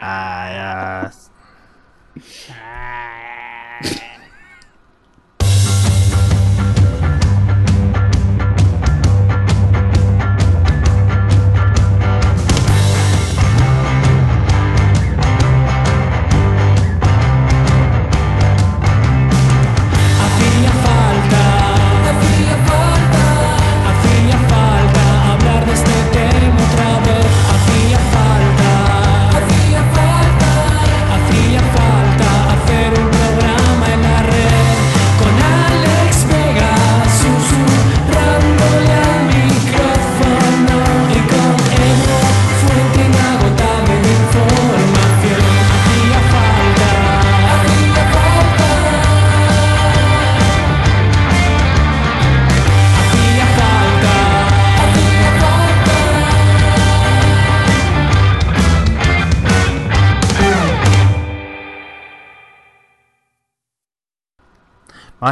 [0.00, 1.30] Adiós.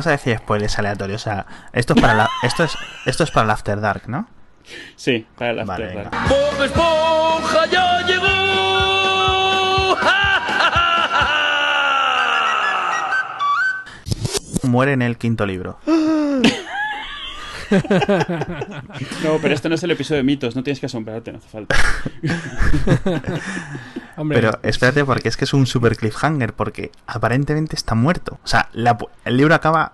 [0.00, 1.20] Vamos a decir spoilers aleatorios.
[1.20, 1.44] O sea,
[1.74, 2.72] esto es para la, esto es,
[3.04, 4.26] esto es para el After Dark, ¿no?
[4.96, 6.10] Sí, para el Vale, After venga.
[6.10, 6.28] Dark.
[6.30, 8.30] Bob Esponja ya llegó.
[14.62, 15.78] Muere en el quinto libro.
[19.24, 21.48] No, pero este no es el episodio de mitos, no tienes que asombrarte, no hace
[21.48, 21.76] falta.
[24.16, 28.38] Hombre, Pero espérate, porque es que es un super cliffhanger, porque aparentemente está muerto.
[28.44, 29.92] O sea, la el libro acaba,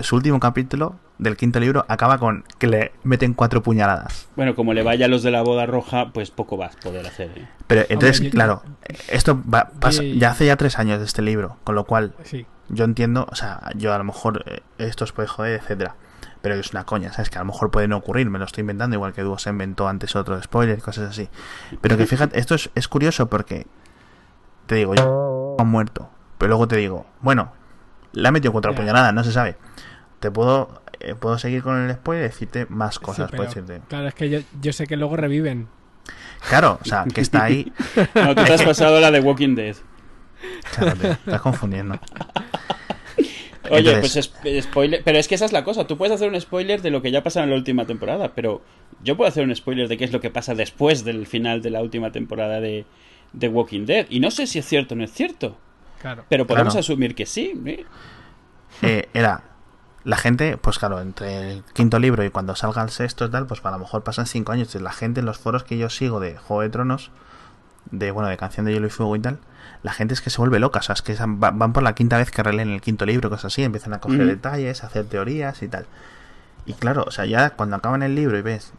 [0.00, 4.28] su último capítulo del quinto libro acaba con que le meten cuatro puñaladas.
[4.36, 7.06] Bueno, como le vaya a los de la boda roja, pues poco vas a poder
[7.06, 7.30] hacer.
[7.36, 7.48] ¿eh?
[7.66, 8.62] Pero entonces, yo- claro,
[9.08, 12.46] esto va- pasa- ya hace ya tres años de este libro, con lo cual sí.
[12.68, 15.94] yo entiendo, o sea, yo a lo mejor eh, esto os puede joder, etcétera.
[16.42, 17.28] Pero es una coña, ¿sabes?
[17.30, 19.50] Que a lo mejor puede no ocurrir, me lo estoy inventando, igual que Duo se
[19.50, 21.28] inventó antes otro spoiler cosas así.
[21.80, 23.66] Pero que fíjate, esto es, es curioso porque
[24.66, 26.08] te digo, yo han muerto.
[26.38, 27.52] Pero luego te digo, bueno,
[28.12, 28.76] le ha metido cuatro Ya.
[28.78, 29.56] puñaladas, no se sabe.
[30.20, 33.48] Te puedo, eh, puedo seguir con el spoiler y decirte más Sí, cosas, pero, puedo
[33.48, 33.82] decirte.
[33.88, 35.68] Claro, es que yo, yo sé que luego reviven.
[36.48, 37.70] Claro, o sea, que está ahí.
[38.14, 39.76] No, tú te has pasado la de Walking Dead.
[40.74, 41.98] Claro, te estás confundiendo.
[43.70, 45.02] Oye, Entonces- pues es- spoiler.
[45.04, 45.86] Pero es que esa es la cosa.
[45.86, 48.62] Tú puedes hacer un spoiler de lo que ya pasa en la última temporada, pero
[49.02, 51.70] yo puedo hacer un spoiler de qué es lo que pasa después del final de
[51.70, 52.84] la última temporada de,
[53.32, 54.06] de Walking Dead.
[54.10, 55.56] Y no sé si es cierto o no es cierto,
[56.00, 56.24] Claro.
[56.28, 56.80] pero podemos Claro.
[56.80, 57.52] asumir que sí.
[57.66, 57.84] ¿eh?
[58.82, 59.44] eh, era
[60.04, 63.46] la gente, pues claro, entre el quinto libro y cuando salga el sexto y tal,
[63.46, 64.68] pues a lo mejor pasan cinco años.
[64.68, 67.10] Entonces, la gente en los foros que yo sigo de Juego de Tronos,
[67.90, 69.38] de bueno, de Canción de Hielo y Fuego y tal,
[69.82, 70.80] la gente es que se vuelve loca.
[70.80, 73.46] O sea, es que van, por la quinta vez que releen el quinto libro, cosas
[73.46, 75.86] así, empiezan a coger detalles, a hacer teorías y tal.
[76.66, 78.72] Y claro, o sea, ya cuando acaban el libro y ves,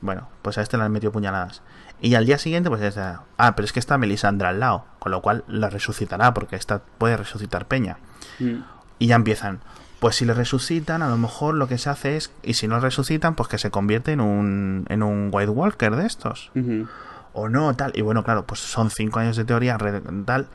[0.00, 1.62] bueno, pues a este le han metido puñaladas.
[2.00, 4.86] Y al día siguiente, pues es, de, ah, pero es que está Melisandre al lado,
[4.98, 7.98] con lo cual la resucitará, porque esta puede resucitar Peña.
[8.38, 8.62] Mm.
[8.98, 9.60] Y ya empiezan.
[9.98, 12.80] Pues si le resucitan, a lo mejor lo que se hace es, y si no
[12.80, 16.50] resucitan, pues que se convierte en un, en un White Walker de estos.
[16.54, 16.86] Ujú.
[17.32, 17.92] O no, tal.
[17.94, 19.78] Y bueno, claro, pues son cinco años de teoría,
[20.24, 20.48] tal.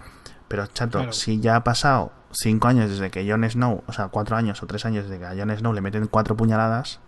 [0.47, 1.13] Pero chato, Claro.
[1.13, 4.67] si ya ha pasado cinco años desde que Jon Snow, o sea, cuatro años o
[4.67, 6.99] tres años desde que a Jon Snow le meten cuatro puñaladas,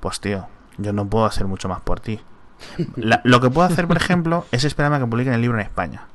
[0.00, 0.46] pues tío,
[0.78, 2.20] yo no puedo hacer mucho más por ti.
[2.96, 5.64] La- lo que puedo hacer, por ejemplo, es esperarme a que publiquen el libro en
[5.64, 6.06] España.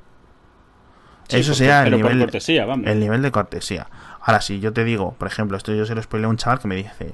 [1.28, 2.88] Sí, Eso sería el nivel, cortesía, vamos.
[2.88, 3.88] el nivel de cortesía.
[4.22, 6.60] Ahora, si yo te digo, por ejemplo, esto yo se lo spoilé a un chaval
[6.60, 7.14] que me dice,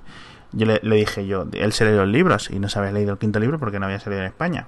[0.53, 3.11] yo le, le dije yo, él se leyó los libros y no se había leído
[3.13, 4.67] el quinto libro porque no había salido en España.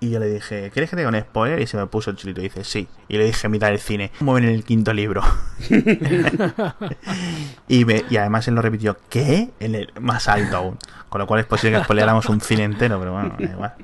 [0.00, 1.60] Y yo le dije, ¿quieres que te diga un spoiler?
[1.60, 2.86] Y se me puso el chilito y dice, sí.
[3.08, 5.22] Y le dije, mitad del cine, ¿cómo ven el quinto libro?
[7.68, 9.50] y, me, y además él lo repitió, ¿qué?
[9.58, 10.78] En el más alto aún.
[11.08, 13.74] Con lo cual es posible que spoileáramos un cine entero, pero bueno, da igual.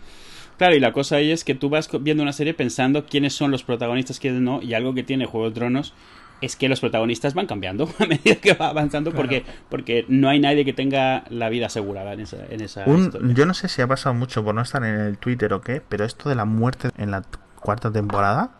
[0.56, 3.50] Claro, y la cosa ahí es que tú vas viendo una serie pensando quiénes son
[3.50, 5.94] los protagonistas, quiénes no, y algo que tiene Juego de Tronos
[6.44, 9.22] es que los protagonistas van cambiando a medida que va avanzando Claro.
[9.22, 13.04] porque, porque no hay nadie que tenga la vida asegurada en esa, en esa Un-
[13.06, 13.34] historia.
[13.34, 15.80] yo no sé si ha pasado mucho por no estar en el Twitter o qué,
[15.88, 17.22] pero esto de la muerte en la
[17.60, 18.50] cuarta temporada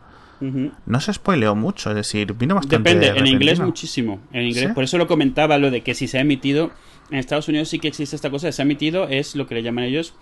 [0.85, 4.20] no se spoileó mucho, es decir, vino bastante Depende, en inglés muchísimo.
[4.31, 4.73] En inglés, ¿Sí?
[4.74, 6.70] Por eso lo comentaba lo de que si se ha emitido,
[7.11, 9.55] en Estados Unidos sí que existe esta cosa, de se ha emitido, es lo que
[9.55, 10.12] le llaman ellos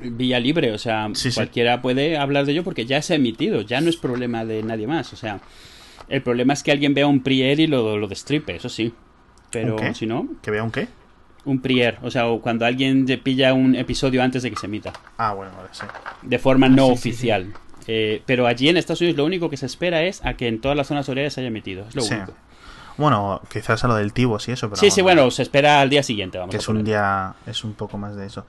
[0.00, 1.34] vía libre, o sea, Sí, sí.
[1.36, 4.62] cualquiera puede hablar de ello porque ya se ha emitido, ya no es problema de
[4.64, 5.40] nadie más, o sea,
[6.12, 8.92] el problema es que alguien vea un prier y lo, lo destripe, eso sí,
[9.50, 9.94] pero ¿Un qué?
[9.94, 10.86] si no, ¿Que vea un qué?
[11.44, 14.66] un prier, o sea, o cuando alguien te pilla un episodio antes de que se
[14.66, 15.84] emita, Ah, bueno, vale, sí.
[16.22, 17.52] de forma no sí, sí, oficial.
[17.88, 20.60] Eh, pero allí en Estados Unidos lo único que se espera es a que en
[20.60, 22.14] todas las zonas horarias se haya emitido, es lo Sí.
[22.14, 22.32] único.
[22.96, 25.90] Bueno, quizás a lo del Tibos y eso, pero sí, sí, bueno, se espera al
[25.90, 28.46] día siguiente, vamos que a es un día, es un poco más de eso.